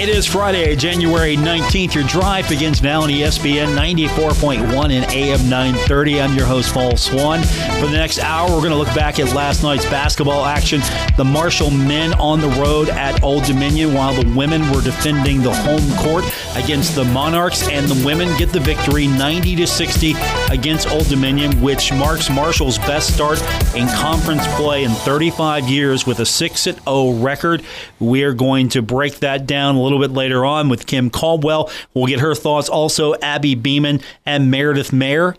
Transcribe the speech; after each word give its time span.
It 0.00 0.08
is 0.08 0.26
Friday, 0.26 0.76
January 0.76 1.36
19th. 1.36 1.92
Your 1.92 2.04
drive 2.04 2.48
begins 2.48 2.80
now 2.80 3.02
on 3.02 3.08
ESPN 3.08 3.76
94.1 3.76 4.92
and 4.92 5.12
AM 5.12 5.48
930. 5.48 6.20
I'm 6.20 6.36
your 6.36 6.46
host, 6.46 6.72
Paul 6.72 6.96
Swann. 6.96 7.42
For 7.80 7.86
the 7.86 7.96
next 7.96 8.20
hour, 8.20 8.48
we're 8.48 8.60
going 8.60 8.70
to 8.70 8.76
look 8.76 8.94
back 8.94 9.18
at 9.18 9.34
last 9.34 9.64
night's 9.64 9.84
basketball 9.86 10.44
action. 10.44 10.82
The 11.16 11.24
Marshall 11.24 11.72
men 11.72 12.14
on 12.14 12.40
the 12.40 12.48
road 12.48 12.90
at 12.90 13.24
Old 13.24 13.42
Dominion, 13.42 13.92
while 13.92 14.14
the 14.14 14.32
women 14.36 14.70
were 14.70 14.82
defending 14.82 15.42
the 15.42 15.52
home 15.52 15.90
court 15.96 16.24
against 16.54 16.94
the 16.94 17.02
Monarchs, 17.02 17.68
and 17.68 17.88
the 17.88 18.06
women 18.06 18.28
get 18.38 18.52
the 18.52 18.60
victory 18.60 19.08
90 19.08 19.56
to 19.56 19.66
60 19.66 20.14
against 20.52 20.88
Old 20.92 21.08
Dominion, 21.08 21.60
which 21.60 21.92
marks 21.92 22.30
Marshall's 22.30 22.78
best 22.78 23.14
start 23.14 23.42
in 23.74 23.88
conference 23.88 24.46
play 24.54 24.84
in 24.84 24.92
35 24.92 25.68
years 25.68 26.06
with 26.06 26.20
a 26.20 26.26
6 26.26 26.62
0 26.62 27.10
record. 27.14 27.64
We 27.98 28.22
are 28.22 28.32
going 28.32 28.68
to 28.70 28.80
break 28.82 29.16
that 29.16 29.44
down 29.44 29.87
little 29.88 30.00
bit 30.00 30.12
later 30.12 30.44
on 30.44 30.68
with 30.68 30.86
Kim 30.86 31.10
Caldwell. 31.10 31.70
We'll 31.94 32.06
get 32.06 32.20
her 32.20 32.34
thoughts. 32.34 32.68
Also, 32.68 33.14
Abby 33.16 33.54
Beeman 33.54 34.00
and 34.26 34.50
Meredith 34.50 34.92
Mayer. 34.92 35.34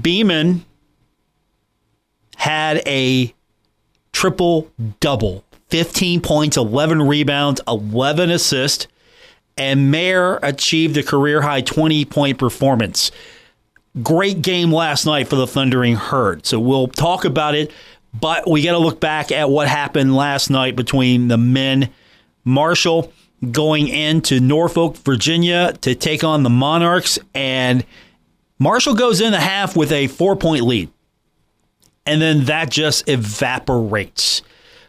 Beeman 0.00 0.64
had 2.36 2.82
a 2.86 3.34
triple 4.12 4.70
double 5.00 5.44
15 5.68 6.20
points, 6.20 6.56
11 6.56 7.02
rebounds, 7.02 7.60
11 7.66 8.30
assists, 8.30 8.86
and 9.56 9.90
Mayer 9.90 10.38
achieved 10.42 10.96
a 10.96 11.02
career 11.02 11.42
high 11.42 11.60
20 11.60 12.04
point 12.04 12.38
performance. 12.38 13.10
Great 14.02 14.42
game 14.42 14.72
last 14.72 15.06
night 15.06 15.28
for 15.28 15.36
the 15.36 15.46
Thundering 15.46 15.96
Herd. 15.96 16.46
So 16.46 16.58
we'll 16.58 16.88
talk 16.88 17.24
about 17.24 17.54
it, 17.54 17.70
but 18.18 18.48
we 18.48 18.62
got 18.62 18.72
to 18.72 18.78
look 18.78 19.00
back 19.00 19.30
at 19.30 19.50
what 19.50 19.68
happened 19.68 20.16
last 20.16 20.50
night 20.50 20.76
between 20.76 21.28
the 21.28 21.38
men. 21.38 21.90
Marshall 22.44 23.12
going 23.50 23.88
into 23.88 24.40
Norfolk, 24.40 24.96
Virginia 24.98 25.72
to 25.80 25.94
take 25.94 26.22
on 26.22 26.42
the 26.42 26.50
Monarchs. 26.50 27.18
And 27.34 27.84
Marshall 28.58 28.94
goes 28.94 29.20
in 29.20 29.32
the 29.32 29.40
half 29.40 29.76
with 29.76 29.90
a 29.92 30.06
four 30.06 30.36
point 30.36 30.64
lead. 30.64 30.90
And 32.06 32.20
then 32.20 32.44
that 32.44 32.70
just 32.70 33.08
evaporates. 33.08 34.42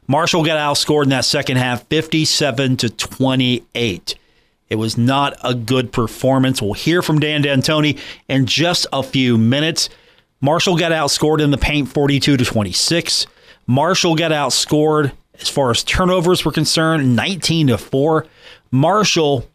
Marshall 0.07 0.43
got 0.43 0.57
outscored 0.57 1.03
in 1.03 1.09
that 1.09 1.25
second 1.25 1.57
half 1.57 1.83
57 1.87 2.77
to 2.77 2.89
28. 2.89 4.15
It 4.69 4.75
was 4.75 4.97
not 4.97 5.37
a 5.43 5.53
good 5.53 5.91
performance. 5.91 6.61
We'll 6.61 6.73
hear 6.73 7.01
from 7.01 7.19
Dan 7.19 7.43
D'Antoni 7.43 7.99
in 8.27 8.45
just 8.45 8.87
a 8.91 9.03
few 9.03 9.37
minutes. 9.37 9.89
Marshall 10.41 10.77
got 10.77 10.91
outscored 10.91 11.41
in 11.41 11.51
the 11.51 11.57
paint 11.57 11.89
42 11.89 12.37
to 12.37 12.43
26. 12.43 13.27
Marshall 13.65 14.15
got 14.15 14.31
outscored 14.31 15.13
as 15.39 15.49
far 15.49 15.71
as 15.71 15.83
turnovers 15.83 16.45
were 16.45 16.51
concerned 16.51 17.15
19 17.15 17.67
to 17.67 17.77
4. 17.77 18.25
Marshall 18.71 19.47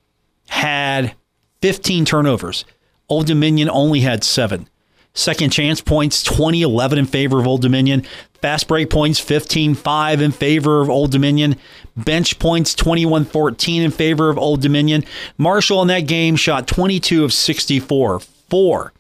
had 0.49 1.15
15 1.63 2.05
turnovers. 2.05 2.65
Old 3.09 3.27
Dominion 3.27 3.71
only 3.71 4.01
had 4.01 4.23
seven. 4.25 4.69
Second 5.15 5.51
chance 5.51 5.81
points 5.81 6.23
20 6.23 6.63
11 6.63 6.99
in 6.99 7.07
favor 7.07 7.41
of 7.41 7.47
Old 7.47 7.63
Dominion. 7.63 8.05
Fast 8.41 8.69
break 8.69 8.89
points 8.91 9.19
15 9.19 9.75
5 9.75 10.21
in 10.23 10.31
favor 10.31 10.81
of 10.81 10.89
Old 10.89 11.11
Dominion. 11.11 11.57
Bench 11.97 12.39
points 12.39 12.75
21 12.75 13.25
14 13.25 13.83
in 13.83 13.91
favor 13.91 14.31
of 14.31 14.39
Old 14.39 14.63
Dominion. 14.63 15.05
Marshall 15.37 15.83
in 15.83 15.89
that 15.89 16.07
game 16.07 16.37
shot 16.37 16.69
22 16.69 17.25
of 17.25 17.33
64. 17.33 18.21
Four. 18.21 18.93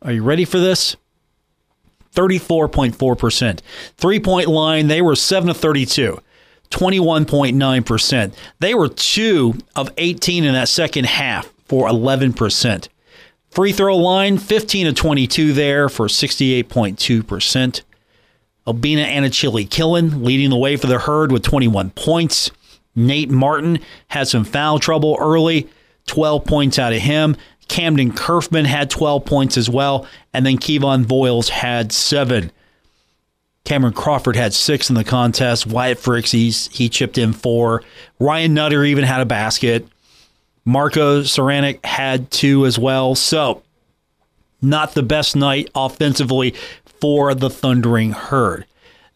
Are 0.00 0.12
you 0.12 0.22
ready 0.22 0.44
for 0.44 0.58
this? 0.58 0.96
34.4%. 2.18 3.60
Three 3.96 4.18
point 4.18 4.48
line, 4.48 4.88
they 4.88 5.00
were 5.00 5.14
7 5.14 5.48
of 5.48 5.56
32. 5.56 6.20
21.9%. 6.70 8.34
They 8.58 8.74
were 8.74 8.88
2 8.88 9.54
of 9.76 9.90
18 9.96 10.44
in 10.44 10.52
that 10.54 10.68
second 10.68 11.06
half 11.06 11.52
for 11.66 11.88
11%. 11.88 12.88
Free 13.50 13.72
throw 13.72 13.96
line, 13.96 14.36
15 14.36 14.88
of 14.88 14.94
22 14.96 15.52
there 15.52 15.88
for 15.88 16.06
68.2%. 16.06 17.82
Obinna 18.66 19.06
Anochili-Killen 19.06 20.22
leading 20.22 20.50
the 20.50 20.56
way 20.56 20.76
for 20.76 20.88
the 20.88 20.98
herd 20.98 21.32
with 21.32 21.42
21 21.42 21.90
points. 21.90 22.50
Nate 22.94 23.30
Martin 23.30 23.78
had 24.08 24.28
some 24.28 24.44
foul 24.44 24.78
trouble 24.78 25.16
early, 25.18 25.68
12 26.06 26.44
points 26.44 26.78
out 26.78 26.92
of 26.92 27.00
him. 27.00 27.36
Kamdyn 27.68 28.12
Curfman 28.12 28.66
had 28.66 28.90
12 28.90 29.24
points 29.24 29.56
as 29.56 29.68
well, 29.68 30.06
and 30.32 30.44
then 30.44 30.58
Kevon 30.58 31.04
Voyles 31.04 31.48
had 31.48 31.92
seven. 31.92 32.50
Cameron 33.64 33.92
Crawford 33.92 34.36
had 34.36 34.54
six 34.54 34.88
in 34.88 34.94
the 34.94 35.04
contest. 35.04 35.66
Wyatt 35.66 35.98
Fricks, 35.98 36.72
he 36.72 36.88
chipped 36.88 37.18
in 37.18 37.34
four. 37.34 37.82
Ryan 38.18 38.54
Nutter 38.54 38.82
even 38.82 39.04
had 39.04 39.20
a 39.20 39.26
basket. 39.26 39.86
Marko 40.64 41.20
Sarenac 41.20 41.84
had 41.84 42.30
two 42.30 42.64
as 42.64 42.78
well. 42.78 43.14
So, 43.14 43.62
not 44.62 44.94
the 44.94 45.02
best 45.02 45.36
night 45.36 45.70
offensively 45.74 46.54
for 47.00 47.34
the 47.34 47.50
Thundering 47.50 48.12
Herd. 48.12 48.64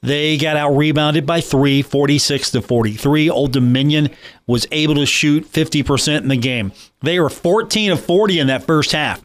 They 0.03 0.37
got 0.37 0.57
out 0.57 0.77
rebounded 0.77 1.27
by 1.27 1.41
three, 1.41 1.81
46 1.81 2.51
to 2.53 2.63
43. 2.63 3.31
Old 3.31 3.53
Dominion 3.53 4.11
was 4.49 4.67
able 4.73 4.97
to 4.97 5.07
shoot 5.07 5.51
50% 5.51 6.23
in 6.23 6.29
the 6.29 6.37
game. 6.37 6.73
They 7.01 7.21
were 7.21 7.31
14 7.31 7.93
of 7.93 8.05
40 8.05 8.41
in 8.41 8.49
that 8.49 8.67
first 8.67 8.91
half. 8.91 9.23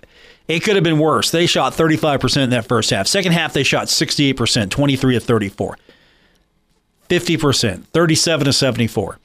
It 0.48 0.62
could 0.62 0.76
have 0.76 0.84
been 0.84 1.00
worse. 1.00 1.32
They 1.32 1.48
shot 1.48 1.74
35% 1.74 2.44
in 2.44 2.50
that 2.52 2.68
first 2.68 2.92
half. 2.92 3.08
Second 3.08 3.32
half, 3.34 3.54
they 3.54 3.64
shot 3.64 3.88
68%, 3.88 4.70
23 4.70 5.16
of 5.16 5.24
34. 5.24 5.78
50%, 7.10 7.84
37 7.86 8.46
to 8.46 8.54
74. 8.54 9.20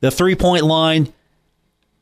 The 0.00 0.10
three 0.10 0.34
point 0.34 0.64
line, 0.64 1.12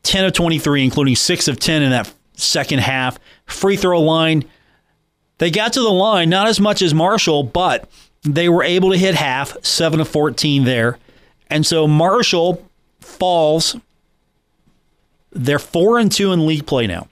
10 0.03 0.25
of 0.25 0.33
23, 0.33 0.85
including 0.85 1.17
6 1.17 1.49
of 1.49 1.61
10 1.61 1.83
in 1.83 1.91
that 1.91 2.13
second 2.35 2.81
half. 2.81 3.19
Free 3.47 3.77
throw 3.77 4.01
line, 4.01 4.45
they 5.39 5.51
got 5.51 5.73
to 5.75 5.81
the 5.81 5.89
line, 5.89 6.29
not 6.29 6.49
as 6.49 6.61
much 6.61 6.83
as 6.83 6.93
Marshall, 6.93 7.45
but 7.45 7.89
they 8.23 8.49
were 8.49 8.63
able 8.63 8.91
to 8.91 8.99
hit 8.99 9.15
half, 9.15 9.57
7 9.65 10.01
of 10.01 10.09
14 10.09 10.65
there. 10.65 10.99
And 11.49 11.65
so 11.65 11.87
Marshall 11.87 12.65
falls. 13.01 13.77
They're 15.33 15.59
4 15.59 15.99
and 15.99 16.11
2 16.11 16.33
in 16.33 16.47
league 16.47 16.67
play 16.67 16.87
now. 16.87 17.09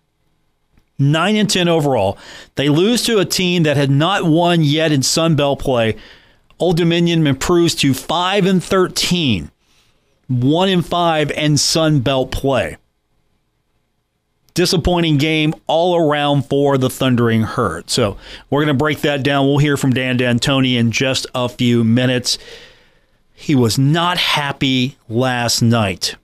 9 0.98 1.36
and 1.36 1.50
10 1.50 1.68
overall. 1.68 2.18
They 2.54 2.68
lose 2.68 3.02
to 3.04 3.18
a 3.18 3.24
team 3.24 3.64
that 3.64 3.76
had 3.76 3.90
not 3.90 4.24
won 4.24 4.62
yet 4.62 4.92
in 4.92 5.02
Sun 5.02 5.36
Belt 5.36 5.58
play. 5.58 5.96
Old 6.58 6.78
Dominion 6.78 7.26
improves 7.26 7.74
to 7.76 7.92
5 7.92 8.46
and 8.46 8.64
13. 8.64 9.50
1 10.28 10.68
and 10.68 10.84
5 10.84 11.30
in 11.30 11.56
Sun 11.56 12.00
Belt 12.00 12.30
play. 12.30 12.78
Disappointing 14.56 15.18
game 15.18 15.54
all 15.66 15.94
around 15.96 16.46
for 16.46 16.78
the 16.78 16.88
Thundering 16.88 17.42
Herd. 17.42 17.90
So 17.90 18.16
we're 18.48 18.64
going 18.64 18.74
to 18.74 18.78
break 18.78 19.02
that 19.02 19.22
down. 19.22 19.46
We'll 19.46 19.58
hear 19.58 19.76
from 19.76 19.92
Dan 19.92 20.16
D'Antoni 20.16 20.76
in 20.76 20.92
just 20.92 21.26
a 21.34 21.46
few 21.46 21.84
minutes. 21.84 22.38
He 23.34 23.54
was 23.54 23.78
not 23.78 24.16
happy 24.16 24.96
last 25.10 25.60
night. 25.60 26.16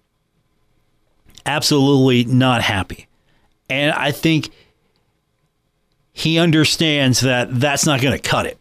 Absolutely 1.44 2.24
not 2.24 2.62
happy. 2.62 3.06
And 3.68 3.92
I 3.92 4.12
think 4.12 4.48
he 6.14 6.38
understands 6.38 7.20
that 7.20 7.48
that's 7.60 7.84
not 7.84 8.00
going 8.00 8.18
to 8.18 8.28
cut 8.28 8.46
it. 8.46 8.56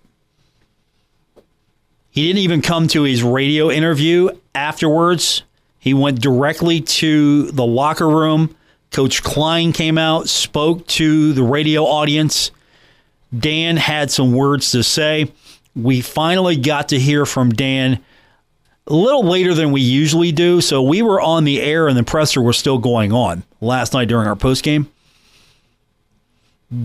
He 2.09 2.27
didn't 2.27 2.39
even 2.39 2.61
come 2.61 2.89
to 2.89 3.03
his 3.03 3.23
radio 3.23 3.71
interview 3.71 4.31
afterwards. 4.53 5.43
He 5.79 5.93
went 5.93 6.19
directly 6.19 6.81
to 6.81 7.51
the 7.51 7.65
locker 7.65 8.09
room. 8.09 8.53
Coach 8.91 9.23
Klein 9.23 9.71
came 9.71 9.97
out, 9.97 10.27
spoke 10.27 10.85
to 10.87 11.33
the 11.33 11.43
radio 11.43 11.85
audience. 11.85 12.51
Dan 13.37 13.77
had 13.77 14.11
some 14.11 14.33
words 14.33 14.71
to 14.71 14.83
say. 14.83 15.31
We 15.75 16.01
finally 16.01 16.57
got 16.57 16.89
to 16.89 16.99
hear 16.99 17.25
from 17.25 17.51
Dan 17.51 17.99
a 18.87 18.93
little 18.93 19.23
later 19.23 19.53
than 19.53 19.71
we 19.71 19.79
usually 19.79 20.33
do. 20.33 20.59
So 20.59 20.81
we 20.81 21.01
were 21.01 21.21
on 21.21 21.45
the 21.45 21.61
air 21.61 21.87
and 21.87 21.97
the 21.97 22.03
presser 22.03 22.41
was 22.41 22.57
still 22.57 22.77
going 22.77 23.13
on 23.13 23.43
last 23.61 23.93
night 23.93 24.09
during 24.09 24.27
our 24.27 24.35
post 24.35 24.63
game. 24.63 24.91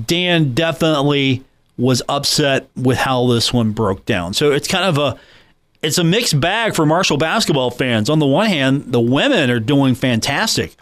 Dan 0.07 0.55
definitely 0.55 1.45
was 1.77 2.03
upset 2.09 2.69
with 2.77 2.99
how 2.99 3.27
this 3.27 3.53
one 3.53 3.73
broke 3.73 4.05
down. 4.05 4.35
So 4.35 4.53
it's 4.53 4.69
kind 4.69 4.85
of 4.85 4.99
a 4.99 5.19
it's 5.83 5.99
a 5.99 6.05
mixed 6.05 6.41
bag 6.41 6.75
for 6.75 6.87
Marshall 6.87 7.17
basketball 7.17 7.71
fans. 7.71 8.09
On 8.09 8.19
the 8.19 8.27
one 8.27 8.47
hand, 8.47 8.93
the 8.93 9.01
women 9.01 9.51
are 9.51 9.61
doing 9.61 9.95
fantastic. 9.95 10.75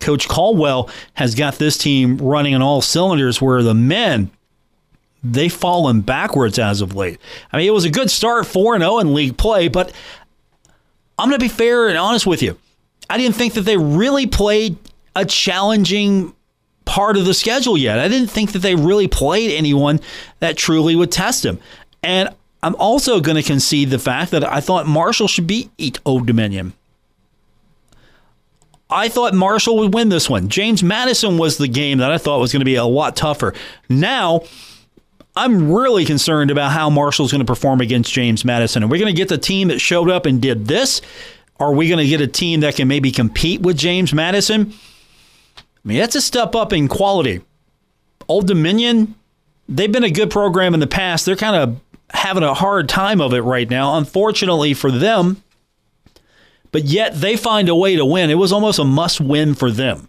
Coach 0.00 0.28
Caldwell 0.28 0.90
has 1.14 1.34
got 1.34 1.56
this 1.56 1.78
team 1.78 2.16
running 2.18 2.54
on 2.54 2.62
all 2.62 2.80
cylinders, 2.80 3.40
where 3.40 3.62
the 3.62 3.74
men 3.74 4.30
they've 5.22 5.52
fallen 5.52 6.00
backwards 6.00 6.58
as 6.58 6.80
of 6.80 6.94
late. 6.94 7.18
I 7.52 7.58
mean, 7.58 7.66
it 7.66 7.72
was 7.72 7.84
a 7.84 7.90
good 7.90 8.10
start, 8.10 8.46
4 8.46 8.78
0 8.78 8.98
in 8.98 9.14
league 9.14 9.36
play, 9.36 9.68
but 9.68 9.92
I'm 11.18 11.28
going 11.28 11.38
to 11.38 11.44
be 11.44 11.48
fair 11.48 11.88
and 11.88 11.98
honest 11.98 12.26
with 12.26 12.42
you. 12.42 12.58
I 13.08 13.18
didn't 13.18 13.36
think 13.36 13.54
that 13.54 13.62
they 13.62 13.76
really 13.76 14.26
played 14.26 14.76
a 15.14 15.24
challenging 15.24 16.34
part 16.84 17.16
of 17.16 17.24
the 17.24 17.34
schedule 17.34 17.76
yet. 17.76 17.98
I 17.98 18.08
didn't 18.08 18.30
think 18.30 18.52
that 18.52 18.60
they 18.60 18.74
really 18.74 19.08
played 19.08 19.52
anyone 19.52 20.00
that 20.38 20.56
truly 20.56 20.96
would 20.96 21.12
test 21.12 21.42
them. 21.42 21.58
And 22.02 22.30
I'm 22.62 22.74
also 22.76 23.20
going 23.20 23.36
to 23.36 23.42
concede 23.42 23.90
the 23.90 23.98
fact 23.98 24.30
that 24.30 24.44
I 24.44 24.60
thought 24.60 24.86
Marshall 24.86 25.28
should 25.28 25.46
beat 25.46 25.70
Old 26.04 26.26
Dominion. 26.26 26.72
I 28.90 29.08
thought 29.08 29.34
Marshall 29.34 29.78
would 29.78 29.94
win 29.94 30.08
this 30.08 30.28
one. 30.28 30.48
James 30.48 30.82
Madison 30.82 31.38
was 31.38 31.58
the 31.58 31.68
game 31.68 31.98
that 31.98 32.10
I 32.10 32.18
thought 32.18 32.40
was 32.40 32.52
going 32.52 32.60
to 32.60 32.64
be 32.64 32.74
a 32.74 32.84
lot 32.84 33.16
tougher. 33.16 33.54
Now, 33.88 34.42
I'm 35.36 35.72
really 35.72 36.04
concerned 36.04 36.50
about 36.50 36.72
how 36.72 36.90
Marshall's 36.90 37.30
going 37.30 37.40
to 37.40 37.46
perform 37.46 37.80
against 37.80 38.12
James 38.12 38.44
Madison. 38.44 38.82
Are 38.82 38.88
we 38.88 38.98
going 38.98 39.14
to 39.14 39.16
get 39.16 39.28
the 39.28 39.38
team 39.38 39.68
that 39.68 39.78
showed 39.78 40.10
up 40.10 40.26
and 40.26 40.42
did 40.42 40.66
this? 40.66 41.00
Are 41.60 41.72
we 41.72 41.88
going 41.88 41.98
to 41.98 42.06
get 42.06 42.20
a 42.20 42.26
team 42.26 42.60
that 42.60 42.76
can 42.76 42.88
maybe 42.88 43.12
compete 43.12 43.60
with 43.60 43.76
James 43.76 44.12
Madison? 44.12 44.72
I 45.56 45.62
mean, 45.84 45.98
that's 45.98 46.16
a 46.16 46.20
step 46.20 46.54
up 46.54 46.72
in 46.72 46.88
quality. 46.88 47.42
Old 48.28 48.46
Dominion, 48.46 49.14
they've 49.68 49.92
been 49.92 50.04
a 50.04 50.10
good 50.10 50.30
program 50.30 50.74
in 50.74 50.80
the 50.80 50.86
past. 50.86 51.26
They're 51.26 51.36
kind 51.36 51.56
of 51.56 51.80
having 52.10 52.42
a 52.42 52.54
hard 52.54 52.88
time 52.88 53.20
of 53.20 53.32
it 53.32 53.42
right 53.42 53.68
now, 53.68 53.96
unfortunately 53.96 54.74
for 54.74 54.90
them. 54.90 55.42
But 56.72 56.84
yet 56.84 57.20
they 57.20 57.36
find 57.36 57.68
a 57.68 57.74
way 57.74 57.96
to 57.96 58.04
win. 58.04 58.30
It 58.30 58.34
was 58.34 58.52
almost 58.52 58.78
a 58.78 58.84
must 58.84 59.20
win 59.20 59.54
for 59.54 59.70
them. 59.70 60.08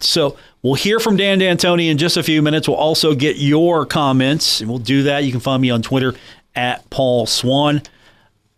So 0.00 0.36
we'll 0.62 0.74
hear 0.74 0.98
from 0.98 1.16
Dan 1.16 1.38
D'Antoni 1.38 1.90
in 1.90 1.98
just 1.98 2.16
a 2.16 2.22
few 2.22 2.42
minutes. 2.42 2.68
We'll 2.68 2.76
also 2.76 3.14
get 3.14 3.36
your 3.36 3.86
comments, 3.86 4.60
and 4.60 4.68
we'll 4.68 4.78
do 4.78 5.04
that. 5.04 5.24
You 5.24 5.30
can 5.30 5.40
find 5.40 5.62
me 5.62 5.70
on 5.70 5.82
Twitter 5.82 6.14
at 6.54 6.88
Paul 6.90 7.26
Swann. 7.26 7.82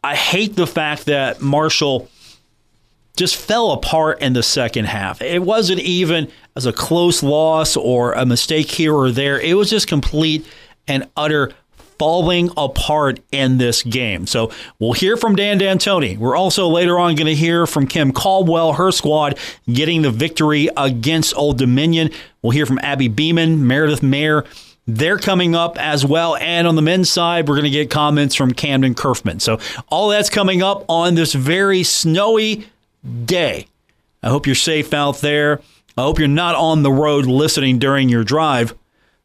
I 0.02 0.14
hate 0.14 0.56
the 0.56 0.66
fact 0.66 1.06
that 1.06 1.40
Marshall 1.40 2.08
just 3.16 3.36
fell 3.36 3.72
apart 3.72 4.20
in 4.20 4.34
the 4.34 4.42
second 4.42 4.84
half. 4.84 5.22
It 5.22 5.42
wasn't 5.42 5.80
even 5.80 6.30
as 6.54 6.66
a 6.66 6.72
close 6.72 7.22
loss 7.22 7.76
or 7.76 8.12
a 8.12 8.26
mistake 8.26 8.70
here 8.70 8.94
or 8.94 9.10
there. 9.10 9.40
It 9.40 9.54
was 9.54 9.70
just 9.70 9.88
complete 9.88 10.46
and 10.86 11.08
utter 11.16 11.52
falling 11.98 12.50
apart 12.56 13.20
in 13.32 13.58
this 13.58 13.82
game. 13.82 14.26
So 14.26 14.50
we'll 14.78 14.92
hear 14.92 15.16
from 15.16 15.36
Dan 15.36 15.58
D'Antoni. 15.58 16.18
We're 16.18 16.36
also 16.36 16.68
later 16.68 16.98
on 16.98 17.14
going 17.14 17.26
to 17.26 17.34
hear 17.34 17.66
from 17.66 17.86
Kim 17.86 18.12
Caldwell, 18.12 18.74
her 18.74 18.92
squad 18.92 19.38
getting 19.70 20.02
the 20.02 20.10
victory 20.10 20.68
against 20.76 21.36
Old 21.36 21.58
Dominion. 21.58 22.10
We'll 22.42 22.52
hear 22.52 22.66
from 22.66 22.78
Abby 22.80 23.08
Beeman, 23.08 23.66
Meredith 23.66 24.02
Mayer. 24.02 24.44
They're 24.86 25.18
coming 25.18 25.54
up 25.54 25.78
as 25.78 26.04
well. 26.04 26.36
And 26.36 26.66
on 26.66 26.76
the 26.76 26.82
men's 26.82 27.10
side, 27.10 27.48
we're 27.48 27.56
going 27.56 27.64
to 27.64 27.70
get 27.70 27.90
comments 27.90 28.34
from 28.34 28.52
Kamdyn 28.52 28.94
Curfman. 28.94 29.40
So 29.40 29.58
all 29.88 30.10
that's 30.10 30.30
coming 30.30 30.62
up 30.62 30.84
on 30.88 31.14
this 31.16 31.32
very 31.32 31.82
snowy 31.82 32.66
day. 33.24 33.66
I 34.22 34.28
hope 34.28 34.46
you're 34.46 34.54
safe 34.54 34.94
out 34.94 35.18
there. 35.18 35.60
I 35.96 36.02
hope 36.02 36.18
you're 36.18 36.28
not 36.28 36.54
on 36.54 36.82
the 36.82 36.92
road 36.92 37.26
listening 37.26 37.78
during 37.78 38.08
your 38.08 38.22
drive 38.22 38.74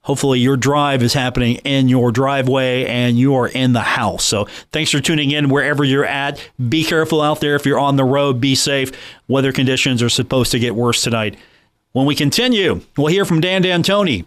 hopefully 0.04 0.40
your 0.40 0.58
drive 0.58 1.04
is 1.04 1.14
happening 1.14 1.56
in 1.58 1.88
your 1.88 2.12
driveway 2.12 2.86
and 2.86 3.18
you 3.18 3.36
are 3.36 3.48
in 3.48 3.74
the 3.74 3.82
house. 3.82 4.24
So 4.24 4.46
thanks 4.72 4.92
for 4.92 5.00
tuning 5.00 5.32
in 5.32 5.50
wherever 5.50 5.84
you're 5.84 6.06
at. 6.06 6.42
Be 6.70 6.84
careful 6.84 7.22
out 7.22 7.40
there 7.42 7.56
if 7.56 7.66
you're 7.66 7.80
on 7.80 7.96
the 7.96 8.04
road. 8.04 8.42
Be 8.42 8.56
safe. 8.56 8.92
Weather 9.28 9.52
conditions 9.52 10.02
are 10.02 10.10
supposed 10.10 10.52
to 10.52 10.60
get 10.60 10.76
worse 10.76 11.02
tonight. 11.02 11.38
When 11.94 12.06
we 12.06 12.16
continue, 12.16 12.82
we'll 12.98 13.08
hear 13.08 13.26
from 13.26 13.42
Dan 13.42 13.62
D'Antoni. 13.62 14.26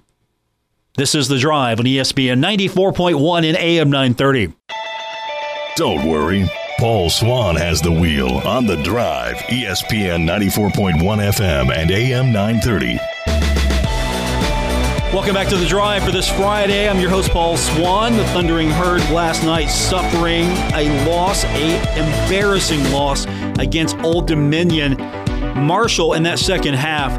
This 0.96 1.14
is 1.14 1.28
The 1.28 1.38
Drive 1.38 1.80
on 1.80 1.86
ESPN 1.86 2.38
94.1 2.38 3.44
in 3.44 3.56
AM 3.56 3.90
930. 3.90 4.52
Don't 5.76 6.08
worry. 6.08 6.48
Paul 6.78 7.08
Swann 7.08 7.56
has 7.56 7.80
the 7.80 7.90
wheel 7.90 8.28
on 8.44 8.66
The 8.66 8.80
Drive, 8.82 9.36
ESPN 9.36 10.24
94.1 10.28 11.00
FM 11.00 11.74
and 11.74 11.90
AM 11.90 12.32
930. 12.32 13.53
Welcome 15.14 15.34
back 15.34 15.46
to 15.50 15.56
the 15.56 15.64
drive 15.64 16.02
for 16.02 16.10
this 16.10 16.28
Friday. 16.28 16.88
I'm 16.88 16.98
your 16.98 17.08
host 17.08 17.30
Paul 17.30 17.56
Swann. 17.56 18.16
The 18.16 18.24
Thundering 18.30 18.68
Herd 18.68 19.00
last 19.10 19.44
night 19.44 19.66
suffering 19.66 20.46
a 20.74 21.06
loss, 21.08 21.44
a 21.44 21.78
embarrassing 21.96 22.82
loss 22.90 23.24
against 23.60 23.96
Old 23.98 24.26
Dominion. 24.26 24.96
Marshall 25.56 26.14
in 26.14 26.24
that 26.24 26.40
second 26.40 26.74
half, 26.74 27.16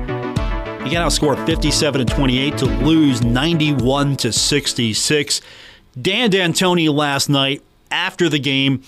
he 0.83 0.91
got 0.91 1.09
outscored 1.09 1.45
57 1.45 2.05
to 2.05 2.13
28 2.13 2.57
to 2.57 2.65
lose 2.65 3.23
91 3.23 4.17
to 4.17 4.33
66. 4.33 5.39
Dan 5.99 6.29
D'Antoni 6.29 6.93
last 6.93 7.29
night 7.29 7.61
after 7.91 8.27
the 8.27 8.39
game 8.39 8.83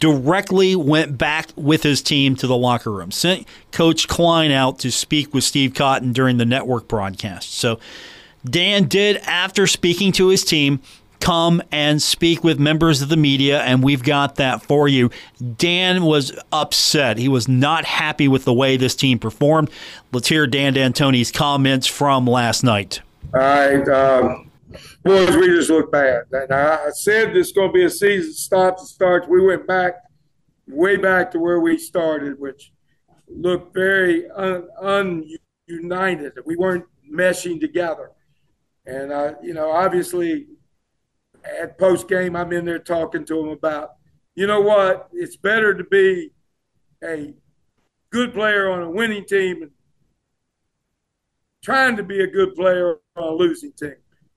directly 0.00 0.74
went 0.74 1.16
back 1.16 1.50
with 1.54 1.84
his 1.84 2.02
team 2.02 2.34
to 2.34 2.48
the 2.48 2.56
locker 2.56 2.90
room. 2.90 3.12
Sent 3.12 3.46
Coach 3.70 4.08
Klein 4.08 4.50
out 4.50 4.80
to 4.80 4.90
speak 4.90 5.32
with 5.32 5.44
Steve 5.44 5.72
Cotton 5.72 6.12
during 6.12 6.38
the 6.38 6.44
network 6.44 6.88
broadcast. 6.88 7.54
So 7.54 7.78
Dan 8.44 8.84
did, 8.84 9.16
after 9.18 9.66
speaking 9.66 10.12
to 10.12 10.28
his 10.28 10.44
team, 10.44 10.80
come 11.20 11.62
and 11.70 12.00
speak 12.00 12.42
with 12.42 12.58
members 12.58 13.02
of 13.02 13.08
the 13.10 13.16
media, 13.16 13.60
and 13.62 13.82
we've 13.82 14.02
got 14.02 14.36
that 14.36 14.62
for 14.62 14.88
you. 14.88 15.10
Dan 15.58 16.04
was 16.04 16.32
upset. 16.50 17.18
He 17.18 17.28
was 17.28 17.46
not 17.46 17.84
happy 17.84 18.26
with 18.26 18.44
the 18.44 18.54
way 18.54 18.76
this 18.76 18.96
team 18.96 19.18
performed. 19.18 19.70
Let's 20.12 20.28
hear 20.28 20.46
Dan 20.46 20.72
D'Antoni's 20.72 21.30
comments 21.30 21.86
from 21.86 22.26
last 22.26 22.64
night. 22.64 23.00
All 23.34 23.40
right. 23.40 23.86
Um, 23.88 24.50
boys, 25.04 25.36
we 25.36 25.48
just 25.48 25.70
look 25.70 25.92
bad. 25.92 26.22
I 26.50 26.90
said 26.94 27.34
this 27.34 27.48
is 27.48 27.52
going 27.52 27.68
to 27.68 27.72
be 27.74 27.84
a 27.84 27.90
season 27.90 28.32
stops 28.32 28.80
and 28.82 28.88
starts. 28.88 29.28
We 29.28 29.44
went 29.44 29.66
back, 29.66 29.94
way 30.66 30.96
back 30.96 31.30
to 31.32 31.38
where 31.38 31.60
we 31.60 31.76
started, 31.76 32.40
which 32.40 32.72
looked 33.28 33.74
very 33.74 34.28
un- 34.30 34.68
ununited. 34.82 36.32
We 36.46 36.56
weren't 36.56 36.86
meshing 37.12 37.60
together. 37.60 38.12
And 38.90 39.12
I, 39.12 39.34
you 39.40 39.54
know, 39.54 39.70
obviously 39.70 40.46
at 41.44 41.78
post 41.78 42.08
game, 42.08 42.34
I'm 42.34 42.52
in 42.52 42.64
there 42.64 42.80
talking 42.80 43.24
to 43.26 43.38
him 43.38 43.48
about, 43.48 43.92
you 44.34 44.48
know 44.48 44.60
what, 44.60 45.08
it's 45.12 45.36
better 45.36 45.74
to 45.74 45.84
be 45.84 46.32
a 47.04 47.34
good 48.10 48.34
player 48.34 48.68
on 48.68 48.82
a 48.82 48.90
winning 48.90 49.24
team 49.24 49.62
and 49.62 49.70
trying 51.62 51.96
to 51.96 52.02
be 52.02 52.20
a 52.20 52.26
good 52.26 52.56
player 52.56 52.96
on 53.16 53.22
a 53.22 53.30
losing 53.30 53.72
team. 53.72 53.94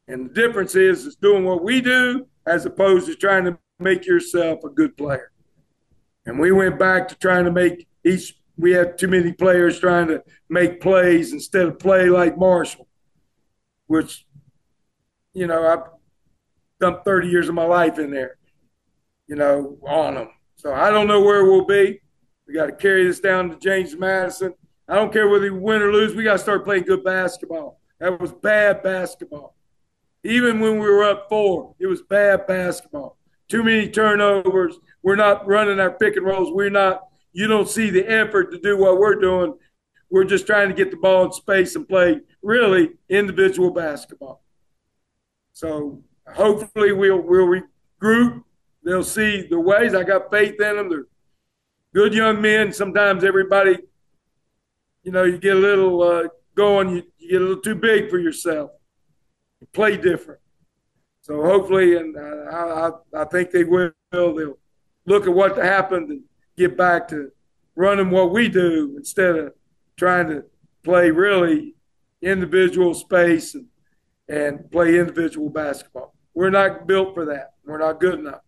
And 0.08 0.30
the 0.30 0.34
difference 0.34 0.76
is, 0.76 1.08
is 1.08 1.16
doing 1.16 1.46
what 1.46 1.64
we 1.64 1.82
do 1.82 2.28
as 2.46 2.68
opposed 2.68 3.08
to 3.08 3.16
trying 3.16 3.46
to 3.46 3.58
make 3.80 4.06
yourself 4.06 4.64
a 4.64 4.70
good 4.70 4.96
player. 4.96 5.32
And 6.28 6.38
we 6.38 6.52
went 6.52 6.78
back 6.78 7.08
to 7.08 7.16
trying 7.16 7.46
to 7.46 7.52
make 7.52 7.88
each. 8.06 8.40
We 8.56 8.72
had 8.74 9.00
too 9.00 9.08
many 9.08 9.34
players 9.34 9.80
trying 9.80 10.10
to 10.10 10.22
make 10.48 10.80
plays 10.80 11.34
instead 11.34 11.66
of 11.66 11.80
play 11.80 12.08
like 12.10 12.38
Marshall, 12.38 12.88
which 13.88 14.28
you 15.34 15.48
know, 15.48 15.66
I've 15.66 15.84
done 16.80 17.04
30 17.04 17.28
years 17.28 17.50
of 17.50 17.56
my 17.56 17.66
life 17.66 17.98
in 18.00 18.12
there, 18.12 18.38
you 19.28 19.36
know, 19.36 19.78
on 19.84 20.16
them. 20.16 20.30
So 20.56 20.74
I 20.74 20.90
don't 20.92 21.08
know 21.08 21.22
where 21.22 21.44
we'll 21.44 21.66
be. 21.66 22.02
We 22.48 22.54
got 22.54 22.68
to 22.68 22.72
carry 22.74 23.06
this 23.06 23.20
down 23.20 23.50
to 23.50 23.58
James 23.58 23.96
Madison. 23.96 24.54
I 24.88 24.96
don't 24.96 25.14
care 25.14 25.28
whether 25.30 25.52
we 25.52 25.60
win 25.60 25.82
or 25.82 25.92
lose. 25.92 26.16
We 26.16 26.24
got 26.24 26.34
to 26.34 26.40
start 26.40 26.66
playing 26.66 26.84
good 26.84 27.04
basketball. 27.04 27.80
That 28.00 28.20
was 28.20 28.32
bad 28.32 28.84
basketball. 28.84 29.56
Even 30.24 30.60
when 30.60 30.74
we 30.74 30.88
were 30.88 31.04
up 31.04 31.28
four, 31.30 31.76
it 31.80 31.88
was 31.88 32.02
bad 32.02 32.48
basketball. 32.48 33.18
Too 33.50 33.64
many 33.64 33.90
turnovers. 33.90 34.78
We're 35.02 35.16
not 35.16 35.48
running 35.48 35.80
our 35.80 35.92
pick 35.92 36.16
and 36.16 36.26
rolls. 36.26 36.52
We're 36.52 36.70
not. 36.70 37.08
You 37.34 37.48
don't 37.48 37.68
see 37.68 37.90
the 37.90 38.06
effort 38.10 38.52
to 38.52 38.60
do 38.60 38.78
what 38.78 39.00
we're 39.00 39.20
doing. 39.20 39.56
We're 40.10 40.24
just 40.24 40.46
trying 40.46 40.70
to 40.70 40.76
get 40.76 40.92
the 40.92 40.98
ball 40.98 41.26
in 41.26 41.34
space 41.34 41.76
and 41.76 41.88
play 41.88 42.22
really 42.42 42.92
individual 43.10 43.72
basketball. 43.72 44.44
So 45.54 46.02
hopefully 46.28 46.92
we'll 46.92 47.22
we'll 47.22 47.62
regroup. 48.02 48.44
They'll 48.84 49.04
see 49.04 49.48
the 49.48 49.60
ways. 49.60 49.94
I 49.94 50.04
got 50.04 50.30
faith 50.30 50.60
in 50.60 50.76
them. 50.76 50.90
They're 50.90 51.06
good 51.94 52.14
young 52.14 52.42
men. 52.42 52.74
Sometimes 52.74 53.24
everybody, 53.24 53.78
you 55.04 55.12
know, 55.12 55.24
you 55.24 55.38
get 55.38 55.56
a 55.56 55.60
little 55.60 56.02
uh, 56.02 56.28
going. 56.56 56.90
You, 56.90 57.04
you, 57.18 57.30
get 57.30 57.42
a 57.42 57.46
little 57.46 57.62
too 57.62 57.76
big 57.76 58.10
for 58.10 58.20
yourself. 58.20 58.72
You 59.62 59.68
play 59.72 59.96
different. 59.96 60.42
So 61.22 61.42
hopefully, 61.42 61.96
and 61.96 62.18
uh, 62.18 62.92
I, 63.14 63.22
I 63.22 63.26
think 63.26 63.52
they 63.52 63.64
will. 63.64 63.92
They'll 64.12 64.58
look 65.06 65.28
at 65.28 65.34
what 65.34 65.58
happened 65.58 66.10
and 66.10 66.24
get 66.58 66.78
back 66.78 67.08
to 67.10 67.32
running 67.76 68.10
what 68.10 68.32
we 68.32 68.50
do 68.50 68.96
instead 68.98 69.36
of 69.36 69.54
trying 69.98 70.28
to 70.28 70.44
play 70.84 71.10
really 71.10 71.76
individual 72.22 72.94
space 72.94 73.56
and 73.56 73.66
and 74.34 74.72
play 74.72 74.98
individual 74.98 75.48
basketball. 75.48 76.16
We're 76.34 76.50
not 76.50 76.88
built 76.88 77.14
for 77.14 77.26
that. 77.26 77.54
We're 77.66 77.78
not 77.78 78.00
good 78.00 78.18
enough. 78.18 78.42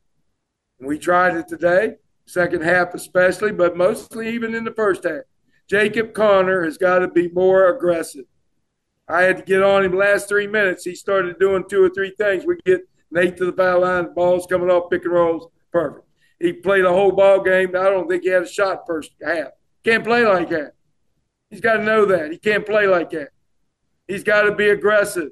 We 0.79 0.97
tried 0.97 1.37
it 1.37 1.47
today. 1.47 1.97
second 2.25 2.63
half 2.63 2.95
especially, 2.95 3.51
but 3.51 3.77
mostly 3.77 4.29
even 4.29 4.55
in 4.55 4.63
the 4.63 4.73
first 4.73 5.03
half. 5.03 5.21
Jacob 5.69 6.13
Connor 6.13 6.63
has 6.63 6.79
got 6.79 6.99
to 6.99 7.07
be 7.07 7.27
more 7.29 7.75
aggressive. 7.75 8.25
I 9.07 9.21
had 9.21 9.37
to 9.37 9.43
get 9.43 9.61
on 9.61 9.85
him 9.85 9.95
last 9.95 10.27
three 10.27 10.47
minutes. 10.47 10.83
He 10.83 10.95
started 10.95 11.37
doing 11.37 11.65
two 11.69 11.83
or 11.83 11.89
three 11.89 12.15
things. 12.17 12.45
We 12.45 12.57
get 12.65 12.81
Nate 13.11 13.37
to 13.37 13.45
the 13.45 13.53
foul 13.53 13.81
line, 13.81 14.11
balls 14.15 14.47
coming 14.47 14.71
off 14.71 14.89
pick 14.89 15.05
and 15.05 15.13
rolls, 15.13 15.47
perfect. 15.71 16.07
He 16.39 16.51
played 16.51 16.85
a 16.85 16.91
whole 16.91 17.11
ball 17.11 17.41
game. 17.41 17.69
I 17.69 17.89
don't 17.89 18.09
think 18.09 18.23
he 18.23 18.29
had 18.29 18.41
a 18.41 18.47
shot 18.47 18.87
first 18.87 19.11
half. 19.23 19.49
Can't 19.83 20.03
play 20.03 20.25
like 20.25 20.49
that. 20.49 20.73
He's 21.51 21.61
got 21.61 21.77
to 21.77 21.83
know 21.83 22.05
that. 22.05 22.31
He 22.31 22.39
can't 22.39 22.65
play 22.65 22.87
like 22.87 23.11
that. 23.11 23.29
He's 24.07 24.23
got 24.23 24.43
to 24.43 24.55
be 24.55 24.69
aggressive. 24.69 25.29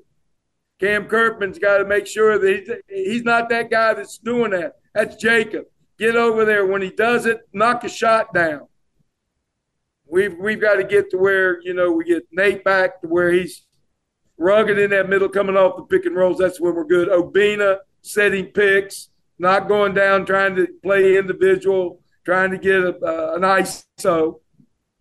Cam 0.84 1.06
Curfman's 1.06 1.60
got 1.60 1.78
to 1.78 1.86
make 1.86 2.06
sure 2.06 2.38
that 2.38 2.82
he's, 2.90 3.24
not 3.24 3.48
that 3.48 3.72
guy 3.72 3.94
that's 3.94 4.18
doing 4.18 4.52
that. 4.52 4.74
That's 4.94 5.16
Jacob. 5.16 5.63
Get 5.98 6.18
over 6.18 6.44
there. 6.44 6.66
When 6.66 6.82
he 6.82 6.90
does 6.90 7.25
it, 7.25 7.48
knock 7.54 7.86
a 7.86 7.90
shot 7.90 8.34
down. 8.34 8.68
We've 10.06 10.38
we've 10.38 10.60
got 10.60 10.75
to 10.75 10.84
get 10.84 11.10
to 11.12 11.18
where 11.18 11.62
you 11.62 11.74
know 11.74 11.94
we 11.94 12.04
get 12.04 12.28
Nate 12.34 12.66
back 12.66 13.00
to 13.00 13.08
where 13.08 13.32
he's 13.32 13.66
rugged 14.38 14.78
in 14.78 14.90
that 14.90 15.08
middle, 15.08 15.30
coming 15.30 15.56
off 15.56 15.78
the 15.78 15.84
pick 15.84 16.06
and 16.06 16.18
rolls. 16.18 16.38
That's 16.38 16.60
when 16.60 16.75
we're 16.75 16.84
good. 16.84 17.08
Obinna 17.08 17.78
setting 18.02 18.48
picks, 18.48 19.08
not 19.40 19.70
going 19.70 19.94
down 19.94 20.25
trying 20.25 20.58
to 20.58 20.68
play 20.84 21.18
individual, 21.18 22.02
trying 22.25 22.52
to 22.52 22.58
get 22.58 22.84
a, 22.84 22.98
uh, 22.98 23.36
an 23.36 23.44
ISO. 23.44 24.42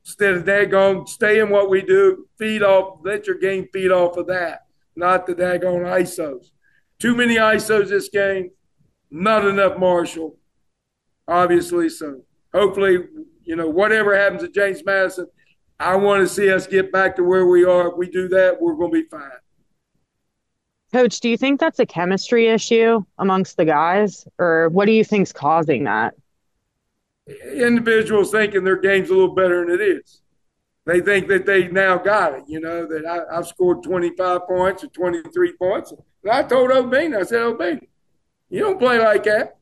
Instead 0.04 0.34
of 0.34 0.44
daggone, 0.44 1.08
stay 1.08 1.40
in 1.40 1.50
what 1.50 1.68
we 1.68 1.82
do, 1.82 2.28
feed 2.38 2.62
off, 2.62 3.00
let 3.04 3.26
your 3.26 3.38
game 3.38 3.68
feed 3.72 3.90
off 3.90 4.16
of 4.16 4.28
that, 4.28 4.66
not 4.96 5.26
the 5.26 5.34
daggone 5.34 5.84
ISOs. 5.84 6.50
Too 6.98 7.14
many 7.14 7.36
ISOs 7.36 7.88
this 7.88 8.08
game, 8.08 8.50
not 9.10 9.46
enough 9.46 9.78
Marshall, 9.78 10.38
obviously. 11.26 11.88
So 11.88 12.22
hopefully, 12.54 12.98
you 13.44 13.56
know, 13.56 13.68
whatever 13.68 14.16
happens 14.16 14.42
to 14.42 14.48
James 14.48 14.84
Madison, 14.84 15.26
I 15.80 15.96
want 15.96 16.20
to 16.20 16.32
see 16.32 16.50
us 16.52 16.66
get 16.66 16.92
back 16.92 17.16
to 17.16 17.24
where 17.24 17.46
we 17.46 17.64
are. 17.64 17.88
If 17.88 17.96
we 17.96 18.08
do 18.08 18.28
that, 18.28 18.60
we're 18.60 18.74
going 18.74 18.92
to 18.92 19.02
be 19.02 19.08
fine. 19.08 19.30
Coach, 20.92 21.20
do 21.20 21.28
you 21.28 21.38
think 21.38 21.58
that's 21.58 21.78
a 21.78 21.86
chemistry 21.86 22.48
issue 22.48 23.02
amongst 23.18 23.56
the 23.56 23.64
guys, 23.64 24.28
or 24.38 24.68
what 24.68 24.84
do 24.84 24.92
you 24.92 25.04
think's 25.04 25.32
causing 25.32 25.84
that? 25.84 26.14
individuals 27.26 28.30
thinking 28.30 28.64
their 28.64 28.76
game's 28.76 29.10
a 29.10 29.14
little 29.14 29.34
better 29.34 29.64
than 29.64 29.80
it 29.80 29.82
is. 29.82 30.21
They 30.84 31.00
think 31.00 31.28
that 31.28 31.46
they 31.46 31.68
now 31.68 31.96
got 31.96 32.34
it, 32.34 32.44
you 32.48 32.58
know, 32.58 32.86
that 32.86 33.06
I, 33.06 33.36
have 33.36 33.46
scored 33.46 33.84
25 33.84 34.46
points 34.48 34.82
or 34.82 34.88
23 34.88 35.52
points. 35.56 35.92
And 35.92 36.32
I 36.32 36.42
told 36.42 36.70
Obinna, 36.70 37.20
I 37.20 37.22
said, 37.22 37.42
Obinna, 37.42 37.86
you 38.50 38.60
don't 38.60 38.78
play 38.78 38.98
like 38.98 39.24
that. 39.24 39.58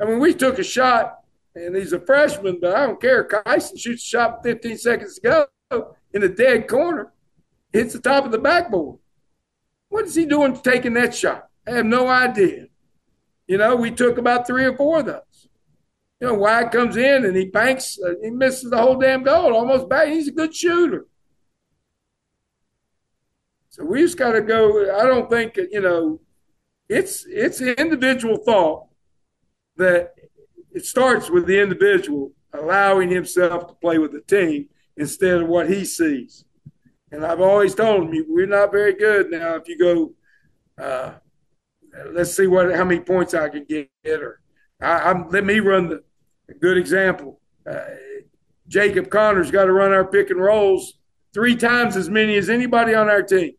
I 0.00 0.04
mean, 0.04 0.18
we 0.18 0.34
took 0.34 0.58
a 0.58 0.64
shot, 0.64 1.20
and 1.54 1.76
he's 1.76 1.92
a 1.92 2.00
freshman, 2.00 2.58
but 2.60 2.74
I 2.74 2.86
don't 2.86 3.00
care. 3.00 3.24
Kyson 3.24 3.76
shoots 3.76 4.02
a 4.02 4.06
shot 4.06 4.42
15 4.42 4.78
seconds 4.78 5.18
ago 5.18 5.46
in 6.12 6.22
the 6.22 6.28
dead 6.28 6.66
corner, 6.66 7.12
hits 7.72 7.92
the 7.92 8.00
top 8.00 8.24
of 8.24 8.32
the 8.32 8.38
backboard. 8.38 8.98
What 9.90 10.06
is 10.06 10.14
he 10.14 10.26
doing 10.26 10.60
taking 10.60 10.94
that 10.94 11.14
shot? 11.14 11.48
I 11.66 11.72
have 11.72 11.86
no 11.86 12.08
idea. 12.08 12.66
You 13.46 13.58
know, 13.58 13.76
we 13.76 13.90
took 13.90 14.18
about 14.18 14.46
three 14.46 14.64
or 14.64 14.76
four 14.76 15.00
of 15.00 15.06
those 15.06 15.22
you 16.20 16.26
know, 16.26 16.34
Wyatt 16.34 16.72
comes 16.72 16.96
in 16.96 17.24
and 17.24 17.36
he 17.36 17.44
banks, 17.44 17.98
uh, 18.04 18.14
he 18.22 18.30
misses 18.30 18.70
the 18.70 18.78
whole 18.78 18.96
damn 18.96 19.22
goal, 19.22 19.54
almost 19.54 19.88
back. 19.88 20.08
He's 20.08 20.28
a 20.28 20.32
good 20.32 20.54
shooter. 20.54 21.06
So 23.70 23.84
we 23.84 24.00
just 24.00 24.18
got 24.18 24.32
to 24.32 24.40
go. 24.40 24.98
I 24.98 25.04
don't 25.04 25.30
think 25.30 25.56
you 25.56 25.80
know, 25.80 26.20
it's 26.88 27.24
it's 27.28 27.60
individual 27.60 28.38
thought 28.38 28.86
that 29.76 30.14
it 30.72 30.84
starts 30.84 31.30
with 31.30 31.46
the 31.46 31.60
individual 31.60 32.32
allowing 32.52 33.10
himself 33.10 33.68
to 33.68 33.74
play 33.74 33.98
with 33.98 34.12
the 34.12 34.20
team 34.22 34.68
instead 34.96 35.42
of 35.42 35.48
what 35.48 35.70
he 35.70 35.84
sees. 35.84 36.44
And 37.12 37.24
I've 37.24 37.40
always 37.40 37.74
told 37.74 38.12
him, 38.12 38.24
we're 38.28 38.46
not 38.46 38.72
very 38.72 38.94
good 38.94 39.30
now. 39.30 39.54
If 39.54 39.68
you 39.68 39.78
go, 39.78 40.14
uh, 40.82 41.14
let's 42.10 42.34
see 42.34 42.48
what 42.48 42.74
how 42.74 42.84
many 42.84 43.00
points 43.00 43.34
I 43.34 43.48
can 43.48 43.64
get, 43.64 43.88
or 44.06 44.40
I, 44.80 45.10
am 45.10 45.28
let 45.30 45.44
me 45.44 45.60
run 45.60 45.88
the 45.88 46.02
a 46.48 46.54
good 46.54 46.78
example. 46.78 47.40
Uh, 47.68 47.80
Jacob 48.68 49.10
Connor's 49.10 49.50
got 49.50 49.64
to 49.64 49.72
run 49.72 49.92
our 49.92 50.04
pick 50.04 50.30
and 50.30 50.40
rolls 50.40 50.98
three 51.32 51.56
times 51.56 51.96
as 51.96 52.08
many 52.10 52.36
as 52.36 52.50
anybody 52.50 52.94
on 52.94 53.08
our 53.08 53.22
team. 53.22 53.52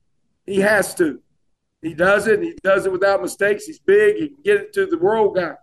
He 0.45 0.59
has 0.59 0.95
to. 0.95 1.21
He 1.81 1.93
does 1.93 2.27
it. 2.27 2.41
He 2.41 2.55
does 2.63 2.85
it 2.85 2.91
without 2.91 3.21
mistakes. 3.21 3.65
He's 3.65 3.79
big. 3.79 4.17
He 4.17 4.29
can 4.29 4.43
get 4.43 4.57
it 4.57 4.73
to 4.73 4.85
the 4.85 4.97
world 4.97 5.35
guy. 5.35 5.53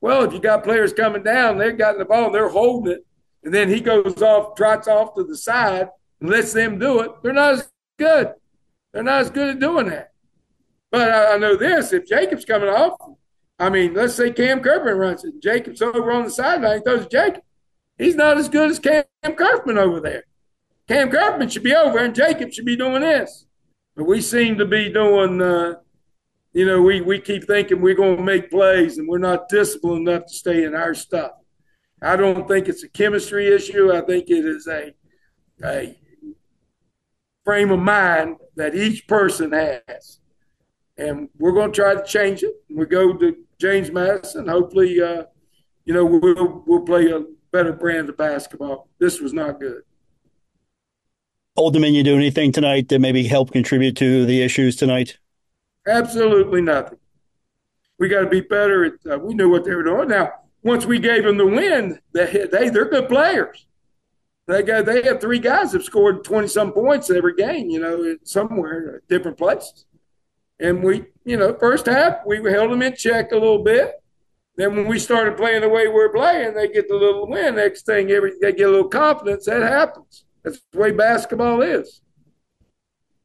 Well, 0.00 0.24
if 0.24 0.32
you 0.32 0.38
got 0.38 0.64
players 0.64 0.92
coming 0.92 1.22
down, 1.22 1.58
they've 1.58 1.76
gotten 1.76 1.98
the 1.98 2.04
ball, 2.04 2.30
they're 2.30 2.48
holding 2.48 2.92
it, 2.92 3.06
and 3.44 3.52
then 3.52 3.68
he 3.68 3.80
goes 3.80 4.20
off, 4.22 4.54
trots 4.54 4.88
off 4.88 5.14
to 5.16 5.24
the 5.24 5.36
side, 5.36 5.88
and 6.20 6.30
lets 6.30 6.52
them 6.52 6.78
do 6.78 7.00
it. 7.00 7.10
They're 7.22 7.32
not 7.32 7.54
as 7.54 7.70
good. 7.98 8.34
They're 8.92 9.02
not 9.02 9.22
as 9.22 9.30
good 9.30 9.48
at 9.48 9.58
doing 9.58 9.88
that. 9.88 10.12
But 10.90 11.10
I, 11.10 11.34
I 11.34 11.38
know 11.38 11.56
this: 11.56 11.92
if 11.92 12.06
Jacob's 12.06 12.44
coming 12.44 12.68
off, 12.68 12.98
I 13.58 13.70
mean, 13.70 13.94
let's 13.94 14.14
say 14.14 14.32
Cam 14.32 14.60
Curfman 14.60 14.98
runs 14.98 15.24
it. 15.24 15.40
Jacob's 15.42 15.80
over 15.80 16.12
on 16.12 16.24
the 16.24 16.30
sideline, 16.30 16.78
He 16.78 16.82
throws 16.82 17.06
Jacob. 17.06 17.42
He's 17.98 18.14
not 18.14 18.36
as 18.36 18.48
good 18.48 18.70
as 18.70 18.78
Cam 18.78 19.04
Curfman 19.24 19.78
over 19.78 20.00
there. 20.00 20.24
Cam 20.88 21.10
Curfman 21.10 21.50
should 21.50 21.62
be 21.62 21.74
over, 21.74 21.98
and 21.98 22.14
Jacob 22.14 22.52
should 22.52 22.66
be 22.66 22.76
doing 22.76 23.00
this. 23.00 23.46
But 23.96 24.04
we 24.04 24.20
seem 24.20 24.58
to 24.58 24.66
be 24.66 24.92
doing, 24.92 25.40
uh, 25.40 25.76
you 26.52 26.66
know, 26.66 26.82
we, 26.82 27.00
we 27.00 27.18
keep 27.18 27.46
thinking 27.46 27.80
we're 27.80 27.94
going 27.94 28.18
to 28.18 28.22
make 28.22 28.50
plays, 28.50 28.98
and 28.98 29.08
we're 29.08 29.18
not 29.18 29.48
disciplined 29.48 30.06
enough 30.08 30.26
to 30.26 30.34
stay 30.34 30.64
in 30.64 30.74
our 30.74 30.94
stuff. 30.94 31.32
I 32.02 32.16
don't 32.16 32.46
think 32.46 32.68
it's 32.68 32.84
a 32.84 32.88
chemistry 32.88 33.48
issue. 33.48 33.90
I 33.90 34.02
think 34.02 34.28
it 34.28 34.44
is 34.44 34.66
a, 34.66 34.92
a 35.64 35.98
frame 37.44 37.70
of 37.70 37.80
mind 37.80 38.36
that 38.56 38.74
each 38.74 39.08
person 39.08 39.52
has. 39.52 40.20
And 40.98 41.30
we're 41.38 41.52
going 41.52 41.72
to 41.72 41.76
try 41.76 41.94
to 41.94 42.04
change 42.04 42.42
it. 42.42 42.54
We 42.68 42.84
go 42.86 43.14
to 43.14 43.45
James 43.58 43.90
Madison. 43.90 44.48
Hopefully, 44.48 45.00
uh, 45.00 45.24
you 45.84 45.94
know, 45.94 46.04
we'll 46.04 46.62
we'll 46.66 46.82
play 46.82 47.10
a 47.10 47.24
better 47.52 47.72
brand 47.72 48.08
of 48.08 48.16
basketball. 48.16 48.88
This 48.98 49.20
was 49.20 49.32
not 49.32 49.60
good. 49.60 49.82
Old 51.56 51.72
Dominion 51.72 52.04
do 52.04 52.16
anything 52.16 52.52
tonight 52.52 52.88
that 52.90 52.98
maybe 52.98 53.26
help 53.26 53.50
contribute 53.50 53.96
to 53.96 54.26
the 54.26 54.42
issues 54.42 54.76
tonight? 54.76 55.18
Absolutely 55.86 56.60
nothing. 56.60 56.98
We 57.98 58.08
got 58.08 58.20
to 58.20 58.28
be 58.28 58.42
better. 58.42 58.84
At, 58.84 58.92
uh, 59.10 59.18
we 59.18 59.32
knew 59.32 59.48
what 59.48 59.64
they 59.64 59.74
were 59.74 59.82
doing. 59.82 60.08
Now, 60.08 60.32
once 60.62 60.84
we 60.84 60.98
gave 60.98 61.24
them 61.24 61.38
the 61.38 61.46
win, 61.46 61.98
they, 62.12 62.46
they 62.52 62.68
they're 62.68 62.90
good 62.90 63.08
players. 63.08 63.66
They 64.46 64.62
got 64.62 64.84
they 64.84 65.02
have 65.04 65.20
three 65.20 65.38
guys 65.38 65.72
that 65.72 65.84
scored 65.84 66.24
twenty 66.24 66.48
some 66.48 66.72
points 66.72 67.10
every 67.10 67.34
game. 67.34 67.70
You 67.70 67.80
know, 67.80 68.16
somewhere 68.24 69.02
different 69.08 69.38
places. 69.38 69.86
And 70.58 70.82
we, 70.82 71.04
you 71.24 71.36
know, 71.36 71.54
first 71.54 71.86
half, 71.86 72.18
we 72.26 72.36
held 72.50 72.70
them 72.70 72.82
in 72.82 72.94
check 72.96 73.32
a 73.32 73.36
little 73.36 73.62
bit. 73.62 73.92
Then 74.56 74.74
when 74.74 74.86
we 74.86 74.98
started 74.98 75.36
playing 75.36 75.60
the 75.60 75.68
way 75.68 75.86
we're 75.86 76.12
playing, 76.12 76.54
they 76.54 76.68
get 76.68 76.88
the 76.88 76.94
little 76.94 77.28
win. 77.28 77.56
Next 77.56 77.84
thing, 77.84 78.10
every 78.10 78.32
they 78.40 78.52
get 78.52 78.68
a 78.68 78.70
little 78.70 78.88
confidence. 78.88 79.44
That 79.44 79.62
happens. 79.62 80.24
That's 80.42 80.60
the 80.72 80.78
way 80.78 80.92
basketball 80.92 81.60
is. 81.60 82.00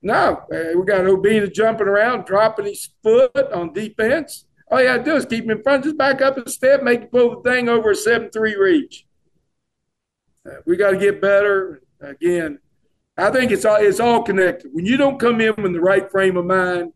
No, 0.01 0.43
uh, 0.51 0.77
we 0.77 0.83
got 0.85 1.05
Obinna 1.05 1.53
jumping 1.53 1.87
around, 1.87 2.25
dropping 2.25 2.65
his 2.65 2.89
foot 3.03 3.35
on 3.53 3.71
defense. 3.71 4.45
All 4.69 4.79
you 4.79 4.87
got 4.87 4.97
to 4.97 5.03
do 5.03 5.15
is 5.15 5.25
keep 5.25 5.43
him 5.43 5.51
in 5.51 5.63
front, 5.63 5.83
just 5.83 5.97
back 5.97 6.21
up 6.21 6.37
a 6.37 6.49
step, 6.49 6.81
make 6.81 7.01
him 7.01 7.07
pull 7.09 7.41
the 7.41 7.49
thing 7.49 7.69
over 7.69 7.91
a 7.91 7.95
7 7.95 8.29
3 8.31 8.55
reach. 8.55 9.05
Uh, 10.45 10.55
we 10.65 10.75
got 10.75 10.91
to 10.91 10.97
get 10.97 11.21
better. 11.21 11.81
Again, 11.99 12.59
I 13.15 13.29
think 13.29 13.51
it's 13.51 13.63
all, 13.63 13.75
it's 13.75 13.99
all 13.99 14.23
connected. 14.23 14.71
When 14.73 14.85
you 14.85 14.97
don't 14.97 15.19
come 15.19 15.39
in 15.39 15.53
with 15.61 15.73
the 15.73 15.81
right 15.81 16.09
frame 16.09 16.35
of 16.35 16.45
mind, 16.45 16.93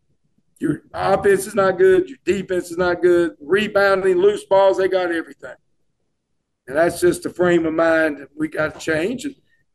your 0.59 0.83
offense 0.93 1.47
is 1.47 1.55
not 1.55 1.77
good. 1.77 2.09
Your 2.09 2.17
defense 2.23 2.71
is 2.71 2.77
not 2.77 3.01
good. 3.01 3.35
Rebounding, 3.41 4.17
loose 4.17 4.45
balls, 4.45 4.77
they 4.77 4.87
got 4.87 5.11
everything. 5.11 5.55
And 6.67 6.77
that's 6.77 6.99
just 6.99 7.25
a 7.25 7.29
frame 7.29 7.65
of 7.65 7.73
mind 7.73 8.17
that 8.17 8.29
we 8.35 8.47
got 8.47 8.73
to 8.73 8.79
change. 8.79 9.27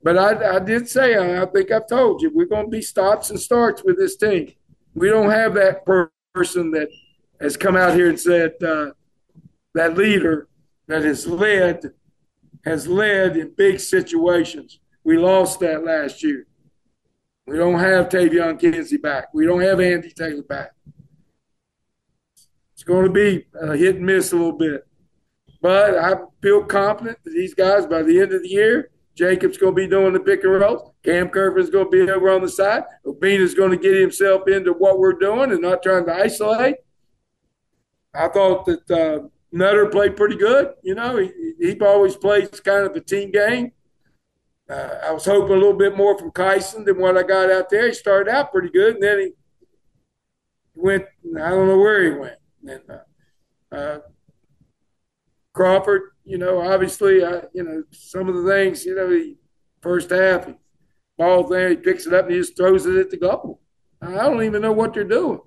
But 0.02 0.16
I, 0.16 0.56
I 0.56 0.58
did 0.58 0.88
say, 0.88 1.14
I 1.16 1.44
think 1.46 1.70
I've 1.70 1.86
told 1.86 2.22
you, 2.22 2.30
we're 2.34 2.46
going 2.46 2.66
to 2.66 2.70
be 2.70 2.82
stops 2.82 3.30
and 3.30 3.38
starts 3.38 3.84
with 3.84 3.98
this 3.98 4.16
team. 4.16 4.52
We 4.94 5.08
don't 5.08 5.30
have 5.30 5.54
that 5.54 5.84
person 5.84 6.70
that 6.72 6.88
has 7.40 7.56
come 7.56 7.76
out 7.76 7.94
here 7.94 8.08
and 8.08 8.18
said 8.18 8.54
uh, 8.62 8.90
that 9.74 9.96
leader 9.96 10.48
that 10.88 11.04
has 11.04 11.26
led 11.26 11.92
has 12.64 12.86
led 12.86 13.36
in 13.36 13.54
big 13.56 13.80
situations. 13.80 14.80
We 15.04 15.16
lost 15.16 15.60
that 15.60 15.84
last 15.84 16.22
year. 16.22 16.46
We 17.46 17.56
don't 17.56 17.78
have 17.78 18.08
Taevion 18.08 18.58
Kinsey 18.60 18.96
back. 18.96 19.34
We 19.34 19.46
don't 19.46 19.60
have 19.60 19.80
Andy 19.80 20.10
Taylor 20.10 20.42
back. 20.42 20.70
It's 22.74 22.84
going 22.84 23.06
to 23.06 23.12
be 23.12 23.46
a 23.60 23.76
hit 23.76 23.96
and 23.96 24.06
miss 24.06 24.32
a 24.32 24.36
little 24.36 24.52
bit. 24.52 24.86
But 25.60 25.98
I 25.98 26.14
feel 26.40 26.64
confident 26.64 27.18
that 27.24 27.30
these 27.30 27.54
guys, 27.54 27.86
by 27.86 28.02
the 28.02 28.20
end 28.20 28.32
of 28.32 28.42
the 28.42 28.48
year, 28.48 28.90
Jacob's 29.14 29.58
going 29.58 29.74
to 29.74 29.82
be 29.82 29.86
doing 29.86 30.14
the 30.14 30.20
pick 30.20 30.44
and 30.44 30.52
rolls. 30.52 30.92
Cam 31.04 31.26
is 31.58 31.70
going 31.70 31.90
to 31.90 32.06
be 32.06 32.10
over 32.10 32.30
on 32.30 32.40
the 32.40 32.48
side. 32.48 32.84
is 33.22 33.54
going 33.54 33.70
to 33.70 33.76
get 33.76 33.94
himself 33.94 34.48
into 34.48 34.72
what 34.72 34.98
we're 34.98 35.12
doing 35.12 35.52
and 35.52 35.60
not 35.60 35.82
trying 35.82 36.06
to 36.06 36.14
isolate. 36.14 36.76
I 38.14 38.28
thought 38.28 38.64
that 38.66 38.90
uh, 38.90 39.28
Nutter 39.52 39.86
played 39.86 40.16
pretty 40.16 40.36
good. 40.36 40.72
You 40.82 40.94
know, 40.94 41.18
he, 41.18 41.30
he 41.58 41.78
always 41.80 42.16
plays 42.16 42.48
kind 42.60 42.86
of 42.86 42.96
a 42.96 43.00
team 43.00 43.30
game. 43.30 43.72
Uh, 44.70 45.00
I 45.04 45.10
was 45.10 45.24
hoping 45.24 45.50
a 45.50 45.58
little 45.58 45.76
bit 45.76 45.96
more 45.96 46.16
from 46.16 46.30
Kyson 46.30 46.84
than 46.84 47.00
what 47.00 47.16
I 47.16 47.22
got 47.24 47.50
out 47.50 47.70
there. 47.70 47.88
He 47.88 47.94
started 47.94 48.32
out 48.32 48.52
pretty 48.52 48.70
good, 48.70 48.94
and 48.94 49.02
then 49.02 49.18
he 49.20 49.32
went. 50.74 51.06
I 51.36 51.50
don't 51.50 51.66
know 51.66 51.78
where 51.78 52.02
he 52.04 52.18
went. 52.18 52.36
And 52.66 52.82
uh, 52.88 53.74
uh, 53.74 53.98
Crawford, 55.52 56.02
you 56.24 56.38
know, 56.38 56.60
obviously, 56.60 57.22
uh, 57.22 57.42
you 57.52 57.64
know, 57.64 57.82
some 57.90 58.28
of 58.28 58.36
the 58.36 58.48
things, 58.48 58.84
you 58.84 58.94
know, 58.94 59.10
he 59.10 59.36
first 59.80 60.10
half, 60.10 60.46
he 60.46 60.54
ball 61.18 61.44
there, 61.44 61.70
he 61.70 61.76
picks 61.76 62.06
it 62.06 62.14
up 62.14 62.26
and 62.26 62.34
he 62.34 62.40
just 62.40 62.56
throws 62.56 62.86
it 62.86 62.96
at 62.96 63.10
the 63.10 63.16
goal. 63.16 63.60
I 64.00 64.12
don't 64.12 64.42
even 64.42 64.62
know 64.62 64.72
what 64.72 64.94
they're 64.94 65.04
doing. 65.04 65.40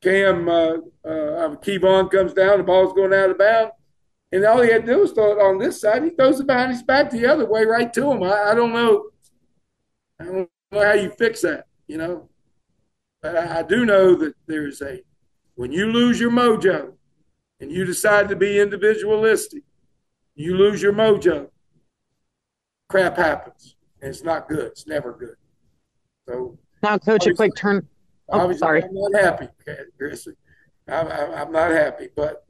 Cam 0.00 0.48
uh, 0.48 0.76
uh, 1.04 1.56
Kevon 1.56 2.10
comes 2.10 2.34
down, 2.34 2.58
the 2.58 2.64
ball's 2.64 2.92
going 2.92 3.14
out 3.14 3.30
of 3.30 3.38
bounds, 3.38 3.72
and 4.34 4.44
all 4.44 4.60
he 4.60 4.72
had 4.72 4.84
to 4.84 4.92
do 4.92 4.98
was 4.98 5.12
throw 5.12 5.30
it 5.30 5.40
on 5.40 5.58
this 5.58 5.80
side. 5.80 6.02
He 6.02 6.10
throws 6.10 6.40
it 6.40 6.48
behind 6.48 6.72
his 6.72 6.82
back 6.82 7.08
the 7.08 7.24
other 7.24 7.46
way, 7.46 7.64
right 7.64 7.92
to 7.92 8.10
him. 8.10 8.20
I, 8.24 8.50
I 8.50 8.54
don't 8.54 8.72
know. 8.72 9.10
I 10.18 10.24
don't 10.24 10.50
know 10.72 10.84
how 10.84 10.94
you 10.94 11.10
fix 11.10 11.42
that, 11.42 11.66
you 11.86 11.98
know. 11.98 12.28
But 13.22 13.36
I, 13.36 13.60
I 13.60 13.62
do 13.62 13.86
know 13.86 14.16
that 14.16 14.34
there's 14.48 14.82
a 14.82 15.02
when 15.54 15.70
you 15.70 15.86
lose 15.86 16.18
your 16.18 16.32
mojo 16.32 16.94
and 17.60 17.70
you 17.70 17.84
decide 17.84 18.28
to 18.28 18.34
be 18.34 18.58
individualistic, 18.58 19.62
you 20.34 20.56
lose 20.56 20.82
your 20.82 20.92
mojo. 20.92 21.48
Crap 22.88 23.16
happens, 23.16 23.76
and 24.02 24.10
it's 24.10 24.24
not 24.24 24.48
good. 24.48 24.66
It's 24.66 24.88
never 24.88 25.12
good. 25.12 25.36
So 26.28 26.58
now, 26.82 26.98
coach, 26.98 27.28
a 27.28 27.34
quick 27.34 27.54
turn. 27.56 27.86
Oh, 28.30 28.52
sorry. 28.54 28.82
I'm 28.82 28.90
not 28.92 29.22
happy, 29.22 29.48
Chris. 29.96 30.26
I'm, 30.88 31.06
I'm, 31.08 31.52
not 31.52 31.70
happy, 31.70 32.08
but 32.16 32.44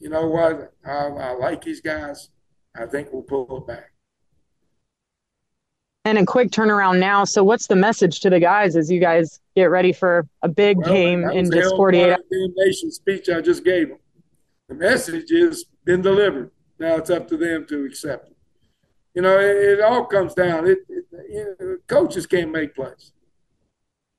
you 0.00 0.08
know 0.08 0.26
what? 0.26 0.72
I, 0.84 0.90
I 0.90 1.32
like 1.32 1.62
these 1.62 1.80
guys. 1.80 2.30
I 2.74 2.86
think 2.86 3.08
we'll 3.12 3.22
pull 3.22 3.58
it 3.58 3.66
back. 3.66 3.92
And 6.06 6.16
a 6.16 6.24
quick 6.24 6.50
turnaround 6.50 6.98
now. 6.98 7.24
So, 7.24 7.44
what's 7.44 7.66
the 7.66 7.76
message 7.76 8.20
to 8.20 8.30
the 8.30 8.40
guys 8.40 8.74
as 8.74 8.90
you 8.90 9.00
guys 9.00 9.38
get 9.54 9.66
ready 9.66 9.92
for 9.92 10.26
a 10.42 10.48
big 10.48 10.78
well, 10.78 10.88
game 10.88 11.24
in 11.24 11.50
just 11.50 11.76
48 11.76 12.12
hours? 12.12 12.18
The 12.30 12.52
nation 12.56 12.90
speech 12.90 13.28
I 13.28 13.42
just 13.42 13.64
gave 13.64 13.90
them. 13.90 13.98
The 14.68 14.74
message 14.76 15.30
has 15.30 15.66
been 15.84 16.00
delivered. 16.00 16.50
Now 16.78 16.96
it's 16.96 17.10
up 17.10 17.28
to 17.28 17.36
them 17.36 17.66
to 17.66 17.84
accept 17.84 18.30
it. 18.30 18.36
You 19.14 19.22
know, 19.22 19.38
it, 19.38 19.56
it 19.56 19.80
all 19.82 20.06
comes 20.06 20.32
down. 20.34 20.66
It, 20.66 20.78
it 20.88 21.04
you 21.28 21.56
know, 21.60 21.76
coaches 21.86 22.26
can't 22.26 22.50
make 22.50 22.74
plays. 22.74 23.12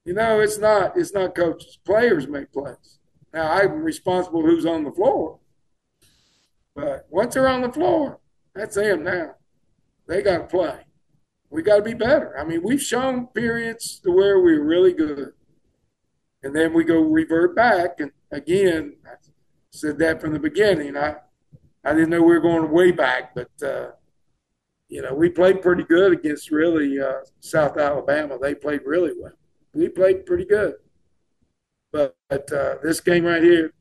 You 0.05 0.13
know, 0.13 0.39
it's 0.39 0.59
not 0.59 0.95
it's 0.95 1.13
not 1.13 1.33
coaches. 1.33 1.79
Players 1.83 2.27
make 2.27 2.51
plays. 2.51 2.99
Now 3.33 3.51
I'm 3.51 3.81
responsible 3.81 4.41
who's 4.43 4.67
on 4.67 4.83
the 4.83 4.91
floor. 4.91 5.39
But 6.75 7.07
once 7.09 7.33
they're 7.33 7.47
on 7.47 7.61
the 7.61 7.71
floor, 7.71 8.19
that's 8.55 8.75
them 8.75 9.03
now. 9.03 9.35
They 10.07 10.21
got 10.21 10.37
to 10.37 10.43
play. 10.45 10.79
We 11.49 11.61
got 11.61 11.77
to 11.77 11.83
be 11.83 11.93
better. 11.93 12.37
I 12.37 12.43
mean, 12.43 12.61
we've 12.63 12.81
shown 12.81 13.27
periods 13.27 13.99
to 13.99 14.11
where 14.11 14.39
we're 14.39 14.63
really 14.63 14.93
good. 14.93 15.33
And 16.43 16.55
then 16.55 16.73
we 16.73 16.83
go 16.83 17.01
revert 17.01 17.55
back. 17.55 17.99
And 17.99 18.11
again, 18.31 18.95
I 19.05 19.15
said 19.71 19.99
that 19.99 20.21
from 20.21 20.33
the 20.33 20.39
beginning. 20.39 20.95
I, 20.95 21.15
I 21.83 21.93
didn't 21.93 22.09
know 22.09 22.21
we 22.21 22.33
were 22.33 22.39
going 22.39 22.71
way 22.71 22.91
back, 22.91 23.35
but, 23.35 23.51
uh, 23.61 23.91
you 24.87 25.01
know, 25.01 25.13
we 25.13 25.29
played 25.29 25.61
pretty 25.61 25.83
good 25.83 26.13
against 26.13 26.51
really 26.51 26.99
uh, 26.99 27.19
South 27.41 27.77
Alabama. 27.77 28.37
They 28.39 28.55
played 28.55 28.81
really 28.85 29.11
well 29.17 29.33
we 29.73 29.89
played 29.89 30.25
pretty 30.25 30.45
good. 30.45 30.75
But, 31.91 32.15
but 32.29 32.51
uh, 32.51 32.75
this 32.83 32.99
game 32.99 33.25
right 33.25 33.43
here, 33.43 33.73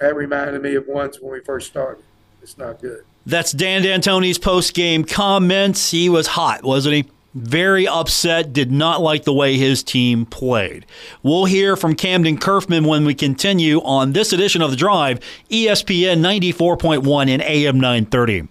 that 0.00 0.14
reminded 0.14 0.62
me 0.62 0.74
of 0.74 0.86
once 0.86 1.20
when 1.20 1.32
we 1.32 1.40
first 1.40 1.68
started. 1.68 2.04
It's 2.48 2.56
not 2.56 2.80
good. 2.80 3.04
That's 3.26 3.52
Dan 3.52 3.82
D'Antoni's 3.82 4.38
post 4.38 4.72
game 4.72 5.04
comments. 5.04 5.90
He 5.90 6.08
was 6.08 6.28
hot, 6.28 6.62
wasn't 6.62 6.94
he? 6.94 7.04
Very 7.34 7.86
upset, 7.86 8.54
did 8.54 8.72
not 8.72 9.02
like 9.02 9.24
the 9.24 9.34
way 9.34 9.58
his 9.58 9.82
team 9.82 10.24
played. 10.24 10.86
We'll 11.22 11.44
hear 11.44 11.76
from 11.76 11.94
Kamdyn 11.94 12.38
Curfman 12.38 12.86
when 12.86 13.04
we 13.04 13.14
continue 13.14 13.82
on 13.82 14.14
this 14.14 14.32
edition 14.32 14.62
of 14.62 14.70
The 14.70 14.78
Drive, 14.78 15.20
ESPN 15.50 16.20
94.1 16.20 17.28
and 17.28 17.42
AM 17.42 17.78
930. 17.78 18.48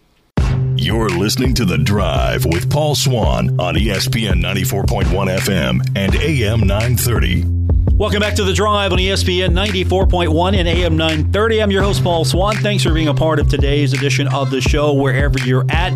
You're 0.75 1.09
listening 1.09 1.55
to 1.55 1.65
The 1.65 1.79
Drive 1.79 2.45
with 2.45 2.69
Paul 2.69 2.93
Swann 2.93 3.59
on 3.59 3.73
ESPN 3.73 4.43
94.1 4.43 5.05
FM 5.39 5.81
and 5.95 6.15
AM 6.15 6.59
930. 6.59 7.56
Welcome 7.93 8.19
back 8.19 8.35
to 8.35 8.43
The 8.43 8.53
Drive 8.53 8.91
on 8.91 8.99
ESPN 8.99 9.51
94.1 9.51 10.55
and 10.55 10.67
AM 10.67 10.97
930. 10.97 11.61
I'm 11.61 11.71
your 11.71 11.81
host, 11.81 12.03
Paul 12.03 12.25
Swann. 12.25 12.55
Thanks 12.57 12.83
for 12.83 12.93
being 12.93 13.07
a 13.07 13.13
part 13.13 13.39
of 13.39 13.47
today's 13.47 13.93
edition 13.93 14.27
of 14.27 14.51
the 14.51 14.61
show, 14.61 14.93
wherever 14.93 15.39
you're 15.39 15.65
at. 15.69 15.93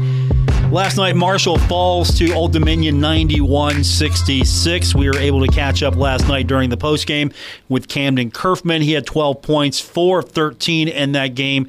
Last 0.72 0.98
night, 0.98 1.16
Marshall 1.16 1.58
falls 1.58 2.18
to 2.18 2.34
Old 2.34 2.54
Dominion 2.54 3.00
91 3.00 3.84
66. 3.84 4.96
We 4.96 5.08
were 5.08 5.18
able 5.18 5.46
to 5.46 5.52
catch 5.52 5.84
up 5.84 5.96
last 5.96 6.28
night 6.28 6.48
during 6.48 6.70
the 6.70 6.78
postgame 6.78 7.34
with 7.70 7.88
Kamdyn 7.88 8.32
Curfman. 8.32 8.82
He 8.82 8.94
had 8.94 9.06
12 9.06 9.42
points, 9.42 9.80
4 9.80 10.20
of 10.20 10.30
13 10.30 10.88
in 10.88 11.12
that 11.12 11.36
game 11.36 11.68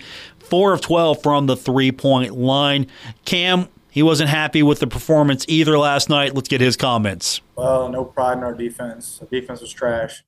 four 0.52 0.74
of 0.74 0.82
12 0.82 1.22
from 1.22 1.46
the 1.46 1.56
three 1.56 1.90
point 1.90 2.36
line. 2.36 2.86
Cam, 3.24 3.68
he 3.92 4.02
wasn't 4.02 4.30
happy 4.30 4.62
with 4.62 4.80
the 4.80 4.86
performance 4.86 5.44
either 5.48 5.76
last 5.76 6.08
night. 6.08 6.34
Let's 6.34 6.48
get 6.48 6.62
his 6.62 6.78
comments. 6.78 7.42
Well, 7.56 7.90
no 7.90 8.06
pride 8.06 8.38
in 8.38 8.42
our 8.42 8.54
defense. 8.54 9.18
The 9.18 9.26
defense 9.26 9.60
was 9.60 9.70
trash. 9.70 10.24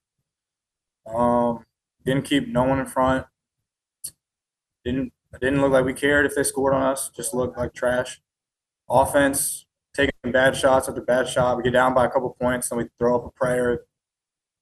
Um, 1.07 1.65
didn't 2.05 2.25
keep 2.25 2.47
no 2.47 2.63
one 2.63 2.77
in 2.77 2.85
front. 2.85 3.25
Didn't 4.83 5.13
didn't 5.41 5.61
look 5.61 5.71
like 5.71 5.83
we 5.83 5.95
cared 5.95 6.27
if 6.27 6.35
they 6.35 6.43
scored 6.43 6.75
on 6.75 6.83
us. 6.83 7.09
Just 7.09 7.33
looked 7.33 7.57
like 7.57 7.73
trash. 7.73 8.21
Offense 8.87 9.65
taking 9.95 10.31
bad 10.31 10.55
shots 10.55 10.87
after 10.87 11.01
bad 11.01 11.27
shot. 11.27 11.57
We 11.57 11.63
get 11.63 11.73
down 11.73 11.95
by 11.95 12.05
a 12.05 12.09
couple 12.09 12.37
points, 12.39 12.69
then 12.69 12.77
we 12.77 12.85
throw 12.99 13.15
up 13.15 13.25
a 13.25 13.31
prayer. 13.31 13.81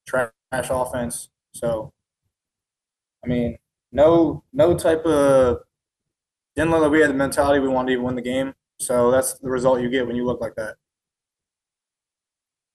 Trash 0.08 0.30
offense. 0.54 1.28
So, 1.52 1.92
I 3.22 3.28
mean, 3.28 3.58
no 3.92 4.46
no 4.54 4.78
type 4.78 5.06
of 5.06 5.58
didn't 6.56 6.72
look 6.72 6.84
like 6.84 6.92
we 6.92 7.02
had 7.02 7.10
the 7.10 7.16
mentality 7.16 7.60
we 7.60 7.68
wanted 7.68 7.96
to 7.96 8.02
win 8.02 8.16
the 8.16 8.22
game. 8.22 8.54
So 8.86 9.12
that's 9.12 9.34
the 9.36 9.50
result 9.50 9.82
you 9.82 9.90
get 9.90 10.06
when 10.06 10.16
you 10.16 10.26
look 10.26 10.42
like 10.42 10.56
that. 10.56 10.76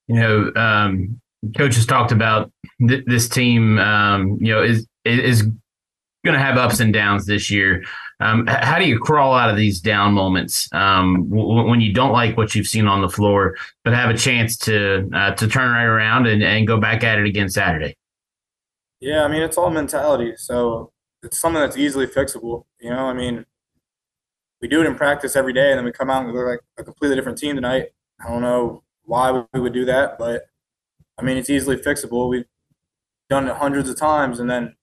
You 0.07 0.17
know, 0.17 0.53
um, 0.57 1.21
coach 1.57 1.75
has 1.77 1.87
talked 1.87 2.13
about 2.13 2.51
th- 2.87 3.05
this 3.07 3.29
team. 3.29 3.79
Um, 3.79 4.39
you 4.41 4.53
know, 4.53 4.63
is 4.63 4.87
is 5.05 5.43
going 6.25 6.35
to 6.35 6.45
have 6.45 6.57
ups 6.57 6.81
and 6.81 6.93
downs 6.93 7.27
this 7.27 7.51
year. 7.51 7.85
Um, 8.21 8.47
how 8.49 8.79
do 8.79 8.85
you 8.87 8.99
crawl 8.99 9.35
out 9.35 9.49
of 9.49 9.57
these 9.57 9.81
down 9.81 10.13
moments 10.13 10.69
um, 10.73 11.29
w- 11.31 11.69
when 11.69 11.81
you 11.81 11.93
don't 11.93 12.11
like 12.11 12.37
what 12.37 12.55
you've 12.55 12.67
seen 12.67 12.89
on 12.89 13.01
the 13.01 13.09
floor, 13.09 13.57
but 13.85 13.95
have 13.95 14.11
a 14.11 14.17
chance 14.17 14.57
to 14.59 15.09
uh, 15.15 15.35
to 15.35 15.47
turn 15.47 15.71
right 15.71 15.85
around 15.85 16.27
and, 16.27 16.43
and 16.43 16.67
go 16.67 16.81
back 16.81 17.05
at 17.05 17.19
it 17.19 17.27
again 17.27 17.49
Saturday? 17.49 17.97
Yeah, 19.01 19.25
I 19.25 19.29
mean 19.29 19.43
it's 19.43 19.57
all 19.57 19.71
mentality. 19.71 20.35
So 20.37 20.93
it's 21.23 21.39
something 21.39 21.61
that's 21.61 21.77
easily 21.77 22.07
fixable. 22.07 22.65
You 22.81 22.91
know, 22.91 23.07
I 23.07 23.13
mean, 23.13 23.45
we 24.61 24.69
do 24.69 24.81
it 24.81 24.87
in 24.87 24.95
practice 24.95 25.37
every 25.37 25.53
day, 25.53 25.71
and 25.71 25.79
then 25.79 25.85
we 25.85 25.93
come 25.93 26.11
out 26.11 26.25
and 26.25 26.33
we 26.33 26.39
look 26.39 26.49
like 26.49 26.61
a 26.79 26.85
completely 26.85 27.17
different 27.17 27.39
team 27.39 27.55
tonight. 27.55 27.87
I 28.21 28.29
don't 28.29 28.43
know 28.43 28.83
why 29.05 29.45
we 29.53 29.61
would 29.61 29.73
do 29.73 29.85
that, 29.85 30.19
but 30.19 30.43
I 31.19 31.23
mean, 31.23 31.37
it's 31.37 31.51
easily 31.51 31.77
fixable. 31.77 32.29
We've 32.29 32.45
done 33.29 33.49
it 33.49 33.57
hundreds 33.57 33.89
of 33.89 33.97
times, 33.97 34.41
and 34.41 34.51
then 34.51 34.77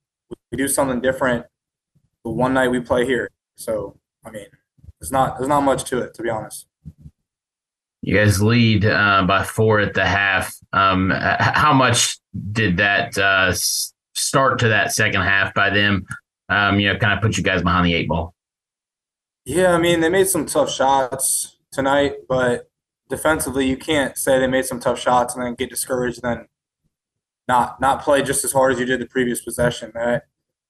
we 0.51 0.57
do 0.57 0.67
something 0.67 1.01
different. 1.01 1.45
But 2.23 2.31
one 2.31 2.53
night 2.53 2.69
we 2.69 2.79
play 2.79 3.05
here, 3.05 3.29
so 3.55 3.97
I 4.25 4.31
mean, 4.31 4.47
there's 4.99 5.11
not 5.11 5.37
there's 5.37 5.49
not 5.49 5.61
much 5.61 5.83
to 5.85 5.99
it, 5.99 6.13
to 6.15 6.23
be 6.23 6.29
honest. 6.29 6.67
You 8.01 8.15
guys 8.15 8.41
lead 8.41 8.85
uh, 8.85 9.23
by 9.27 9.43
four 9.43 9.79
at 9.79 9.95
the 9.95 10.05
half. 10.05 10.53
Um, 10.73 11.11
how 11.11 11.73
much 11.73 12.19
did 12.51 12.77
that 12.77 13.17
uh, 13.17 13.51
start 14.13 14.59
to 14.59 14.67
that 14.67 14.93
second 14.93 15.21
half 15.21 15.53
by 15.55 15.71
them 15.71 16.05
um, 16.49 16.79
you 16.79 16.91
know, 16.91 16.99
kind 16.99 17.13
of 17.13 17.21
put 17.21 17.37
you 17.37 17.43
guys 17.43 17.63
behind 17.63 17.85
the 17.85 17.93
eight 17.93 18.07
ball? 18.07 18.34
Yeah, 19.45 19.73
I 19.73 19.77
mean, 19.77 19.99
they 19.99 20.09
made 20.09 20.27
some 20.27 20.45
tough 20.45 20.71
shots 20.71 21.57
tonight, 21.71 22.13
but 22.27 22.69
defensively, 23.09 23.67
you 23.67 23.77
can't 23.77 24.17
say 24.17 24.39
they 24.39 24.47
made 24.47 24.65
some 24.65 24.79
tough 24.79 24.99
shots 24.99 25.35
and 25.35 25.45
then 25.45 25.53
get 25.53 25.69
discouraged 25.69 26.23
and 26.23 26.39
then 26.39 26.47
not 27.47 27.79
not 27.79 28.01
play 28.01 28.23
just 28.23 28.43
as 28.43 28.51
hard 28.51 28.73
as 28.73 28.79
you 28.79 28.85
did 28.85 28.99
the 28.99 29.05
previous 29.05 29.41
possession. 29.41 29.91
Right? 29.93 30.21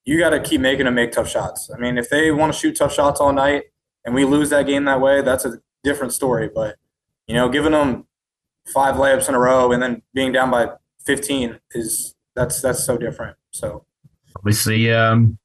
You 0.04 0.18
got 0.18 0.30
to 0.30 0.40
keep 0.40 0.60
making 0.60 0.84
them 0.84 0.94
make 0.94 1.12
tough 1.12 1.28
shots. 1.28 1.70
I 1.74 1.78
mean, 1.78 1.96
if 1.96 2.10
they 2.10 2.30
want 2.30 2.52
to 2.52 2.58
shoot 2.58 2.76
tough 2.76 2.92
shots 2.92 3.20
all 3.20 3.32
night 3.32 3.64
and 4.04 4.14
we 4.14 4.24
lose 4.24 4.50
that 4.50 4.66
game 4.66 4.84
that 4.84 5.00
way, 5.00 5.22
that's 5.22 5.44
a 5.44 5.58
different 5.82 6.12
story. 6.12 6.50
But 6.54 6.76
you 7.26 7.34
know, 7.34 7.48
giving 7.48 7.72
them 7.72 8.06
five 8.66 8.96
layups 8.96 9.28
in 9.28 9.34
a 9.34 9.38
row 9.38 9.72
and 9.72 9.82
then 9.82 10.02
being 10.12 10.32
down 10.32 10.50
by 10.50 10.68
15 11.06 11.60
is 11.72 12.14
that's 12.34 12.60
that's 12.60 12.84
so 12.84 12.98
different. 12.98 13.36
So 13.52 13.86
obviously, 14.36 14.92
um, 14.92 15.38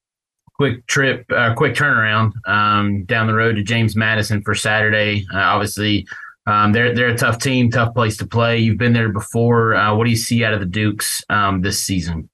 quick 0.61 0.85
trip, 0.85 1.25
uh, 1.31 1.55
quick 1.55 1.73
turnaround 1.73 2.33
um, 2.47 3.03
down 3.05 3.25
the 3.25 3.33
road 3.33 3.55
to 3.55 3.63
James 3.63 3.95
Madison 3.95 4.43
for 4.43 4.53
Saturday. 4.53 5.25
Uh, 5.33 5.39
obviously, 5.39 6.07
um, 6.45 6.71
they're 6.71 6.93
they're 6.93 7.07
a 7.07 7.17
tough 7.17 7.39
team, 7.39 7.71
tough 7.71 7.95
place 7.95 8.15
to 8.17 8.27
play. 8.27 8.59
You've 8.59 8.77
been 8.77 8.93
there 8.93 9.09
before. 9.09 9.73
Uh, 9.73 9.95
what 9.95 10.03
do 10.03 10.11
you 10.11 10.15
see 10.15 10.45
out 10.45 10.53
of 10.53 10.59
the 10.59 10.67
Dukes 10.67 11.23
um, 11.31 11.61
this 11.61 11.83
season? 11.83 12.29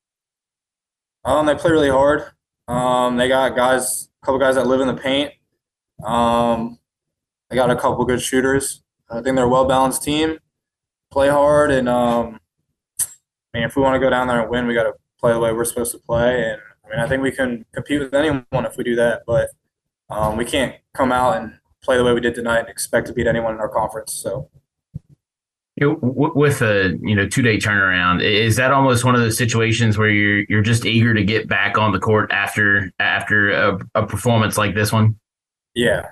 Um, 1.24 1.46
they 1.46 1.56
play 1.56 1.72
really 1.72 1.90
hard. 1.90 2.26
Um, 2.68 3.16
they 3.16 3.30
got 3.30 3.56
guys 3.56 4.10
a 4.22 4.26
couple 4.26 4.40
guys 4.40 4.56
that 4.56 4.68
live 4.68 4.82
in 4.82 4.88
the 4.88 5.02
paint. 5.02 5.32
Um, 6.04 6.80
I 7.50 7.56
got 7.56 7.70
a 7.70 7.78
couple 7.78 8.04
good 8.04 8.22
shooters. 8.22 8.84
I 9.10 9.22
think 9.22 9.38
they're 9.38 9.46
a 9.46 9.50
well 9.50 9.70
balanced 9.70 10.04
team. 10.04 10.38
Play 11.14 11.30
hard, 11.30 11.72
and 11.72 11.88
um, 11.88 12.42
I 13.00 13.06
mean, 13.54 13.64
if 13.64 13.78
we 13.78 13.84
want 13.84 13.96
to 13.96 14.06
go 14.06 14.10
down 14.10 14.28
there 14.28 14.42
and 14.42 14.50
win, 14.50 14.68
we 14.68 14.74
got 14.74 14.84
to 14.84 14.96
play 15.18 15.32
the 15.32 15.40
way 15.40 15.54
we're 15.54 15.64
supposed 15.64 15.94
to 15.94 16.00
play. 16.00 16.44
And 16.44 16.60
I 16.88 16.96
mean, 16.96 17.00
I 17.04 17.08
think 17.08 17.22
we 17.22 17.32
can 17.32 17.66
compete 17.74 18.00
with 18.00 18.14
anyone 18.14 18.46
if 18.52 18.78
we 18.78 18.84
do 18.84 18.96
that, 18.96 19.24
but 19.28 19.50
um, 20.10 20.38
we 20.38 20.46
can't 20.46 20.76
come 20.94 21.12
out 21.12 21.38
and 21.38 21.54
play 21.84 21.98
the 21.98 22.04
way 22.04 22.14
we 22.14 22.22
did 22.22 22.36
tonight 22.36 22.60
and 22.60 22.70
expect 22.70 23.08
to 23.08 23.14
beat 23.14 23.28
anyone 23.28 23.54
in 23.54 23.60
our 23.60 23.70
conference. 23.70 24.14
So. 24.14 24.50
You 25.76 25.92
know, 25.92 26.00
with 26.02 26.64
a 26.64 26.98
you 27.04 27.16
know 27.16 27.28
two 27.28 27.44
day 27.44 27.58
turnaround, 27.58 28.24
is 28.24 28.56
that 28.56 28.72
almost 28.72 29.06
one 29.06 29.14
of 29.14 29.22
those 29.22 29.38
situations 29.38 29.96
where 29.96 30.10
you're 30.10 30.44
you're 30.50 30.64
just 30.64 30.88
eager 30.88 31.14
to 31.14 31.24
get 31.24 31.48
back 31.48 31.78
on 31.78 31.92
the 31.92 32.00
court 32.00 32.32
after 32.32 32.92
after 32.98 33.52
a, 33.52 33.80
a 33.94 34.08
performance 34.08 34.58
like 34.58 34.74
this 34.74 34.92
one? 34.92 35.20
Yeah, 35.76 36.08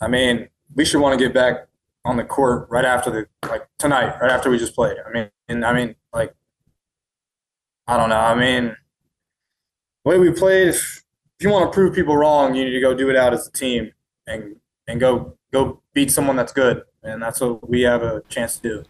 I 0.00 0.08
mean, 0.08 0.48
we 0.74 0.84
should 0.84 1.00
want 1.00 1.16
to 1.16 1.24
get 1.24 1.32
back 1.32 1.68
on 2.04 2.16
the 2.16 2.24
court 2.24 2.68
right 2.70 2.84
after 2.84 3.10
the 3.10 3.48
like 3.48 3.68
tonight, 3.78 4.18
right 4.20 4.32
after 4.32 4.50
we 4.50 4.58
just 4.58 4.74
played. 4.74 4.96
I 5.06 5.12
mean, 5.12 5.30
and 5.48 5.64
I 5.64 5.72
mean, 5.72 5.94
like, 6.12 6.34
I 7.86 7.96
don't 7.96 8.08
know. 8.08 8.18
I 8.18 8.34
mean, 8.34 8.76
the 10.04 10.10
way 10.10 10.18
we 10.18 10.30
played, 10.30 10.68
if, 10.68 11.02
you 11.40 11.50
want 11.50 11.70
to 11.70 11.74
prove 11.74 11.94
people 11.94 12.16
wrong, 12.16 12.54
you 12.54 12.64
need 12.64 12.70
to 12.70 12.80
go 12.80 12.94
do 12.94 13.10
it 13.10 13.16
out 13.16 13.34
as 13.34 13.46
a 13.46 13.52
team 13.52 13.92
and 14.26 14.56
and 14.86 14.98
go 14.98 15.36
go 15.52 15.82
beat 15.92 16.10
someone 16.10 16.36
that's 16.36 16.52
good, 16.52 16.82
and 17.02 17.22
that's 17.22 17.40
what 17.40 17.68
we 17.68 17.82
have 17.82 18.02
a 18.02 18.22
chance 18.30 18.56
to 18.56 18.62
do. 18.62 18.84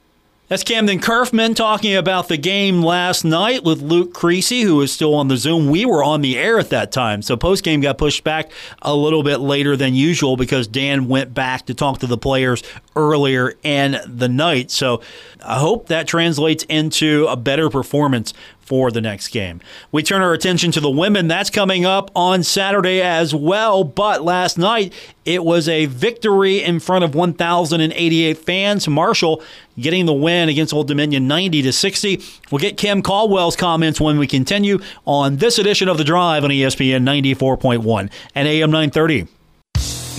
That's 0.46 0.62
Kamdyn 0.62 1.00
Curfman 1.00 1.56
talking 1.56 1.96
about 1.96 2.28
the 2.28 2.36
game 2.36 2.82
last 2.82 3.24
night 3.24 3.64
with 3.64 3.80
Luke 3.80 4.12
Creasy, 4.12 4.60
who 4.60 4.82
is 4.82 4.92
still 4.92 5.14
on 5.14 5.28
the 5.28 5.38
Zoom. 5.38 5.70
We 5.70 5.86
were 5.86 6.04
on 6.04 6.20
the 6.20 6.36
air 6.36 6.58
at 6.58 6.68
that 6.68 6.92
time, 6.92 7.22
so 7.22 7.34
post 7.34 7.64
game 7.64 7.80
got 7.80 7.96
pushed 7.96 8.24
back 8.24 8.52
a 8.82 8.94
little 8.94 9.22
bit 9.22 9.38
later 9.38 9.74
than 9.74 9.94
usual 9.94 10.36
because 10.36 10.66
Dan 10.66 11.08
went 11.08 11.32
back 11.32 11.64
to 11.66 11.74
talk 11.74 12.00
to 12.00 12.06
the 12.06 12.18
players 12.18 12.62
earlier 12.94 13.54
in 13.62 13.96
the 14.06 14.28
night. 14.28 14.70
So 14.70 15.00
I 15.42 15.58
hope 15.58 15.86
that 15.86 16.06
translates 16.06 16.64
into 16.68 17.26
a 17.26 17.36
better 17.36 17.70
performance 17.70 18.34
for 18.64 18.90
the 18.90 19.00
next 19.00 19.28
game. 19.28 19.60
We 19.92 20.02
turn 20.02 20.22
our 20.22 20.32
attention 20.32 20.72
to 20.72 20.80
the 20.80 20.90
women. 20.90 21.28
That's 21.28 21.50
coming 21.50 21.84
up 21.84 22.10
on 22.16 22.42
Saturday 22.42 23.02
as 23.02 23.34
well. 23.34 23.84
But 23.84 24.22
last 24.22 24.56
night, 24.56 24.92
it 25.24 25.44
was 25.44 25.68
a 25.68 25.86
victory 25.86 26.62
in 26.62 26.80
front 26.80 27.04
of 27.04 27.14
1,088 27.14 28.38
fans. 28.38 28.88
Marshall 28.88 29.42
getting 29.78 30.06
the 30.06 30.12
win 30.12 30.48
against 30.48 30.72
Old 30.72 30.88
Dominion 30.88 31.28
90 31.28 31.62
to 31.62 31.72
60. 31.72 32.22
We'll 32.50 32.58
get 32.58 32.76
Kim 32.76 33.02
Caldwell's 33.02 33.56
comments 33.56 34.00
when 34.00 34.18
we 34.18 34.26
continue 34.26 34.78
on 35.04 35.36
this 35.36 35.58
edition 35.58 35.88
of 35.88 35.98
The 35.98 36.04
Drive 36.04 36.44
on 36.44 36.50
ESPN 36.50 37.02
94.1 37.02 38.10
and 38.34 38.48
AM 38.48 38.70
930. 38.70 39.28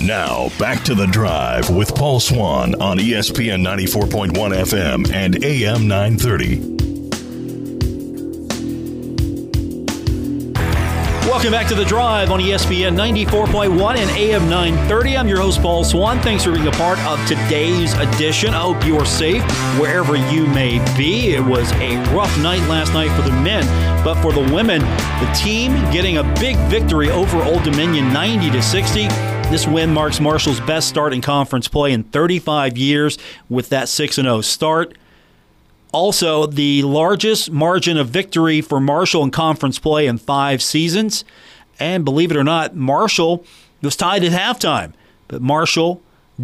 Now, 0.02 0.50
back 0.60 0.84
to 0.84 0.94
the 0.94 1.08
drive 1.08 1.70
with 1.70 1.96
Paul 1.96 2.20
Swann 2.20 2.76
on 2.82 2.98
ESPN 2.98 3.62
94.1 3.62 4.34
FM 4.34 5.12
and 5.12 5.44
AM 5.44 5.88
930. 5.88 6.85
Welcome 11.36 11.52
back 11.52 11.68
to 11.68 11.76
the 11.76 11.84
drive 11.84 12.32
on 12.32 12.40
ESPN 12.40 12.96
94.1 12.96 13.98
and 13.98 14.10
AM 14.12 14.50
930. 14.50 15.18
I'm 15.18 15.28
your 15.28 15.42
host, 15.42 15.62
Paul 15.62 15.84
Swann. 15.84 16.22
Thanks 16.22 16.46
for 16.46 16.54
being 16.54 16.68
a 16.68 16.72
part 16.72 16.98
of 17.00 17.20
today's 17.28 17.94
edition. 17.96 18.54
I 18.54 18.62
hope 18.62 18.86
you're 18.86 19.06
safe 19.06 19.44
wherever 19.78 20.16
you 20.16 20.48
may 20.48 20.80
be. 20.96 21.32
It 21.32 21.44
was 21.44 21.70
a 21.74 21.98
rough 22.16 22.36
night 22.40 22.66
last 22.70 22.94
night 22.94 23.14
for 23.18 23.22
the 23.22 23.36
men, 23.42 23.66
but 24.02 24.16
for 24.22 24.32
the 24.32 24.40
women, 24.54 24.80
the 24.80 25.30
team 25.36 25.74
getting 25.92 26.20
a 26.20 26.24
big 26.40 26.56
victory 26.70 27.12
over 27.12 27.44
Old 27.44 27.64
Dominion 27.64 28.14
90 28.14 28.52
to 28.52 28.62
60. 28.62 29.08
This 29.50 29.68
win 29.68 29.94
marks 29.94 30.22
Marshall's 30.22 30.62
best 30.62 30.88
start 30.88 31.12
in 31.12 31.20
conference 31.20 31.68
play 31.68 31.92
in 31.92 32.04
35 32.04 32.78
years 32.78 33.18
with 33.50 33.68
that 33.70 33.90
6 33.90 34.16
0 34.16 34.40
start. 34.40 34.98
Also, 35.96 36.46
the 36.46 36.84
largest 36.84 37.50
margin 37.50 37.96
of 37.96 38.10
victory 38.10 38.60
for 38.60 38.82
Marshall 38.82 39.24
in 39.24 39.32
conference 39.32 39.80
play 39.80 40.08
in 40.08 40.18
five 40.18 40.62
seasons. 40.62 41.24
And 41.80 42.04
believe 42.04 42.32
it 42.32 42.36
or 42.36 42.44
not, 42.44 42.76
Marshall 42.76 43.46
was 43.82 43.96
tied 43.96 44.26
at 44.26 44.34
halftime, 44.34 44.92
but 45.30 45.42
Marshall 45.42 46.02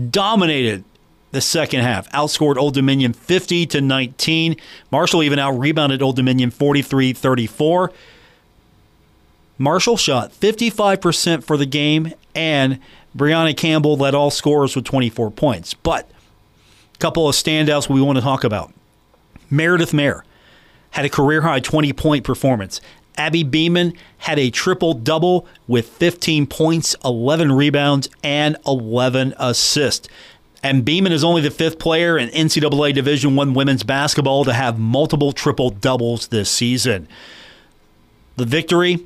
dominated 0.09 0.85
the 1.31 1.41
second 1.41 1.81
half, 1.81 2.09
outscored 2.11 2.55
Old 2.55 2.75
Dominion 2.75 3.11
50 3.11 3.65
to 3.65 3.81
19. 3.81 4.55
Marshall 4.89 5.21
even 5.21 5.37
out 5.37 5.59
rebounded 5.59 6.01
Old 6.01 6.15
Dominion 6.15 6.49
43 6.49 7.11
34. 7.11 7.91
Marshall 9.57 9.97
shot 9.97 10.31
55% 10.31 11.43
for 11.43 11.57
the 11.57 11.65
game, 11.65 12.13
and 12.33 12.79
Brianna 13.13 13.57
Campbell 13.57 13.97
led 13.97 14.15
all 14.15 14.31
scorers 14.31 14.77
with 14.77 14.85
24 14.85 15.29
points. 15.31 15.73
But 15.73 16.09
a 16.95 16.97
couple 16.99 17.27
of 17.27 17.35
standouts 17.35 17.89
we 17.89 18.01
want 18.01 18.17
to 18.17 18.23
talk 18.23 18.45
about. 18.45 18.71
Meredith 19.51 19.93
Mayer 19.93 20.23
had 20.91 21.05
a 21.05 21.09
career 21.09 21.41
high 21.41 21.59
20 21.59 21.93
point 21.93 22.23
performance. 22.23 22.81
Abby 23.17 23.43
Beeman 23.43 23.93
had 24.19 24.39
a 24.39 24.49
triple 24.49 24.93
double 24.93 25.45
with 25.67 25.87
15 25.89 26.47
points, 26.47 26.95
11 27.03 27.51
rebounds, 27.51 28.09
and 28.23 28.57
11 28.65 29.35
assists. 29.37 30.07
And 30.63 30.85
Beeman 30.85 31.11
is 31.11 31.23
only 31.23 31.41
the 31.41 31.51
fifth 31.51 31.77
player 31.77 32.17
in 32.17 32.29
NCAA 32.29 32.93
Division 32.93 33.35
One 33.35 33.53
women's 33.53 33.83
basketball 33.83 34.45
to 34.45 34.53
have 34.53 34.79
multiple 34.79 35.33
triple 35.33 35.71
doubles 35.71 36.27
this 36.27 36.49
season. 36.49 37.07
The 38.37 38.45
victory 38.45 39.05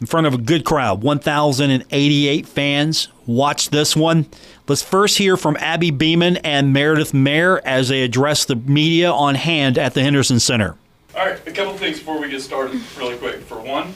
in 0.00 0.06
front 0.06 0.26
of 0.26 0.34
a 0.34 0.38
good 0.38 0.64
crowd, 0.64 1.02
1,088 1.02 2.46
fans 2.46 3.08
watched 3.26 3.70
this 3.72 3.94
one. 3.96 4.26
Let's 4.68 4.82
first 4.82 5.18
hear 5.18 5.36
from 5.36 5.56
Abby 5.58 5.90
Beeman 5.90 6.38
and 6.38 6.72
Meredith 6.72 7.12
Mayer 7.14 7.60
as 7.64 7.88
they 7.88 8.02
address 8.02 8.44
the 8.44 8.56
media 8.56 9.10
on 9.12 9.34
hand 9.34 9.78
at 9.78 9.94
the 9.94 10.02
Henderson 10.02 10.40
Center. 10.40 10.76
All 11.16 11.24
right, 11.26 11.38
a 11.46 11.52
couple 11.52 11.74
things 11.78 11.98
before 11.98 12.20
we 12.20 12.28
get 12.28 12.42
started, 12.42 12.80
really 12.98 13.16
quick. 13.16 13.40
For 13.40 13.58
one, 13.58 13.94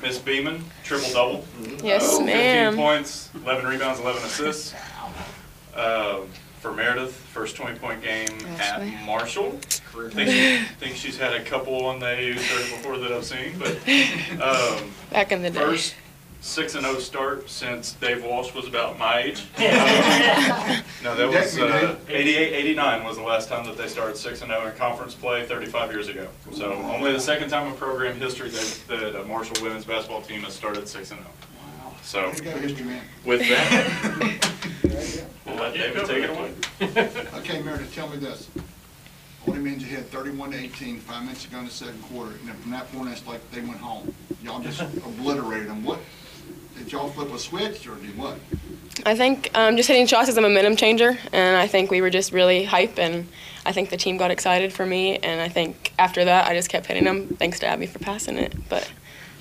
Miss 0.00 0.18
Beeman, 0.18 0.64
triple 0.82 1.10
double. 1.12 1.44
Yes, 1.82 2.18
uh, 2.18 2.24
15 2.24 2.76
points, 2.76 3.30
11 3.34 3.66
rebounds, 3.66 4.00
11 4.00 4.22
assists. 4.22 4.74
Uh, 5.74 6.20
for 6.60 6.72
Meredith, 6.72 7.12
first 7.14 7.56
20 7.56 7.78
point 7.78 8.00
game 8.02 8.26
Yes, 8.40 8.60
at 8.70 8.80
ma'am. 8.80 9.04
Marshall. 9.04 9.50
Think, 10.10 10.30
she, 10.30 10.58
think 10.80 10.96
she's 10.96 11.18
had 11.18 11.34
a 11.34 11.44
couple 11.44 11.84
on 11.84 12.00
the 12.00 12.06
AU 12.06 12.36
circuit 12.36 12.76
before 12.78 12.96
that 12.98 13.12
I've 13.12 13.24
seen, 13.24 13.58
but 13.58 13.76
um, 14.42 14.90
Back 15.10 15.30
in 15.30 15.42
the 15.42 15.50
day. 15.50 15.60
first 15.60 15.94
6 16.44 16.74
and 16.74 16.84
0 16.84 16.98
start 16.98 17.48
since 17.48 17.94
Dave 17.94 18.22
Walsh 18.22 18.52
was 18.54 18.68
about 18.68 18.98
my 18.98 19.22
age. 19.22 19.46
no, 19.58 21.16
that 21.16 21.26
was 21.26 21.58
uh, 21.58 21.96
88, 22.06 22.52
89 22.52 23.02
was 23.02 23.16
the 23.16 23.22
last 23.22 23.48
time 23.48 23.64
that 23.64 23.78
they 23.78 23.88
started 23.88 24.14
6 24.14 24.42
and 24.42 24.50
0 24.50 24.66
in 24.66 24.76
conference 24.76 25.14
play 25.14 25.46
35 25.46 25.90
years 25.90 26.08
ago. 26.08 26.28
So 26.52 26.74
only 26.74 27.14
the 27.14 27.18
second 27.18 27.48
time 27.48 27.66
in 27.68 27.74
program 27.76 28.16
history 28.20 28.50
that, 28.50 28.80
that 28.88 29.20
a 29.22 29.24
Marshall 29.24 29.56
women's 29.62 29.86
basketball 29.86 30.20
team 30.20 30.42
has 30.42 30.52
started 30.52 30.86
6 30.86 31.12
and 31.12 31.20
0. 31.20 31.32
So 32.02 32.28
with 33.24 33.40
that, 33.48 34.50
we'll 35.46 35.54
let 35.56 35.72
David 35.72 36.04
take 36.04 36.24
it 36.24 36.30
away. 36.30 36.52
Okay, 37.40 37.62
Meredith, 37.62 37.94
tell 37.94 38.10
me 38.10 38.18
this. 38.18 38.50
Only 39.46 39.60
means 39.60 39.82
you 39.82 39.94
had 39.96 40.06
thirty-one 40.08 40.52
to 40.52 40.58
18, 40.58 41.00
five 41.00 41.22
minutes 41.22 41.44
ago 41.44 41.58
in 41.58 41.66
the 41.66 41.70
second 41.70 42.02
quarter, 42.04 42.32
and 42.32 42.48
then 42.48 42.56
from 42.56 42.70
that 42.70 42.90
point, 42.92 43.10
it's 43.10 43.26
like 43.26 43.50
they 43.50 43.60
went 43.60 43.76
home. 43.76 44.14
Y'all 44.42 44.60
just 44.60 44.80
obliterated 45.06 45.68
them. 45.68 45.84
What, 45.84 45.98
did 46.76 46.90
y'all 46.92 47.08
flip 47.08 47.32
a 47.32 47.38
switch, 47.38 47.86
or 47.86 47.96
did 47.96 48.16
what? 48.16 48.38
I 49.06 49.14
think 49.14 49.50
um, 49.54 49.76
just 49.76 49.88
hitting 49.88 50.06
shots 50.06 50.28
is 50.28 50.36
a 50.36 50.40
momentum 50.40 50.76
changer, 50.76 51.18
and 51.32 51.56
I 51.56 51.66
think 51.66 51.90
we 51.90 52.00
were 52.00 52.10
just 52.10 52.32
really 52.32 52.64
hype, 52.64 52.98
and 52.98 53.28
I 53.66 53.72
think 53.72 53.90
the 53.90 53.96
team 53.96 54.16
got 54.16 54.30
excited 54.30 54.72
for 54.72 54.86
me, 54.86 55.18
and 55.18 55.40
I 55.40 55.48
think 55.48 55.92
after 55.98 56.24
that, 56.24 56.46
I 56.46 56.54
just 56.54 56.68
kept 56.68 56.86
hitting 56.86 57.04
them. 57.04 57.28
Thanks 57.36 57.58
to 57.60 57.66
Abby 57.66 57.86
for 57.86 57.98
passing 57.98 58.38
it, 58.38 58.54
but 58.68 58.90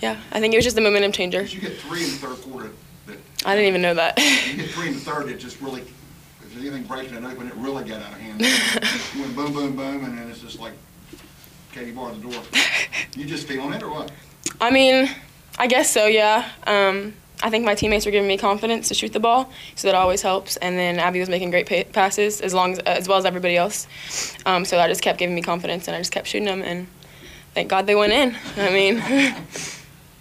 yeah, 0.02 0.20
I 0.32 0.40
think 0.40 0.54
it 0.54 0.58
was 0.58 0.66
just 0.66 0.78
a 0.78 0.82
momentum 0.82 1.12
changer. 1.12 1.42
Did 1.42 1.54
you 1.54 1.62
get 1.62 1.78
three 1.78 2.04
in 2.04 2.10
the 2.10 2.16
third 2.18 2.42
quarter 2.42 2.72
that, 3.08 3.18
I 3.46 3.56
didn't 3.56 3.70
even 3.70 3.82
know 3.82 3.94
that. 3.94 4.18
you 4.18 4.58
get 4.58 4.70
three 4.72 4.88
in 4.88 4.94
the 4.94 5.00
third 5.00 5.30
it 5.30 5.40
just 5.40 5.62
really, 5.62 5.82
if 5.82 6.54
there's 6.54 6.66
anything 6.66 6.84
breaking 6.84 7.16
it 7.16 7.24
open, 7.24 7.48
it 7.48 7.56
really 7.56 7.84
got 7.84 8.02
out 8.02 8.12
of 8.12 8.20
hand. 8.20 8.42
You 9.16 9.22
went 9.22 9.36
boom, 9.36 9.54
boom, 9.54 9.76
boom, 9.76 10.04
and 10.04 10.18
then 10.18 10.30
it's 10.30 10.40
just 10.40 10.60
like 10.60 10.74
Katie 11.72 11.92
bar 11.92 12.12
the 12.14 12.20
door. 12.22 12.42
You 13.16 13.26
just 13.26 13.48
feeling 13.48 13.74
it, 13.74 13.84
or 13.84 13.90
what? 13.90 14.12
I 14.62 14.72
mean, 14.72 15.10
I 15.58 15.68
guess 15.68 15.90
so, 15.90 16.08
yeah. 16.08 16.50
Um, 16.68 17.14
I 17.44 17.50
think 17.50 17.66
my 17.66 17.76
teammates 17.76 18.06
were 18.06 18.12
giving 18.12 18.28
me 18.28 18.38
confidence 18.38 18.88
to 18.88 18.94
shoot 18.94 19.12
the 19.12 19.20
ball, 19.20 19.52
so 19.76 19.90
that 19.90 19.96
always 19.96 20.22
helps. 20.22 20.56
And 20.58 20.78
then 20.78 20.98
Abby 20.98 21.20
was 21.20 21.28
making 21.28 21.52
great 21.52 21.68
pa- 21.68 21.92
passes 21.92 22.40
as 22.40 22.54
long 22.54 22.72
as, 22.72 22.80
as 22.80 23.08
well 23.10 23.18
as 23.18 23.26
everybody 23.26 23.58
else. 23.58 23.86
Um, 24.46 24.64
so 24.64 24.78
that 24.78 24.88
just 24.88 25.02
kept 25.02 25.20
giving 25.20 25.36
me 25.36 25.42
confidence, 25.42 25.88
and 25.88 25.96
I 25.96 26.00
just 26.00 26.14
kept 26.14 26.28
shooting 26.28 26.46
them. 26.46 26.62
And 26.62 26.88
thank 27.54 27.70
God 27.70 27.86
they 27.86 27.96
went 27.96 28.14
in. 28.14 28.38
I 28.56 28.70
mean, 28.70 29.00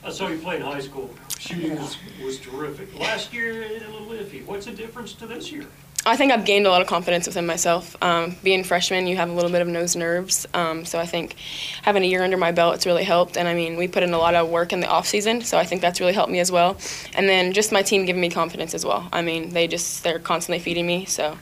I 0.04 0.10
saw 0.10 0.28
you 0.28 0.38
play 0.38 0.56
in 0.56 0.62
high 0.62 0.80
school. 0.80 1.14
Shooting 1.38 1.76
was, 1.76 1.96
was 2.22 2.38
terrific. 2.40 2.98
Last 2.98 3.32
year, 3.32 3.62
a 3.62 3.88
little 3.88 4.08
iffy. 4.08 4.44
What's 4.44 4.66
the 4.66 4.72
difference 4.72 5.12
to 5.14 5.26
this 5.26 5.52
year? 5.52 5.66
I 6.04 6.16
think 6.16 6.32
I've 6.32 6.44
gained 6.44 6.66
a 6.66 6.70
lot 6.70 6.80
of 6.80 6.88
confidence 6.88 7.28
within 7.28 7.46
myself. 7.46 7.96
Um, 8.02 8.34
being 8.42 8.64
freshman, 8.64 9.06
you 9.06 9.16
have 9.16 9.30
a 9.30 9.32
little 9.32 9.50
bit 9.50 9.62
of 9.62 9.68
nose 9.68 9.94
nerves, 9.94 10.48
um, 10.52 10.84
so 10.84 10.98
I 10.98 11.06
think 11.06 11.36
having 11.82 12.02
a 12.02 12.06
year 12.06 12.24
under 12.24 12.36
my 12.36 12.50
belt, 12.50 12.74
it's 12.74 12.86
really 12.86 13.04
helped. 13.04 13.36
And 13.36 13.46
I 13.46 13.54
mean, 13.54 13.76
we 13.76 13.86
put 13.86 14.02
in 14.02 14.12
a 14.12 14.18
lot 14.18 14.34
of 14.34 14.48
work 14.48 14.72
in 14.72 14.80
the 14.80 14.88
off 14.88 15.06
season, 15.06 15.42
so 15.42 15.58
I 15.58 15.64
think 15.64 15.80
that's 15.80 16.00
really 16.00 16.12
helped 16.12 16.32
me 16.32 16.40
as 16.40 16.50
well. 16.50 16.76
And 17.14 17.28
then 17.28 17.52
just 17.52 17.70
my 17.70 17.82
team 17.82 18.04
giving 18.04 18.20
me 18.20 18.30
confidence 18.30 18.74
as 18.74 18.84
well. 18.84 19.08
I 19.12 19.22
mean, 19.22 19.50
they 19.50 19.68
just 19.68 20.02
they're 20.02 20.18
constantly 20.18 20.58
feeding 20.58 20.86
me, 20.86 21.04
so 21.04 21.38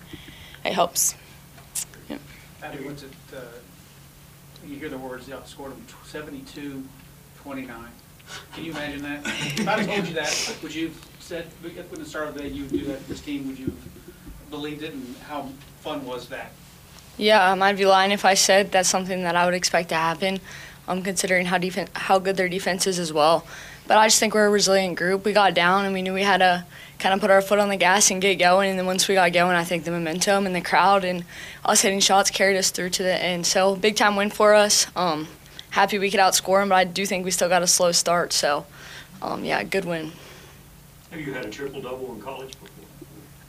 it 0.62 0.74
helps. 0.74 1.14
Yeah. 2.10 2.18
Abby, 2.62 2.84
what's 2.84 3.02
it, 3.02 3.12
uh, 3.34 3.40
you 4.66 4.76
hear 4.76 4.90
the 4.90 4.98
words, 4.98 5.26
you 5.26 5.34
outscored 5.34 5.70
them 5.70 5.86
72, 6.04 6.84
29. 7.42 7.84
Can 8.52 8.64
you 8.64 8.72
imagine 8.72 9.02
that? 9.02 9.20
If 9.24 9.66
I 9.66 9.84
told 9.84 10.06
you 10.06 10.14
that, 10.14 10.56
would 10.62 10.74
you 10.74 10.92
said, 11.18 11.46
when 11.62 12.00
the 12.00 12.04
start 12.04 12.28
of 12.28 12.34
the 12.34 12.42
day, 12.42 12.48
you 12.48 12.64
would 12.64 12.72
do 12.72 12.84
that 12.84 13.02
to 13.02 13.08
this 13.08 13.20
team, 13.22 13.48
would 13.48 13.58
you 13.58 13.72
believed 14.50 14.82
it 14.82 14.92
and 14.92 15.16
how 15.28 15.48
fun 15.80 16.04
was 16.04 16.28
that? 16.28 16.52
Yeah, 17.16 17.50
um, 17.50 17.62
I'd 17.62 17.76
be 17.76 17.86
lying 17.86 18.12
if 18.12 18.24
I 18.24 18.34
said 18.34 18.72
that's 18.72 18.88
something 18.88 19.22
that 19.22 19.36
I 19.36 19.44
would 19.44 19.54
expect 19.54 19.90
to 19.90 19.94
happen, 19.94 20.40
um, 20.88 21.02
considering 21.02 21.46
how 21.46 21.58
defen- 21.58 21.88
how 21.94 22.18
good 22.18 22.36
their 22.36 22.48
defense 22.48 22.86
is 22.86 22.98
as 22.98 23.12
well. 23.12 23.46
But 23.86 23.98
I 23.98 24.06
just 24.06 24.20
think 24.20 24.34
we're 24.34 24.46
a 24.46 24.50
resilient 24.50 24.96
group. 24.96 25.24
We 25.24 25.32
got 25.32 25.52
down 25.54 25.84
and 25.84 25.92
we 25.92 26.02
knew 26.02 26.14
we 26.14 26.22
had 26.22 26.38
to 26.38 26.64
kind 26.98 27.14
of 27.14 27.20
put 27.20 27.30
our 27.30 27.42
foot 27.42 27.58
on 27.58 27.68
the 27.68 27.76
gas 27.76 28.10
and 28.10 28.22
get 28.22 28.36
going. 28.36 28.70
And 28.70 28.78
then 28.78 28.86
once 28.86 29.08
we 29.08 29.14
got 29.14 29.32
going, 29.32 29.56
I 29.56 29.64
think 29.64 29.84
the 29.84 29.90
momentum 29.90 30.46
and 30.46 30.54
the 30.54 30.60
crowd 30.60 31.04
and 31.04 31.24
us 31.64 31.80
hitting 31.80 32.00
shots 32.00 32.30
carried 32.30 32.56
us 32.56 32.70
through 32.70 32.90
to 32.90 33.02
the 33.02 33.22
end. 33.22 33.46
So 33.46 33.74
big 33.74 33.96
time 33.96 34.16
win 34.16 34.30
for 34.30 34.54
us. 34.54 34.86
Um, 34.94 35.28
happy 35.70 35.98
we 35.98 36.10
could 36.10 36.20
outscore 36.20 36.62
them, 36.62 36.68
but 36.68 36.76
I 36.76 36.84
do 36.84 37.04
think 37.04 37.24
we 37.24 37.30
still 37.30 37.48
got 37.48 37.62
a 37.62 37.66
slow 37.66 37.90
start. 37.92 38.32
So 38.32 38.64
um, 39.22 39.44
yeah, 39.44 39.62
good 39.64 39.84
win. 39.84 40.12
Have 41.10 41.20
you 41.20 41.32
had 41.32 41.46
a 41.46 41.50
triple 41.50 41.82
double 41.82 42.14
in 42.14 42.20
college 42.20 42.52
before? 42.60 42.79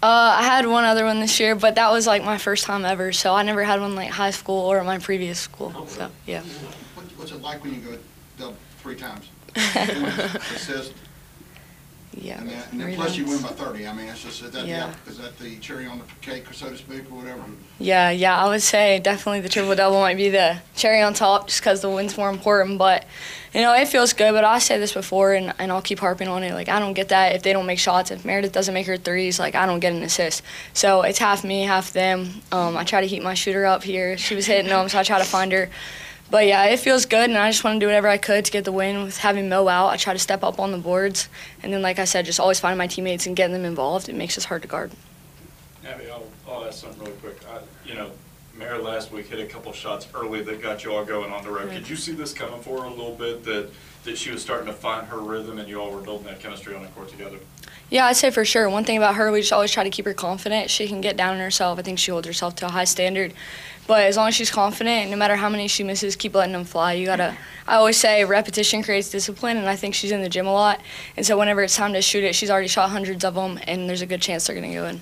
Uh, 0.04 0.36
I 0.40 0.44
had 0.44 0.66
one 0.66 0.84
other 0.84 1.06
one 1.06 1.20
this 1.20 1.40
year, 1.40 1.56
but 1.56 1.76
that 1.76 1.92
was 1.92 2.08
like 2.08 2.24
my 2.24 2.38
first 2.40 2.66
time 2.66 2.86
ever. 2.86 3.12
So 3.12 3.36
I 3.36 3.44
never 3.44 3.64
had 3.64 3.80
one 3.80 3.94
like 3.96 4.10
high 4.10 4.32
school 4.32 4.72
or 4.72 4.84
my 4.84 4.98
previous 4.98 5.40
school. 5.40 5.72
Oh, 5.76 5.86
So 5.86 6.10
yeah. 6.26 6.42
What- 6.42 7.06
What's 7.18 7.32
it 7.32 7.42
like 7.42 7.64
when 7.64 7.76
you 7.76 8.00
go 8.40 8.56
three 8.80 8.96
times? 8.96 9.28
Assist, 10.56 10.94
Yeah. 12.14 12.40
and 12.40 12.50
then, 12.50 12.64
and 12.72 12.82
then 12.82 12.96
plus 12.96 13.16
you 13.16 13.26
win 13.26 13.42
by 13.42 13.50
thirty, 13.50 13.88
I 13.88 13.94
mean, 13.94 14.08
it's 14.08 14.22
just, 14.24 14.42
is 14.44 14.52
that, 14.52 14.66
Yeah. 14.66 14.92
the- 15.06 15.12
is 15.12 15.18
that 15.20 15.40
the 15.40 15.56
cherry 15.58 15.88
on 15.88 16.00
the 16.00 16.06
cake, 16.22 16.44
so 16.52 16.70
to 16.70 16.78
speak, 16.78 17.10
or 17.10 17.16
whatever? 17.16 17.40
Yeah, 17.80 18.10
yeah, 18.10 18.38
I 18.38 18.50
would 18.50 18.62
say 18.62 19.00
definitely 19.00 19.40
the 19.40 19.48
triple 19.50 19.74
double 19.76 20.02
might 20.02 20.18
be 20.18 20.30
the 20.30 20.58
cherry 20.76 21.02
on 21.02 21.14
top 21.14 21.48
just 21.48 21.62
because 21.62 21.80
the 21.82 21.90
win's 21.90 22.18
more 22.18 22.30
important. 22.30 22.78
But, 22.78 23.06
you 23.54 23.62
know, 23.62 23.74
it 23.74 23.88
feels 23.88 24.12
good. 24.14 24.34
But 24.34 24.44
I 24.44 24.60
said 24.60 24.82
this 24.82 24.94
before 24.94 25.34
and, 25.34 25.54
and 25.58 25.72
I'll 25.72 25.82
keep 25.82 26.00
harping 26.00 26.28
on 26.28 26.44
it. 26.44 26.54
Like, 26.54 26.68
I 26.70 26.80
don't 26.80 26.94
get 26.94 27.10
that 27.10 27.34
if 27.34 27.44
they 27.44 27.54
don't 27.54 27.66
make 27.66 27.80
shots. 27.80 28.12
If 28.12 28.26
Meredith 28.26 28.52
doesn't 28.52 28.74
make 28.74 28.88
her 28.88 28.98
threes, 28.98 29.40
like, 29.40 29.56
I 29.56 29.66
don't 29.66 29.80
get 29.80 29.94
an 29.94 30.04
assist. 30.04 30.44
So 30.74 31.04
it's 31.04 31.18
half 31.20 31.44
me, 31.46 31.62
half 31.62 31.94
them. 31.94 32.42
Um, 32.52 32.76
I 32.76 32.84
try 32.84 33.00
to 33.02 33.08
heat 33.08 33.24
my 33.24 33.34
shooter 33.36 33.66
up 33.66 33.84
here. 33.84 34.18
She 34.18 34.36
was 34.36 34.46
hitting 34.46 34.68
them, 34.68 34.90
so 34.90 35.00
I 35.00 35.04
try 35.04 35.18
to 35.18 35.26
find 35.26 35.52
her. 35.54 35.70
But 36.32 36.48
yeah, 36.48 36.64
it 36.68 36.80
feels 36.80 37.06
good, 37.06 37.30
and 37.30 37.38
I 37.38 37.52
just 37.52 37.66
want 37.66 37.76
to 37.76 37.80
do 37.82 37.88
whatever 37.88 38.08
I 38.08 38.18
could 38.18 38.46
to 38.46 38.52
get 38.52 38.64
the 38.64 38.72
win. 38.72 39.04
With 39.04 39.18
having 39.18 39.50
Mo 39.50 39.68
out, 39.68 39.90
I 39.90 39.98
try 39.98 40.14
to 40.14 40.20
step 40.20 40.46
up 40.46 40.60
on 40.62 40.72
the 40.72 40.78
boards, 40.78 41.28
and 41.62 41.74
then, 41.74 41.82
like 41.82 42.00
I 42.00 42.06
said, 42.06 42.26
just 42.26 42.40
always 42.40 42.58
finding 42.58 42.78
my 42.78 42.88
teammates 42.88 43.28
and 43.28 43.36
getting 43.36 43.52
them 43.52 43.66
involved. 43.66 44.08
It 44.08 44.16
makes 44.16 44.38
us 44.38 44.46
hard 44.46 44.62
to 44.62 44.68
guard. 44.70 44.92
Abby, 45.86 46.10
I'll, 46.10 46.26
I'll 46.48 46.64
ask 46.64 46.80
something 46.80 47.04
really 47.04 47.18
quick. 47.18 47.38
I, 47.50 47.60
you 47.86 47.96
know, 47.96 48.12
Mary 48.58 48.80
last 48.80 49.12
week 49.12 49.28
hit 49.28 49.42
a 49.42 49.46
couple 49.46 49.74
shots 49.74 50.08
early 50.16 50.42
that 50.44 50.62
got 50.62 50.86
you 50.86 50.94
all 50.94 51.04
going 51.04 51.34
on 51.34 51.44
the 51.44 51.52
road. 51.52 51.68
Right. 51.68 51.80
Could 51.80 51.90
you 51.90 51.98
see 51.98 52.14
this 52.14 52.32
coming 52.32 52.62
for 52.62 52.82
her 52.82 52.88
a 52.88 52.90
little 52.90 53.16
bit, 53.16 53.44
that, 53.44 53.70
that 54.06 54.18
she 54.18 54.32
was 54.32 54.42
starting 54.42 54.68
to 54.68 54.74
find 54.74 55.08
her 55.08 55.20
rhythm 55.20 55.60
and 55.60 55.68
you 55.68 55.82
all 55.82 55.92
were 55.92 56.02
building 56.02 56.28
that 56.28 56.40
chemistry 56.40 56.74
on 56.74 56.82
the 56.82 56.88
court 56.90 57.10
together? 57.10 57.40
Yeah, 57.90 58.06
I'd 58.06 58.16
say 58.16 58.32
for 58.32 58.46
sure. 58.46 58.70
One 58.70 58.86
thing 58.86 58.96
about 58.96 59.16
her, 59.16 59.34
we 59.34 59.42
just 59.42 59.52
always 59.52 59.72
try 59.72 59.84
to 59.84 59.90
keep 59.90 60.06
her 60.06 60.14
confident. 60.14 60.70
She 60.70 60.88
can 60.88 61.02
get 61.02 61.18
down 61.18 61.34
on 61.34 61.42
herself. 61.42 61.78
I 61.78 61.82
think 61.82 62.00
she 62.00 62.12
holds 62.12 62.26
herself 62.26 62.56
to 62.58 62.68
a 62.68 62.70
high 62.70 62.86
standard. 62.86 63.34
But 63.92 64.06
as 64.06 64.16
long 64.16 64.30
as 64.30 64.36
she's 64.36 64.50
confident, 64.50 65.12
no 65.12 65.18
matter 65.18 65.36
how 65.36 65.50
many 65.50 65.68
she 65.68 65.84
misses, 65.84 66.16
keep 66.16 66.34
letting 66.34 66.54
them 66.54 66.64
fly. 66.64 66.94
You 66.94 67.06
gotta. 67.06 67.36
I 67.68 67.76
always 67.76 67.98
say 67.98 68.24
repetition 68.24 68.84
creates 68.84 69.10
discipline, 69.10 69.58
and 69.58 69.68
I 69.68 69.76
think 69.76 69.96
she's 69.96 70.12
in 70.14 70.22
the 70.22 70.30
gym 70.30 70.48
a 70.48 70.54
lot. 70.54 70.80
And 71.18 71.26
so 71.26 71.38
whenever 71.38 71.62
it's 71.62 71.76
time 71.76 71.92
to 71.92 72.02
shoot 72.02 72.24
it, 72.24 72.34
she's 72.34 72.50
already 72.50 72.70
shot 72.70 72.90
hundreds 72.90 73.26
of 73.26 73.36
them, 73.36 73.60
and 73.68 73.90
there's 73.90 74.02
a 74.02 74.06
good 74.06 74.22
chance 74.22 74.48
they're 74.48 74.56
gonna 74.56 74.74
go 74.74 74.86
in. 74.86 75.02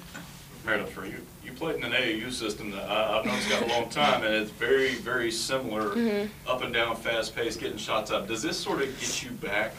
Meredith, 0.66 0.92
for 0.92 1.06
you, 1.06 1.18
you 1.46 1.52
played 1.52 1.76
in 1.76 1.84
an 1.84 1.92
AAU 1.92 2.32
system 2.32 2.72
that 2.72 2.90
I, 2.90 3.20
I've 3.20 3.26
known 3.28 3.36
it's 3.36 3.48
got 3.48 3.62
a 3.62 3.68
long 3.68 3.90
time, 3.90 4.24
and 4.24 4.34
it's 4.34 4.50
very, 4.50 4.96
very 4.96 5.30
similar, 5.30 5.92
Mhm. 5.92 6.30
up 6.48 6.64
and 6.64 6.74
down, 6.74 6.96
fast 6.96 7.36
pace, 7.36 7.56
getting 7.58 7.78
shots 7.78 8.10
up. 8.10 8.28
Does 8.28 8.42
this 8.42 8.58
sort 8.58 8.82
of 8.82 9.00
get 9.00 9.22
you 9.22 9.30
back 9.30 9.76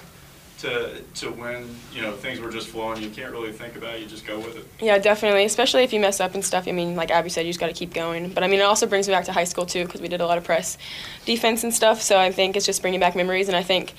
to 0.61 1.01
to 1.17 1.31
when 1.31 1.75
you 1.93 2.03
know 2.03 2.13
things 2.13 2.39
were 2.39 2.51
just 2.51 2.69
flowing? 2.69 3.03
You 3.03 3.11
can't 3.11 3.33
really 3.33 3.53
think 3.53 3.77
about 3.77 3.95
it; 3.95 4.03
you 4.03 4.07
just 4.07 4.27
go 4.27 4.39
with 4.39 4.57
it. 4.57 4.67
Yeah, 4.81 4.99
definitely. 4.99 5.45
Especially 5.45 5.83
if 5.83 5.93
you 5.93 6.01
mess 6.01 6.21
up 6.21 6.35
and 6.35 6.45
stuff. 6.45 6.69
I 6.69 6.73
mean, 6.73 6.97
like 6.97 7.11
Abby 7.11 7.29
said, 7.31 7.47
you 7.47 7.51
just 7.51 7.61
got 7.61 7.69
to 7.69 7.73
keep 7.73 7.95
going. 7.95 8.31
But 8.31 8.45
I 8.45 8.47
mean, 8.47 8.61
it 8.61 8.65
also 8.65 8.87
brings 8.87 9.09
me 9.09 9.15
back 9.15 9.25
to 9.25 9.33
high 9.33 9.45
school 9.45 9.67
too, 9.67 9.85
because 9.85 10.01
we 10.01 10.09
did 10.09 10.21
a 10.21 10.27
lot 10.27 10.39
of 10.39 10.45
press 10.45 10.79
defense 11.25 11.65
and 11.65 11.75
stuff. 11.75 12.03
So 12.03 12.19
I 12.19 12.31
think 12.31 12.57
it's 12.57 12.67
just 12.67 12.83
bringing 12.83 13.01
back 13.01 13.17
memories, 13.17 13.49
and 13.49 13.57
I 13.57 13.63
think 13.63 13.95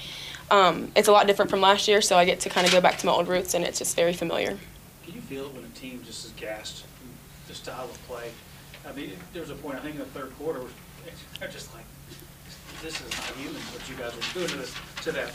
um, 0.52 0.92
it's 0.96 1.08
a 1.08 1.12
lot 1.12 1.28
different 1.28 1.50
from 1.50 1.62
last 1.62 1.88
year. 1.88 2.02
So 2.02 2.18
I 2.18 2.26
get 2.26 2.40
to 2.42 2.50
kind 2.50 2.68
of 2.68 2.74
go 2.74 2.82
back 2.82 2.98
to 3.00 3.06
my 3.06 3.12
old 3.12 3.28
roots, 3.28 3.54
and 3.54 3.66
it's 3.66 3.80
just 3.80 3.96
very 3.96 4.14
familiar. 4.14 4.58
Can 5.06 5.16
you 5.16 5.22
feel 5.22 5.46
it 5.46 5.54
when 5.54 5.64
a 5.64 5.70
team 5.70 6.02
just 6.06 6.26
is 6.26 6.32
gassed, 6.34 6.86
the 7.48 7.56
style 7.56 7.86
of 7.86 8.08
play? 8.08 8.30
I 8.88 8.94
mean, 8.94 9.12
there 9.34 9.42
was 9.42 9.52
a 9.52 9.56
point, 9.56 9.78
I 9.78 9.80
think 9.80 9.96
in 9.96 10.00
the 10.00 10.06
third 10.08 10.32
quarter, 10.38 10.60
where 10.60 10.70
they're 11.40 11.50
just 11.50 11.74
like, 11.74 11.86
this 12.82 13.00
is 13.00 13.12
not 13.12 13.38
human, 13.38 13.62
what 13.62 13.88
you 13.90 13.96
guys 13.96 14.14
are 14.14 14.34
doing 14.34 14.48
to 14.50 14.58
this, 14.58 14.74
to 15.04 15.12
them. 15.12 15.30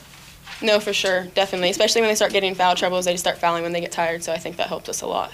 No, 0.62 0.80
for 0.80 0.92
sure, 0.92 1.24
definitely. 1.34 1.70
Especially 1.70 2.00
when 2.00 2.08
they 2.10 2.14
start 2.14 2.32
getting 2.32 2.54
foul 2.54 2.74
troubles, 2.74 3.04
they 3.04 3.12
just 3.12 3.22
start 3.22 3.38
fouling 3.38 3.62
when 3.62 3.72
they 3.72 3.80
get 3.80 3.92
tired. 3.92 4.22
So 4.24 4.32
I 4.32 4.38
think 4.38 4.56
that 4.56 4.68
helped 4.68 4.88
us 4.88 5.02
a 5.02 5.06
lot. 5.06 5.32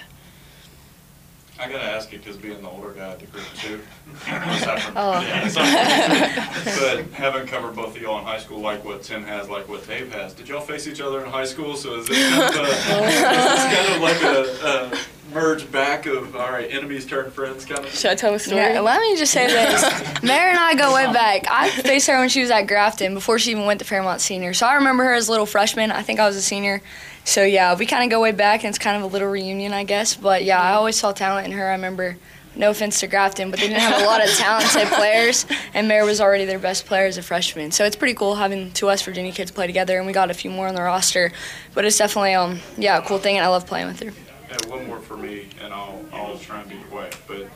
I 1.59 1.69
gotta 1.69 1.83
ask 1.85 2.11
you 2.11 2.17
because 2.17 2.35
being 2.35 2.61
the 2.61 2.67
older 2.69 2.91
guy 2.91 3.13
of 3.13 3.19
the 3.19 3.27
group 3.27 3.45
too. 3.55 3.77
from- 4.15 4.33
Oh. 4.97 5.21
yeah, 5.21 5.45
aside 5.45 6.43
from- 6.63 7.05
but 7.07 7.13
having 7.13 7.45
covered 7.47 7.75
both 7.75 7.95
of 7.95 8.01
y'all 8.01 8.17
in 8.19 8.25
high 8.25 8.39
school, 8.39 8.59
like 8.59 8.83
what 8.83 9.03
Tim 9.03 9.23
has, 9.23 9.47
like 9.49 9.69
what 9.69 9.87
Dave 9.87 10.11
has, 10.11 10.33
did 10.33 10.49
y'all 10.49 10.59
face 10.61 10.87
each 10.87 10.99
other 10.99 11.23
in 11.23 11.29
high 11.29 11.45
school? 11.45 11.75
So 11.77 11.95
is 11.99 12.07
this 12.07 12.29
kind 12.33 12.43
of, 12.43 12.57
a, 12.57 13.07
is 13.07 13.21
this 13.21 13.75
kind 13.75 13.93
of 13.93 14.01
like 14.01 14.21
a, 14.23 14.95
a 14.97 14.99
merge 15.33 15.69
back 15.71 16.05
of 16.05 16.35
all 16.35 16.51
right, 16.51 16.71
enemies 16.71 17.05
turn 17.05 17.31
friends 17.31 17.65
kind 17.65 17.83
of? 17.83 17.93
Should 17.93 18.11
I 18.11 18.15
tell 18.15 18.31
the 18.31 18.39
story? 18.39 18.61
Yeah, 18.61 18.79
let 18.79 19.01
me 19.01 19.17
just 19.17 19.33
say 19.33 19.47
this. 19.47 19.81
Mary 20.23 20.51
and 20.51 20.59
I 20.59 20.75
go 20.75 20.93
way 20.93 21.05
back. 21.11 21.45
I 21.49 21.69
faced 21.69 22.07
her 22.07 22.17
when 22.19 22.29
she 22.29 22.41
was 22.41 22.51
at 22.51 22.63
Grafton 22.63 23.13
before 23.13 23.39
she 23.39 23.51
even 23.51 23.65
went 23.65 23.79
to 23.79 23.85
Fairmont 23.85 24.21
Senior. 24.21 24.53
So 24.53 24.65
I 24.67 24.75
remember 24.75 25.03
her 25.03 25.13
as 25.13 25.27
a 25.27 25.31
little 25.31 25.45
freshman. 25.45 25.91
I 25.91 26.01
think 26.01 26.19
I 26.19 26.27
was 26.27 26.35
a 26.35 26.41
senior. 26.41 26.81
So 27.25 27.43
yeah, 27.43 27.75
we 27.75 27.85
kind 27.85 28.03
of 28.03 28.09
go 28.09 28.21
way 28.21 28.31
back, 28.31 28.63
and 28.63 28.69
it's 28.69 28.77
kind 28.79 28.97
of 28.97 29.03
a 29.03 29.07
little 29.07 29.29
reunion, 29.29 29.73
I 29.73 29.83
guess. 29.83 30.15
But 30.15 30.43
yeah, 30.43 30.61
I 30.61 30.73
always 30.73 30.97
saw 30.97 31.11
talent 31.13 31.47
in 31.47 31.53
her. 31.53 31.67
I 31.67 31.73
remember, 31.73 32.17
no 32.55 32.69
offense 32.69 32.99
to 32.99 33.07
Grafton, 33.07 33.49
but 33.49 33.59
they 33.59 33.67
didn't 33.67 33.79
have 33.81 34.01
a 34.01 34.05
lot 34.05 34.23
of 34.23 34.29
talented 34.35 34.87
players, 34.93 35.45
and 35.73 35.87
Mary 35.87 36.05
was 36.05 36.19
already 36.21 36.45
their 36.45 36.59
best 36.59 36.85
player 36.85 37.05
as 37.05 37.17
a 37.17 37.23
freshman. 37.23 37.71
So 37.71 37.85
it's 37.85 37.95
pretty 37.95 38.13
cool 38.13 38.35
having 38.35 38.71
two 38.71 38.87
West 38.87 39.05
Virginia 39.05 39.31
kids 39.31 39.51
play 39.51 39.67
together, 39.67 39.97
and 39.97 40.05
we 40.05 40.13
got 40.13 40.29
a 40.31 40.33
few 40.33 40.51
more 40.51 40.67
on 40.67 40.75
the 40.75 40.81
roster. 40.81 41.31
But 41.73 41.85
it's 41.85 41.97
definitely 41.97 42.33
um 42.33 42.59
yeah 42.77 42.97
a 42.97 43.01
cool 43.01 43.19
thing, 43.19 43.37
and 43.37 43.45
I 43.45 43.49
love 43.49 43.65
playing 43.65 43.87
with 43.87 43.99
her. 44.01 44.11
Yeah, 44.53 44.69
one 44.69 44.85
more 44.85 44.99
for 44.99 45.17
me, 45.17 45.47
and 45.61 45.73
I'll, 45.73 45.99
I'll 46.11 46.37
try 46.37 46.61
and 46.61 46.69
be 46.69 46.77
quick. 46.91 47.15
But 47.27 47.47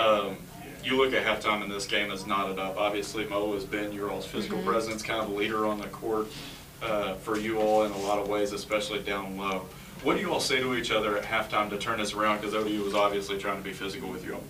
um, 0.00 0.36
you 0.82 0.96
look 0.96 1.12
at 1.12 1.24
halftime 1.24 1.62
in 1.62 1.68
this 1.68 1.86
game 1.86 2.10
as 2.10 2.26
knotted 2.26 2.58
up. 2.58 2.78
Obviously, 2.78 3.26
Mo 3.26 3.52
has 3.52 3.64
been 3.64 3.92
your 3.92 4.10
all's 4.10 4.24
physical 4.26 4.58
Mm-hmm. 4.58 4.68
presence, 4.68 5.02
kind 5.02 5.20
of 5.22 5.30
a 5.30 5.34
leader 5.34 5.66
on 5.66 5.78
the 5.78 5.88
court 5.88 6.28
uh, 6.82 7.14
for 7.14 7.36
you 7.38 7.58
all 7.58 7.84
in 7.84 7.92
a 7.92 7.98
lot 7.98 8.18
of 8.18 8.28
ways, 8.28 8.52
especially 8.52 9.02
down 9.02 9.36
low. 9.36 9.66
What 10.02 10.14
do 10.14 10.20
you 10.22 10.32
all 10.32 10.40
say 10.40 10.60
to 10.60 10.74
each 10.74 10.90
other 10.90 11.18
at 11.18 11.24
halftime 11.24 11.68
to 11.70 11.76
turn 11.76 11.98
this 11.98 12.14
around? 12.14 12.40
Because 12.40 12.54
ODU 12.54 12.82
was 12.82 12.94
obviously 12.94 13.36
trying 13.36 13.58
to 13.58 13.64
be 13.64 13.72
physical 13.72 14.08
with 14.08 14.24
you 14.24 14.34
all. 14.34 14.42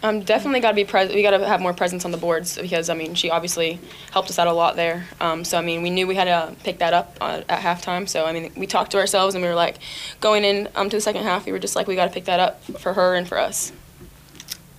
Um, 0.00 0.20
definitely 0.20 0.60
got 0.60 0.70
to 0.70 0.76
be 0.76 0.84
pres. 0.84 1.12
We 1.12 1.22
got 1.22 1.36
to 1.36 1.46
have 1.46 1.60
more 1.60 1.74
presence 1.74 2.04
on 2.04 2.12
the 2.12 2.18
boards 2.18 2.56
because 2.56 2.88
I 2.88 2.94
mean 2.94 3.14
she 3.14 3.30
obviously 3.30 3.80
helped 4.12 4.30
us 4.30 4.38
out 4.38 4.46
a 4.46 4.52
lot 4.52 4.76
there. 4.76 5.08
Um, 5.20 5.44
so 5.44 5.58
I 5.58 5.62
mean 5.62 5.82
we 5.82 5.90
knew 5.90 6.06
we 6.06 6.14
had 6.14 6.26
to 6.26 6.54
pick 6.62 6.78
that 6.78 6.92
up 6.94 7.16
uh, 7.20 7.42
at 7.48 7.60
halftime. 7.60 8.08
So 8.08 8.24
I 8.24 8.32
mean 8.32 8.52
we 8.56 8.66
talked 8.66 8.92
to 8.92 8.98
ourselves 8.98 9.34
and 9.34 9.42
we 9.42 9.48
were 9.48 9.56
like, 9.56 9.78
going 10.20 10.44
in 10.44 10.68
um, 10.76 10.88
to 10.88 10.96
the 10.96 11.00
second 11.00 11.24
half, 11.24 11.46
we 11.46 11.52
were 11.52 11.58
just 11.58 11.74
like 11.74 11.88
we 11.88 11.96
got 11.96 12.06
to 12.06 12.12
pick 12.12 12.26
that 12.26 12.38
up 12.38 12.62
for 12.62 12.92
her 12.92 13.14
and 13.14 13.26
for 13.26 13.38
us. 13.38 13.72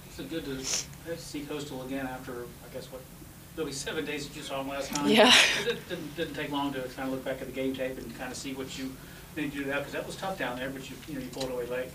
It's 0.08 0.22
good 0.30 0.46
to 0.46 1.18
see 1.18 1.42
Coastal 1.42 1.84
again 1.84 2.06
after, 2.06 2.44
I 2.44 2.74
guess, 2.74 2.86
what, 2.92 3.02
it'll 3.56 3.66
be 3.66 3.72
seven 3.72 4.06
days 4.06 4.28
that 4.28 4.36
you 4.38 4.42
saw 4.42 4.62
him 4.62 4.70
last 4.70 4.94
time. 4.94 5.10
Yeah. 5.10 5.34
It 5.66 5.90
didn't, 5.90 6.16
didn't 6.16 6.36
take 6.36 6.52
long 6.52 6.72
to 6.74 6.82
kind 6.82 7.08
of 7.08 7.12
look 7.12 7.26
back 7.26 7.42
at 7.42 7.48
the 7.48 7.54
game 7.54 7.74
tape 7.74 7.98
and 7.98 8.18
kind 8.18 8.32
of 8.32 8.38
see 8.38 8.54
what 8.54 8.78
you 8.78 8.96
need 9.36 9.52
to 9.52 9.64
do 9.64 9.66
now, 9.66 9.80
because 9.80 9.94
that 9.94 10.06
was 10.06 10.16
tough 10.16 10.38
down 10.38 10.58
there, 10.58 10.70
but 10.70 10.90
you, 10.90 10.96
you 11.08 11.16
know, 11.16 11.20
you 11.22 11.28
pulled 11.28 11.52
away 11.52 11.66
late. 11.66 11.90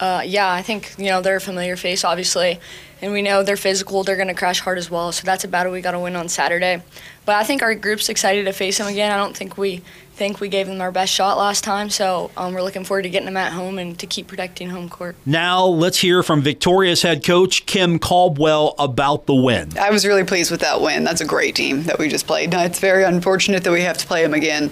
Uh, 0.00 0.22
yeah, 0.24 0.50
I 0.50 0.62
think 0.62 0.94
you 0.98 1.06
know 1.06 1.20
they're 1.20 1.36
a 1.36 1.40
familiar 1.40 1.76
face, 1.76 2.04
obviously, 2.04 2.58
and 3.04 3.12
we 3.12 3.20
know 3.20 3.42
they're 3.42 3.58
physical. 3.58 4.02
They're 4.02 4.16
going 4.16 4.28
to 4.28 4.34
crash 4.34 4.60
hard 4.60 4.78
as 4.78 4.90
well, 4.90 5.12
so 5.12 5.26
that's 5.26 5.44
a 5.44 5.48
battle 5.48 5.70
we 5.70 5.82
got 5.82 5.90
to 5.90 6.00
win 6.00 6.16
on 6.16 6.30
Saturday. 6.30 6.82
But 7.26 7.36
I 7.36 7.44
think 7.44 7.60
our 7.62 7.74
group's 7.74 8.08
excited 8.08 8.46
to 8.46 8.52
face 8.52 8.78
them 8.78 8.86
again. 8.86 9.12
I 9.12 9.18
don't 9.18 9.36
think 9.36 9.58
we 9.58 9.82
think 10.14 10.40
we 10.40 10.48
gave 10.48 10.68
them 10.68 10.80
our 10.80 10.92
best 10.92 11.12
shot 11.12 11.36
last 11.36 11.64
time. 11.64 11.90
So 11.90 12.30
um, 12.36 12.54
we're 12.54 12.62
looking 12.62 12.84
forward 12.84 13.02
to 13.02 13.10
getting 13.10 13.26
them 13.26 13.36
at 13.36 13.52
home 13.52 13.78
and 13.80 13.98
to 13.98 14.06
keep 14.06 14.28
protecting 14.28 14.70
home 14.70 14.88
court. 14.88 15.16
Now 15.26 15.64
let's 15.64 15.98
hear 15.98 16.22
from 16.22 16.40
Victoria's 16.40 17.02
head 17.02 17.24
coach 17.24 17.66
Kim 17.66 17.98
Caldwell 17.98 18.76
about 18.78 19.26
the 19.26 19.34
win. 19.34 19.76
I 19.76 19.90
was 19.90 20.06
really 20.06 20.22
pleased 20.22 20.52
with 20.52 20.60
that 20.60 20.80
win. 20.80 21.02
That's 21.02 21.20
a 21.20 21.26
great 21.26 21.56
team 21.56 21.82
that 21.84 21.98
we 21.98 22.08
just 22.08 22.28
played. 22.28 22.54
It's 22.54 22.78
very 22.78 23.02
unfortunate 23.02 23.64
that 23.64 23.72
we 23.72 23.80
have 23.80 23.98
to 23.98 24.06
play 24.06 24.22
them 24.22 24.34
again, 24.34 24.70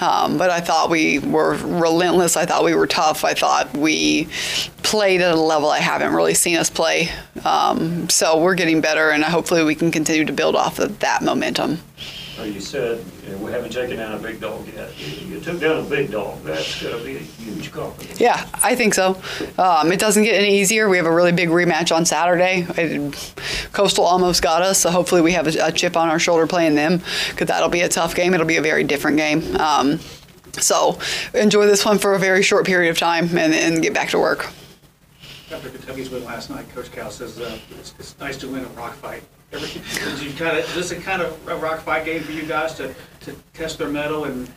um, 0.00 0.38
but 0.38 0.48
I 0.48 0.60
thought 0.60 0.88
we 0.88 1.18
were 1.18 1.54
relentless. 1.56 2.36
I 2.36 2.46
thought 2.46 2.64
we 2.64 2.74
were 2.74 2.86
tough. 2.86 3.24
I 3.24 3.34
thought 3.34 3.76
we 3.76 4.28
played 4.82 5.20
at 5.20 5.34
a 5.34 5.40
level 5.40 5.68
I 5.68 5.80
haven't 5.80 6.14
really 6.14 6.34
seen 6.34 6.56
us 6.56 6.70
play. 6.70 7.10
Um, 7.44 7.67
so 8.08 8.40
we're 8.40 8.54
getting 8.54 8.80
better, 8.80 9.10
and 9.10 9.22
hopefully 9.24 9.64
we 9.64 9.74
can 9.74 9.90
continue 9.90 10.24
to 10.24 10.32
build 10.32 10.56
off 10.56 10.78
of 10.78 10.98
that 11.00 11.22
momentum. 11.22 11.80
Well, 12.38 12.46
you 12.46 12.60
said 12.60 13.04
you 13.26 13.32
know, 13.32 13.38
we 13.38 13.50
haven't 13.50 13.72
taken 13.72 13.96
down 13.96 14.14
a 14.14 14.18
big 14.18 14.40
dog 14.40 14.64
yet. 14.68 14.96
You, 15.26 15.40
took 15.40 15.58
down 15.58 15.84
a 15.84 15.88
big 15.88 16.12
dog. 16.12 16.40
That's 16.44 16.80
going 16.80 16.96
to 16.96 17.04
be 17.04 17.16
a 17.16 17.18
huge 17.18 17.66
accomplishment. 17.66 18.20
Yeah, 18.20 18.48
I 18.54 18.76
think 18.76 18.94
so. 18.94 19.20
Um, 19.58 19.90
it 19.90 19.98
doesn't 19.98 20.22
get 20.22 20.36
any 20.36 20.60
easier. 20.60 20.88
We 20.88 20.98
have 20.98 21.06
a 21.06 21.12
really 21.12 21.32
big 21.32 21.48
rematch 21.48 21.94
on 21.94 22.06
Saturday. 22.06 22.64
It, 22.76 23.34
Coastal 23.72 24.04
almost 24.04 24.40
got 24.40 24.62
us, 24.62 24.78
so 24.78 24.90
hopefully 24.90 25.20
we 25.20 25.32
have 25.32 25.48
a, 25.48 25.66
a 25.66 25.72
chip 25.72 25.96
on 25.96 26.08
our 26.08 26.20
shoulder 26.20 26.46
playing 26.46 26.76
them 26.76 27.02
because 27.30 27.48
that'll 27.48 27.68
be 27.68 27.80
a 27.80 27.88
tough 27.88 28.14
game. 28.14 28.34
It'll 28.34 28.46
be 28.46 28.56
a 28.56 28.62
very 28.62 28.84
different 28.84 29.16
game. 29.16 29.56
Um, 29.56 29.98
so 30.52 30.98
enjoy 31.34 31.66
this 31.66 31.84
one 31.84 31.98
for 31.98 32.14
a 32.14 32.20
very 32.20 32.44
short 32.44 32.66
period 32.66 32.90
of 32.90 32.98
time 32.98 33.36
and, 33.36 33.52
and 33.52 33.82
get 33.82 33.94
back 33.94 34.10
to 34.10 34.18
work. 34.18 34.46
After 35.50 35.70
Kentucky's 35.70 36.10
win 36.10 36.24
last 36.24 36.50
night, 36.50 36.68
Coach 36.74 36.92
Cal 36.92 37.10
says 37.10 37.38
uh, 37.40 37.58
it's, 37.78 37.94
it's 37.98 38.18
nice 38.18 38.36
to 38.38 38.48
win 38.48 38.64
a 38.64 38.68
rock 38.68 38.94
fight. 38.94 39.22
Every, 39.50 39.68
you 40.26 40.32
kind 40.34 40.58
of, 40.58 40.64
is 40.64 40.74
this 40.74 40.90
a 40.90 41.00
kind 41.00 41.22
of 41.22 41.48
a 41.48 41.56
rock 41.56 41.80
fight 41.80 42.04
game 42.04 42.22
for 42.22 42.32
you 42.32 42.42
guys 42.42 42.74
to, 42.74 42.94
to 43.20 43.34
test 43.54 43.78
their 43.78 43.88
mettle? 43.88 44.24
And 44.24 44.50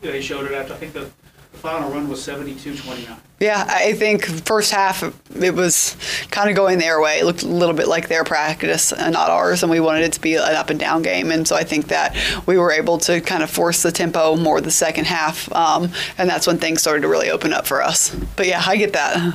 they 0.00 0.20
showed 0.20 0.50
it 0.50 0.54
after, 0.54 0.74
I 0.74 0.76
think 0.76 0.92
the 0.92 1.08
final 1.52 1.90
run 1.90 2.08
was 2.08 2.22
72 2.22 2.76
29. 2.76 3.16
Yeah, 3.40 3.64
I 3.68 3.94
think 3.94 4.24
first 4.46 4.70
half 4.70 5.02
it 5.40 5.54
was 5.54 5.96
kind 6.30 6.48
of 6.48 6.54
going 6.54 6.78
their 6.78 7.00
way. 7.00 7.18
It 7.18 7.24
looked 7.24 7.42
a 7.42 7.48
little 7.48 7.74
bit 7.74 7.88
like 7.88 8.08
their 8.08 8.22
practice 8.22 8.92
and 8.92 9.12
not 9.12 9.30
ours, 9.30 9.62
and 9.62 9.70
we 9.70 9.80
wanted 9.80 10.04
it 10.04 10.12
to 10.12 10.20
be 10.20 10.36
an 10.36 10.54
up 10.54 10.70
and 10.70 10.78
down 10.78 11.02
game. 11.02 11.32
And 11.32 11.46
so 11.46 11.56
I 11.56 11.64
think 11.64 11.88
that 11.88 12.16
we 12.46 12.56
were 12.56 12.70
able 12.70 12.98
to 12.98 13.20
kind 13.20 13.42
of 13.42 13.50
force 13.50 13.82
the 13.82 13.90
tempo 13.90 14.36
more 14.36 14.60
the 14.60 14.70
second 14.70 15.06
half, 15.06 15.52
um, 15.52 15.90
and 16.18 16.28
that's 16.28 16.46
when 16.46 16.58
things 16.58 16.80
started 16.80 17.02
to 17.02 17.08
really 17.08 17.30
open 17.30 17.52
up 17.52 17.66
for 17.66 17.82
us. 17.82 18.14
But 18.36 18.46
yeah, 18.46 18.62
I 18.64 18.76
get 18.76 18.92
that. 18.92 19.34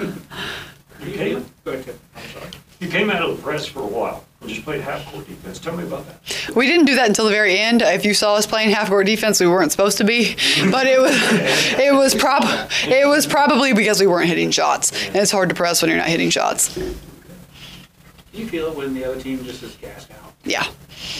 You 1.04 1.14
came, 1.14 1.46
you 2.80 2.88
came 2.90 3.10
out 3.10 3.22
of 3.22 3.38
the 3.38 3.44
press 3.44 3.66
for 3.66 3.82
a 3.82 3.88
while 3.88 4.27
and 4.42 4.50
just 4.50 4.64
played 4.64 4.82
half 4.82 5.06
court 5.12 5.28
defense. 5.28 5.60
Tell 5.60 5.76
me 5.76 5.84
about 5.84 6.06
that. 6.08 6.56
We 6.56 6.68
didn't 6.68 6.86
do 6.86 6.96
that 6.96 7.08
until 7.08 7.26
the 7.26 7.32
very 7.32 7.58
end. 7.58 7.82
If 7.82 8.06
you 8.06 8.14
saw 8.14 8.36
us 8.36 8.46
playing 8.46 8.70
half 8.70 8.90
court 8.90 9.06
defense, 9.06 9.40
we 9.40 9.48
weren't 9.48 9.72
supposed 9.72 9.98
to 9.98 10.04
be, 10.04 10.36
mm-hmm. 10.36 10.72
but 10.72 10.88
it 10.88 11.00
was 11.00 11.16
it 11.80 11.94
was 11.94 12.16
prob 12.16 12.44
it 12.88 13.08
was 13.08 13.26
probably 13.26 13.74
because 13.74 14.00
we 14.00 14.08
weren't 14.08 14.28
hitting 14.28 14.52
shots, 14.52 14.92
and 15.08 15.16
it's 15.16 15.32
hard 15.32 15.50
to 15.50 15.56
press 15.56 15.82
when 15.82 15.90
you're 15.90 16.00
not 16.00 16.08
hitting 16.08 16.30
shots. 16.30 16.76
Do 16.76 18.44
you 18.44 18.48
feel 18.48 18.68
it 18.68 18.78
when 18.78 18.94
the 18.94 19.04
other 19.04 19.20
team 19.20 19.44
just 19.44 19.64
is 19.64 19.76
gassed 19.78 20.12
out? 20.12 20.34
Yeah. 20.44 20.68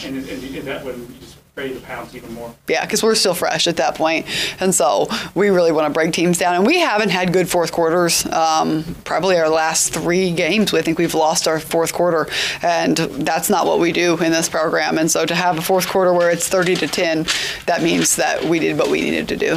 And, 0.04 0.16
and, 0.16 0.28
and 0.28 0.68
that 0.68 0.84
when 0.84 1.00
you 1.00 1.14
just 1.20 1.37
ready 1.58 1.74
to 1.74 1.80
pounce 1.80 2.14
even 2.14 2.32
more? 2.32 2.54
Yeah, 2.68 2.84
because 2.84 3.02
we're 3.02 3.16
still 3.16 3.34
fresh 3.34 3.66
at 3.66 3.76
that 3.76 3.96
point, 3.96 4.26
and 4.60 4.74
so 4.74 5.08
we 5.34 5.50
really 5.50 5.72
want 5.72 5.86
to 5.86 5.92
break 5.92 6.12
teams 6.12 6.38
down. 6.38 6.54
And 6.54 6.66
we 6.66 6.78
haven't 6.78 7.10
had 7.10 7.32
good 7.32 7.50
fourth 7.50 7.72
quarters. 7.72 8.24
Um, 8.26 8.84
probably 9.04 9.36
our 9.36 9.48
last 9.48 9.92
three 9.92 10.32
games, 10.32 10.72
we 10.72 10.80
think 10.80 10.98
we've 10.98 11.14
lost 11.14 11.48
our 11.48 11.58
fourth 11.60 11.92
quarter, 11.92 12.28
and 12.62 12.96
that's 12.96 13.50
not 13.50 13.66
what 13.66 13.80
we 13.80 13.92
do 13.92 14.16
in 14.18 14.32
this 14.32 14.48
program. 14.48 14.96
And 14.96 15.10
so 15.10 15.26
to 15.26 15.34
have 15.34 15.58
a 15.58 15.62
fourth 15.62 15.88
quarter 15.88 16.14
where 16.14 16.30
it's 16.30 16.48
30 16.48 16.76
to 16.76 16.86
10, 16.86 17.26
that 17.66 17.82
means 17.82 18.16
that 18.16 18.44
we 18.44 18.60
did 18.60 18.78
what 18.78 18.88
we 18.88 19.00
needed 19.00 19.28
to 19.28 19.36
do. 19.36 19.56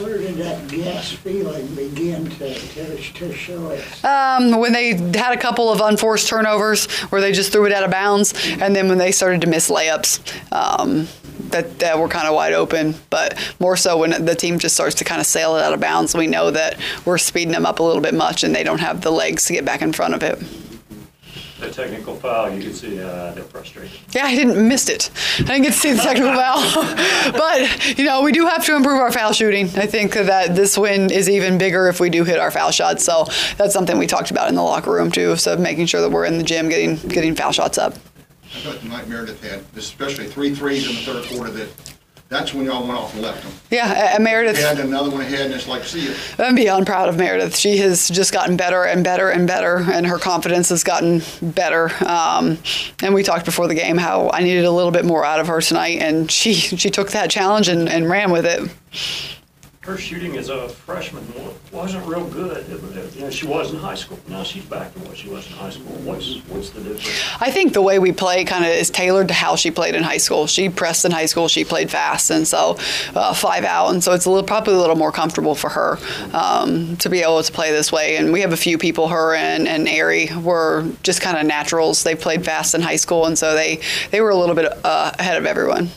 Where 0.00 0.16
did 0.16 0.36
that 0.36 0.66
gas 0.68 1.12
feeling 1.12 1.66
begin 1.74 2.30
to, 2.30 2.54
to, 2.54 2.96
to 2.96 3.34
show 3.34 3.70
us? 3.70 4.04
Um, 4.04 4.58
when 4.58 4.72
they 4.72 4.94
had 4.94 5.32
a 5.32 5.36
couple 5.36 5.70
of 5.70 5.80
unforced 5.80 6.26
turnovers 6.26 6.86
where 7.10 7.20
they 7.20 7.32
just 7.32 7.52
threw 7.52 7.66
it 7.66 7.72
out 7.72 7.84
of 7.84 7.90
bounds, 7.90 8.32
and 8.60 8.74
then 8.74 8.88
when 8.88 8.96
they 8.96 9.12
started 9.12 9.42
to 9.42 9.46
miss 9.46 9.70
layups. 9.70 10.52
Um, 10.52 11.06
that, 11.50 11.80
that 11.80 11.98
were 11.98 12.06
kind 12.06 12.28
of 12.28 12.34
wide 12.34 12.52
open, 12.52 12.94
but 13.08 13.36
more 13.58 13.76
so 13.76 13.98
when 13.98 14.24
the 14.24 14.34
team 14.34 14.58
just 14.58 14.74
starts 14.74 14.94
to 14.96 15.04
kind 15.04 15.20
of 15.20 15.26
sail 15.26 15.56
it 15.56 15.62
out 15.62 15.72
of 15.72 15.80
bounds, 15.80 16.14
we 16.14 16.28
know 16.28 16.50
that 16.50 16.78
we're 17.04 17.18
speeding 17.18 17.50
them 17.50 17.66
up 17.66 17.80
a 17.80 17.82
little 17.82 18.02
bit 18.02 18.14
much 18.14 18.44
and 18.44 18.54
they 18.54 18.62
don't 18.62 18.78
have 18.78 19.00
the 19.00 19.10
legs 19.10 19.46
to 19.46 19.52
get 19.52 19.64
back 19.64 19.82
in 19.82 19.92
front 19.92 20.14
of 20.14 20.22
it. 20.22 20.38
The 21.60 21.70
technical 21.70 22.16
foul, 22.16 22.50
you 22.50 22.62
can 22.62 22.72
see 22.72 22.98
uh, 23.02 23.32
they're 23.32 23.44
frustrated. 23.44 23.90
Yeah, 24.12 24.24
I 24.24 24.34
didn't 24.34 24.66
missed 24.66 24.88
it. 24.88 25.10
I 25.40 25.42
didn't 25.42 25.64
get 25.64 25.72
to 25.74 25.78
see 25.78 25.92
the 25.92 26.00
technical 26.00 26.32
foul, 26.32 27.32
but 27.32 27.98
you 27.98 28.04
know 28.04 28.22
we 28.22 28.32
do 28.32 28.46
have 28.46 28.64
to 28.64 28.74
improve 28.74 28.98
our 28.98 29.12
foul 29.12 29.32
shooting. 29.32 29.66
I 29.76 29.84
think 29.84 30.14
that 30.14 30.54
this 30.54 30.78
win 30.78 31.10
is 31.10 31.28
even 31.28 31.58
bigger 31.58 31.88
if 31.88 32.00
we 32.00 32.08
do 32.08 32.24
hit 32.24 32.38
our 32.38 32.50
foul 32.50 32.70
shots. 32.70 33.04
So 33.04 33.26
that's 33.58 33.74
something 33.74 33.98
we 33.98 34.06
talked 34.06 34.30
about 34.30 34.48
in 34.48 34.54
the 34.54 34.62
locker 34.62 34.90
room 34.90 35.10
too. 35.10 35.36
So 35.36 35.54
making 35.58 35.84
sure 35.84 36.00
that 36.00 36.10
we're 36.10 36.24
in 36.24 36.38
the 36.38 36.44
gym 36.44 36.70
getting 36.70 36.96
getting 37.08 37.34
foul 37.34 37.52
shots 37.52 37.76
up. 37.76 37.92
I 37.92 38.60
thought 38.60 38.80
tonight 38.80 39.06
Meredith 39.06 39.42
had, 39.42 39.62
especially 39.76 40.28
three 40.28 40.54
threes 40.54 40.88
in 40.88 40.94
the 40.94 41.02
third 41.02 41.36
quarter, 41.36 41.52
that 41.52 41.94
that's 42.30 42.54
when 42.54 42.64
y'all 42.64 42.86
went 42.86 42.96
off 42.96 43.12
and 43.12 43.22
left 43.22 43.42
them. 43.42 43.52
Yeah, 43.72 44.14
uh, 44.16 44.22
Meredith. 44.22 44.56
And 44.56 44.78
another 44.78 45.10
one 45.10 45.20
ahead, 45.20 45.46
and 45.46 45.54
it's 45.54 45.66
like, 45.66 45.82
see 45.82 46.06
you. 46.06 46.14
I'm 46.38 46.54
beyond 46.54 46.86
proud 46.86 47.08
of 47.08 47.16
Meredith. 47.16 47.56
She 47.56 47.78
has 47.78 48.08
just 48.08 48.32
gotten 48.32 48.56
better 48.56 48.84
and 48.84 49.02
better 49.02 49.30
and 49.30 49.48
better, 49.48 49.78
and 49.78 50.06
her 50.06 50.16
confidence 50.16 50.68
has 50.68 50.84
gotten 50.84 51.22
better. 51.42 51.90
Um, 52.06 52.58
and 53.02 53.14
we 53.14 53.24
talked 53.24 53.44
before 53.44 53.66
the 53.66 53.74
game 53.74 53.96
how 53.96 54.30
I 54.30 54.44
needed 54.44 54.64
a 54.64 54.70
little 54.70 54.92
bit 54.92 55.04
more 55.04 55.24
out 55.24 55.40
of 55.40 55.48
her 55.48 55.60
tonight, 55.60 55.98
and 55.98 56.30
she 56.30 56.54
she 56.54 56.88
took 56.88 57.10
that 57.10 57.30
challenge 57.30 57.66
and, 57.66 57.88
and 57.88 58.08
ran 58.08 58.30
with 58.30 58.46
it. 58.46 58.70
Her 59.82 59.96
shooting 59.96 60.36
as 60.36 60.50
a 60.50 60.68
freshman 60.68 61.26
wasn't 61.72 62.06
real 62.06 62.26
good. 62.26 62.68
You 63.14 63.22
know, 63.22 63.30
she 63.30 63.46
was 63.46 63.72
in 63.72 63.78
high 63.78 63.94
school. 63.94 64.18
Now 64.28 64.42
she's 64.42 64.66
back 64.66 64.92
to 64.92 64.98
what 65.00 65.16
she 65.16 65.30
was 65.30 65.46
in 65.46 65.54
high 65.54 65.70
school. 65.70 65.92
What's 66.04 66.36
what's 66.48 66.68
the 66.68 66.82
difference? 66.82 67.40
I 67.40 67.50
think 67.50 67.72
the 67.72 67.80
way 67.80 67.98
we 67.98 68.12
play 68.12 68.44
kind 68.44 68.62
of 68.62 68.72
is 68.72 68.90
tailored 68.90 69.28
to 69.28 69.34
how 69.34 69.56
she 69.56 69.70
played 69.70 69.94
in 69.94 70.02
high 70.02 70.18
school. 70.18 70.46
She 70.46 70.68
pressed 70.68 71.06
in 71.06 71.12
high 71.12 71.24
school. 71.24 71.48
She 71.48 71.64
played 71.64 71.90
fast, 71.90 72.28
and 72.28 72.46
so 72.46 72.76
uh, 73.14 73.32
five 73.32 73.64
out, 73.64 73.88
and 73.88 74.04
so 74.04 74.12
it's 74.12 74.26
a 74.26 74.30
little 74.30 74.46
probably 74.46 74.74
a 74.74 74.78
little 74.78 74.96
more 74.96 75.12
comfortable 75.12 75.54
for 75.54 75.70
her 75.70 75.98
um, 76.34 76.98
to 76.98 77.08
be 77.08 77.22
able 77.22 77.42
to 77.42 77.50
play 77.50 77.72
this 77.72 77.90
way. 77.90 78.18
And 78.18 78.34
we 78.34 78.42
have 78.42 78.52
a 78.52 78.58
few 78.58 78.76
people. 78.76 79.08
Her 79.08 79.34
and 79.34 79.66
and 79.66 79.88
Ari 79.88 80.28
were 80.42 80.92
just 81.02 81.22
kind 81.22 81.38
of 81.38 81.46
naturals. 81.46 82.02
They 82.02 82.14
played 82.14 82.44
fast 82.44 82.74
in 82.74 82.82
high 82.82 82.96
school, 82.96 83.24
and 83.24 83.38
so 83.38 83.54
they 83.54 83.80
they 84.10 84.20
were 84.20 84.28
a 84.28 84.36
little 84.36 84.54
bit 84.54 84.70
uh, 84.84 85.12
ahead 85.18 85.38
of 85.38 85.46
everyone. 85.46 85.88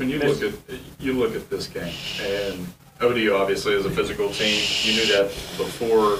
When 0.00 0.08
you 0.08 0.18
look 0.18 0.42
at 0.42 0.54
you 0.98 1.12
look 1.12 1.36
at 1.36 1.50
this 1.50 1.66
game, 1.66 1.92
and 2.22 2.66
ODU 3.02 3.34
obviously 3.34 3.74
is 3.74 3.84
a 3.84 3.90
physical 3.90 4.30
team. 4.30 4.58
You 4.80 4.94
knew 4.94 5.12
that 5.12 5.26
before. 5.58 6.18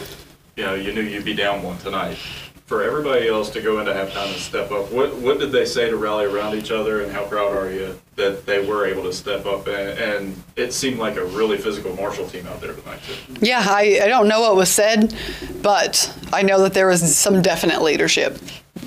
You 0.55 0.67
know, 0.67 0.75
you 0.75 0.93
knew 0.93 1.01
you'd 1.01 1.25
be 1.25 1.33
down 1.33 1.63
one 1.63 1.79
tonight. 1.79 2.19
For 2.67 2.83
everybody 2.83 3.27
else 3.27 3.49
to 3.51 3.63
go 3.63 3.81
into 3.81 3.93
halftime 3.93 4.35
and 4.35 4.37
step 4.37 4.71
up, 4.71 4.93
what 4.93 5.17
what 5.17 5.39
did 5.39 5.51
they 5.51 5.65
say 5.65 5.89
to 5.89 5.97
rally 5.97 6.27
around 6.27 6.57
each 6.57 6.71
other, 6.71 7.01
and 7.01 7.11
how 7.11 7.25
proud 7.25 7.57
are 7.57 7.73
you 7.73 7.99
that 8.17 8.45
they 8.45 8.63
were 8.63 8.85
able 8.85 9.03
to 9.05 9.15
step 9.15 9.47
up? 9.47 9.67
And, 9.67 9.99
and 9.99 10.43
it 10.57 10.75
seemed 10.75 10.99
like 10.99 11.17
a 11.17 11.25
really 11.25 11.57
physical 11.57 11.97
Marshall 11.97 12.29
team 12.29 12.47
out 12.49 12.61
there 12.61 12.75
tonight 12.75 13.01
too. 13.03 13.35
Yeah, 13.41 13.65
I, 13.67 14.01
I 14.03 14.09
don't 14.09 14.29
know 14.29 14.43
what 14.43 14.57
was 14.57 14.69
said, 14.69 15.17
but 15.63 16.15
I 16.35 16.43
know 16.43 16.61
that 16.65 16.75
there 16.75 16.89
was 16.89 17.17
some 17.17 17.41
definite 17.41 17.81
leadership 17.81 18.37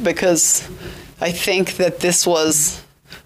because 0.03 0.69
I 1.19 1.31
think 1.31 1.77
that 1.77 1.99
this 1.99 2.27
was 2.27 2.82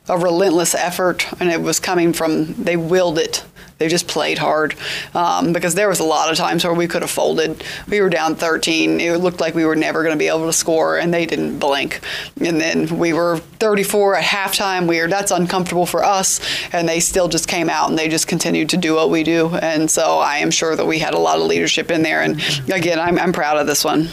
a 0.10 0.18
relentless 0.18 0.74
effort, 0.74 1.28
and 1.40 1.50
it 1.50 1.62
was 1.62 1.80
coming 1.80 2.14
from 2.14 2.54
they 2.64 2.78
willed 2.78 3.18
it. 3.20 3.44
They 3.78 3.90
just 3.90 4.08
played 4.08 4.40
hard 4.40 4.76
um, 5.14 5.54
because 5.54 5.76
there 5.76 5.88
was 5.88 6.00
a 6.00 6.04
lot 6.04 6.32
of 6.32 6.38
times 6.38 6.64
where 6.64 6.74
we 6.74 6.88
could 6.88 7.04
have 7.04 7.12
folded. 7.12 7.64
We 7.88 8.02
were 8.02 8.10
down 8.10 8.36
13. 8.36 9.00
It 9.00 9.18
looked 9.18 9.40
like 9.40 9.54
we 9.54 9.66
were 9.66 9.76
never 9.76 10.02
going 10.02 10.16
to 10.16 10.20
be 10.20 10.28
able 10.28 10.48
to 10.48 10.54
score, 10.54 10.98
and 10.98 11.14
they 11.14 11.28
didn't 11.28 11.60
blink. 11.60 12.02
And 12.40 12.60
then 12.60 12.98
we 12.98 13.14
were 13.14 13.38
34 13.38 14.16
at 14.16 14.24
halftime. 14.24 14.88
We 14.88 15.00
were 15.00 15.08
that's 15.08 15.32
uncomfortable 15.32 15.86
for 15.86 16.04
us, 16.04 16.40
and 16.74 16.90
they 16.90 17.00
still 17.00 17.28
just 17.28 17.48
came 17.48 17.70
out 17.70 17.90
and 17.90 18.00
they 18.00 18.08
just 18.08 18.28
continued 18.28 18.70
to 18.70 18.78
do 18.78 18.96
what 18.96 19.12
we 19.12 19.24
do. 19.24 19.50
And 19.56 19.92
so 19.92 20.18
I 20.18 20.38
am 20.38 20.50
sure 20.50 20.76
that 20.76 20.86
we 20.86 20.98
had 20.98 21.14
a 21.14 21.20
lot 21.20 21.38
of 21.38 21.46
leadership 21.46 21.92
in 21.92 22.02
there. 22.02 22.24
And 22.24 22.42
again, 22.72 23.00
I'm, 23.00 23.20
I'm 23.20 23.34
proud 23.34 23.58
of 23.58 23.68
this 23.68 23.86
one. 23.86 24.10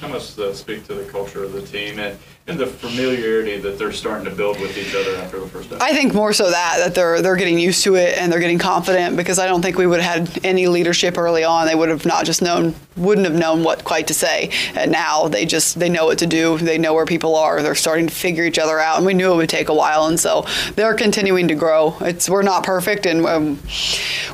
How 0.00 0.08
much 0.08 0.26
does 0.26 0.36
that 0.36 0.54
speak 0.54 0.86
to 0.86 0.94
the 0.94 1.04
culture 1.04 1.42
of 1.42 1.52
the 1.52 1.62
team 1.62 1.98
and, 1.98 2.16
and 2.46 2.58
the 2.58 2.66
familiarity 2.66 3.56
that 3.58 3.78
they're 3.78 3.92
starting 3.92 4.26
to 4.26 4.30
build 4.30 4.60
with 4.60 4.76
each 4.76 4.94
other 4.94 5.16
after 5.16 5.40
the 5.40 5.48
first 5.48 5.70
half? 5.70 5.80
I 5.80 5.94
think 5.94 6.12
more 6.12 6.32
so 6.34 6.50
that 6.50 6.76
that 6.78 6.94
they're 6.94 7.22
they're 7.22 7.36
getting 7.36 7.58
used 7.58 7.82
to 7.84 7.94
it 7.94 8.18
and 8.18 8.30
they're 8.30 8.40
getting 8.40 8.58
confident 8.58 9.16
because 9.16 9.38
I 9.38 9.46
don't 9.46 9.62
think 9.62 9.78
we 9.78 9.86
would 9.86 10.00
have 10.00 10.28
had 10.28 10.44
any 10.44 10.66
leadership 10.66 11.16
early 11.16 11.42
on. 11.42 11.66
They 11.66 11.74
would 11.74 11.88
have 11.88 12.04
not 12.04 12.26
just 12.26 12.42
known 12.42 12.74
wouldn't 12.96 13.26
have 13.26 13.36
known 13.36 13.64
what 13.64 13.84
quite 13.84 14.08
to 14.08 14.14
say. 14.14 14.50
And 14.74 14.92
now 14.92 15.26
they 15.28 15.46
just 15.46 15.78
they 15.78 15.88
know 15.88 16.04
what 16.04 16.18
to 16.18 16.26
do. 16.26 16.58
They 16.58 16.76
know 16.76 16.92
where 16.92 17.06
people 17.06 17.34
are. 17.34 17.62
They're 17.62 17.74
starting 17.74 18.08
to 18.08 18.14
figure 18.14 18.44
each 18.44 18.58
other 18.58 18.78
out. 18.78 18.98
And 18.98 19.06
we 19.06 19.14
knew 19.14 19.32
it 19.32 19.36
would 19.36 19.48
take 19.48 19.70
a 19.70 19.74
while. 19.74 20.06
And 20.06 20.20
so 20.20 20.46
they're 20.74 20.94
continuing 20.94 21.48
to 21.48 21.54
grow. 21.54 21.96
It's 22.02 22.28
we're 22.28 22.42
not 22.42 22.62
perfect 22.62 23.06
and 23.06 23.24
um, 23.24 23.58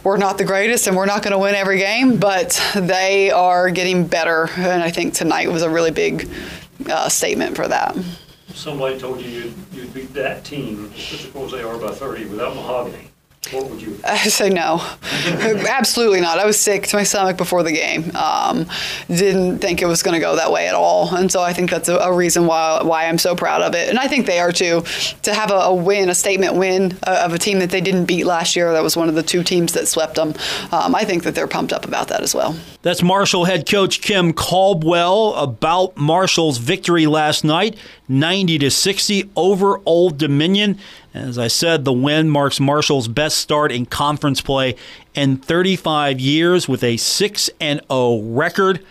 we're 0.02 0.16
not 0.16 0.36
the 0.36 0.44
greatest 0.44 0.88
and 0.88 0.96
we're 0.96 1.06
not 1.06 1.22
going 1.22 1.32
to 1.32 1.38
win 1.38 1.54
every 1.54 1.78
game, 1.78 2.16
but 2.16 2.61
they 2.74 3.30
are 3.30 3.70
getting 3.70 4.08
better. 4.08 4.50
And 4.56 4.82
I 4.82 4.90
think 4.90 5.14
tonight 5.14 5.48
was 5.48 5.62
a 5.62 5.70
really 5.70 5.92
big 5.92 6.28
uh, 6.88 7.08
statement 7.08 7.56
for 7.56 7.68
that. 7.68 7.96
somebody 8.54 8.98
told 8.98 9.20
you 9.20 9.28
you'd, 9.28 9.54
you'd 9.72 9.94
beat 9.94 10.12
that 10.14 10.44
team, 10.44 10.92
as 10.96 11.50
they 11.50 11.62
are 11.62 11.78
by 11.78 11.90
30, 11.90 12.26
without 12.26 12.54
Mahogany, 12.54 13.10
what 13.52 13.70
would 13.70 13.82
you? 13.82 13.98
I 14.04 14.16
say 14.28 14.50
no, 14.50 14.80
absolutely 15.02 16.20
not. 16.20 16.38
I 16.38 16.44
was 16.44 16.60
sick 16.60 16.86
to 16.88 16.96
my 16.96 17.04
stomach 17.04 17.36
before 17.38 17.62
the 17.62 17.72
game. 17.72 18.14
Um, 18.14 18.66
didn't 19.08 19.58
think 19.58 19.80
it 19.80 19.86
was 19.86 20.02
going 20.02 20.14
to 20.14 20.20
go 20.20 20.36
that 20.36 20.52
way 20.52 20.68
at 20.68 20.74
all, 20.74 21.14
and 21.14 21.32
so 21.32 21.42
I 21.42 21.52
think 21.54 21.70
that's 21.70 21.88
a, 21.88 21.96
a, 21.96 22.12
reason 22.12 22.46
why 22.46 22.82
why 22.82 23.06
I'm 23.06 23.18
so 23.18 23.34
proud 23.34 23.62
of 23.62 23.74
it, 23.74 23.88
and 23.88 23.98
I 23.98 24.08
think 24.08 24.26
they 24.26 24.40
are 24.40 24.52
too. 24.52 24.82
To 25.22 25.34
have 25.34 25.50
a, 25.50 25.54
a 25.54 25.74
win, 25.74 26.10
a 26.10 26.14
statement 26.14 26.56
win 26.56 26.98
uh, 27.06 27.22
of 27.24 27.32
a 27.32 27.38
team 27.38 27.60
that 27.60 27.70
they 27.70 27.80
didn't 27.80 28.04
beat 28.04 28.24
last 28.24 28.56
year, 28.56 28.72
that 28.72 28.82
was 28.82 28.96
one 28.96 29.08
of 29.08 29.14
the 29.14 29.22
two 29.22 29.42
teams 29.42 29.72
that 29.72 29.88
swept 29.88 30.16
them. 30.16 30.34
Um, 30.70 30.94
I 30.94 31.04
think 31.04 31.24
that 31.24 31.34
they're 31.34 31.48
pumped 31.48 31.72
up 31.72 31.86
about 31.86 32.08
that 32.08 32.20
as 32.20 32.34
well. 32.34 32.54
That's 32.82 33.02
Marshall 33.02 33.44
head 33.44 33.68
coach 33.68 34.00
Kim 34.00 34.32
Caldwell 34.32 35.34
about 35.34 35.98
Marshall's 35.98 36.56
victory 36.56 37.06
last 37.06 37.44
night, 37.44 37.76
90 38.08 38.58
to 38.58 38.70
60 38.70 39.30
over 39.36 39.82
Old 39.84 40.16
Dominion. 40.16 40.78
As 41.12 41.38
I 41.38 41.48
said, 41.48 41.84
the 41.84 41.92
win 41.92 42.30
marks 42.30 42.58
Marshall's 42.58 43.06
best 43.06 43.36
start 43.36 43.70
in 43.70 43.84
conference 43.84 44.40
play 44.40 44.76
in 45.14 45.36
35 45.36 46.20
years 46.20 46.68
with 46.68 46.82
a 46.82 46.96
6 46.96 47.50
0 47.60 48.20
record. 48.22 48.82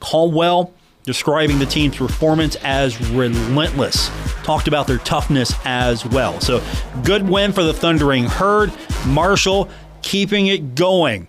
Caldwell 0.00 0.74
describing 1.04 1.60
the 1.60 1.66
team's 1.66 1.96
performance 1.96 2.56
as 2.64 3.00
relentless. 3.12 4.10
Talked 4.42 4.66
about 4.66 4.88
their 4.88 4.98
toughness 4.98 5.54
as 5.64 6.04
well. 6.04 6.40
So, 6.40 6.60
good 7.04 7.28
win 7.28 7.52
for 7.52 7.62
the 7.62 7.72
Thundering 7.72 8.24
Herd. 8.24 8.72
Marshall 9.06 9.68
keeping 10.02 10.48
it 10.48 10.74
going. 10.74 11.28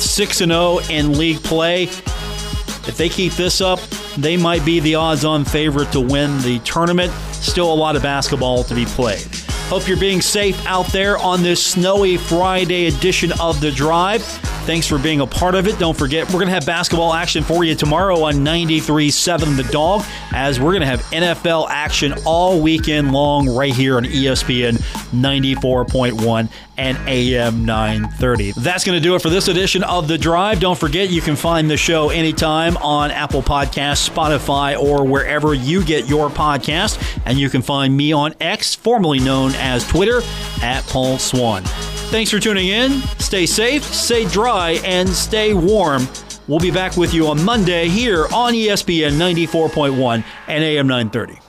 6 0.00 0.38
0 0.38 0.78
in 0.90 1.18
league 1.18 1.42
play. 1.42 1.84
If 1.84 2.96
they 2.96 3.08
keep 3.08 3.32
this 3.34 3.60
up, 3.60 3.80
they 4.16 4.36
might 4.36 4.64
be 4.64 4.80
the 4.80 4.94
odds 4.94 5.24
on 5.24 5.44
favorite 5.44 5.92
to 5.92 6.00
win 6.00 6.40
the 6.42 6.58
tournament. 6.60 7.12
Still 7.32 7.72
a 7.72 7.74
lot 7.74 7.96
of 7.96 8.02
basketball 8.02 8.64
to 8.64 8.74
be 8.74 8.84
played. 8.86 9.26
Hope 9.68 9.86
you're 9.86 9.98
being 9.98 10.22
safe 10.22 10.66
out 10.66 10.86
there 10.86 11.18
on 11.18 11.42
this 11.42 11.62
snowy 11.64 12.16
Friday 12.16 12.86
edition 12.86 13.32
of 13.40 13.60
The 13.60 13.70
Drive. 13.70 14.22
Thanks 14.68 14.86
for 14.86 14.98
being 14.98 15.22
a 15.22 15.26
part 15.26 15.54
of 15.54 15.66
it. 15.66 15.78
Don't 15.78 15.96
forget, 15.96 16.26
we're 16.26 16.40
going 16.40 16.48
to 16.48 16.52
have 16.52 16.66
basketball 16.66 17.14
action 17.14 17.42
for 17.42 17.64
you 17.64 17.74
tomorrow 17.74 18.24
on 18.24 18.34
93.7 18.34 19.56
The 19.56 19.62
Dog, 19.72 20.04
as 20.34 20.60
we're 20.60 20.72
going 20.72 20.82
to 20.82 20.86
have 20.86 21.00
NFL 21.04 21.68
action 21.70 22.12
all 22.26 22.60
weekend 22.60 23.10
long 23.10 23.48
right 23.48 23.72
here 23.72 23.96
on 23.96 24.04
ESPN 24.04 24.74
94.1 25.12 26.50
and 26.76 26.98
AM 27.08 27.64
930. 27.64 28.52
That's 28.58 28.84
going 28.84 28.98
to 28.98 29.02
do 29.02 29.14
it 29.14 29.22
for 29.22 29.30
this 29.30 29.48
edition 29.48 29.82
of 29.84 30.06
The 30.06 30.18
Drive. 30.18 30.60
Don't 30.60 30.78
forget, 30.78 31.08
you 31.08 31.22
can 31.22 31.34
find 31.34 31.70
the 31.70 31.78
show 31.78 32.10
anytime 32.10 32.76
on 32.76 33.10
Apple 33.10 33.40
Podcasts, 33.40 34.06
Spotify, 34.06 34.78
or 34.78 35.06
wherever 35.06 35.54
you 35.54 35.82
get 35.82 36.10
your 36.10 36.28
podcast. 36.28 37.02
And 37.24 37.38
you 37.38 37.48
can 37.48 37.62
find 37.62 37.96
me 37.96 38.12
on 38.12 38.34
X, 38.38 38.74
formerly 38.74 39.20
known 39.20 39.52
as 39.54 39.88
Twitter, 39.88 40.20
at 40.60 40.84
Paul 40.88 41.18
Swann. 41.18 41.64
Thanks 42.10 42.30
for 42.30 42.40
tuning 42.40 42.68
in. 42.68 43.02
Stay 43.18 43.44
safe, 43.44 43.84
stay 43.84 44.26
dry, 44.26 44.80
and 44.82 45.06
stay 45.08 45.52
warm. 45.52 46.08
We'll 46.46 46.58
be 46.58 46.70
back 46.70 46.96
with 46.96 47.12
you 47.12 47.26
on 47.26 47.44
Monday 47.44 47.88
here 47.88 48.24
on 48.32 48.54
ESPN 48.54 49.12
94.1 49.12 50.24
and 50.46 50.64
AM 50.64 50.86
930. 50.86 51.47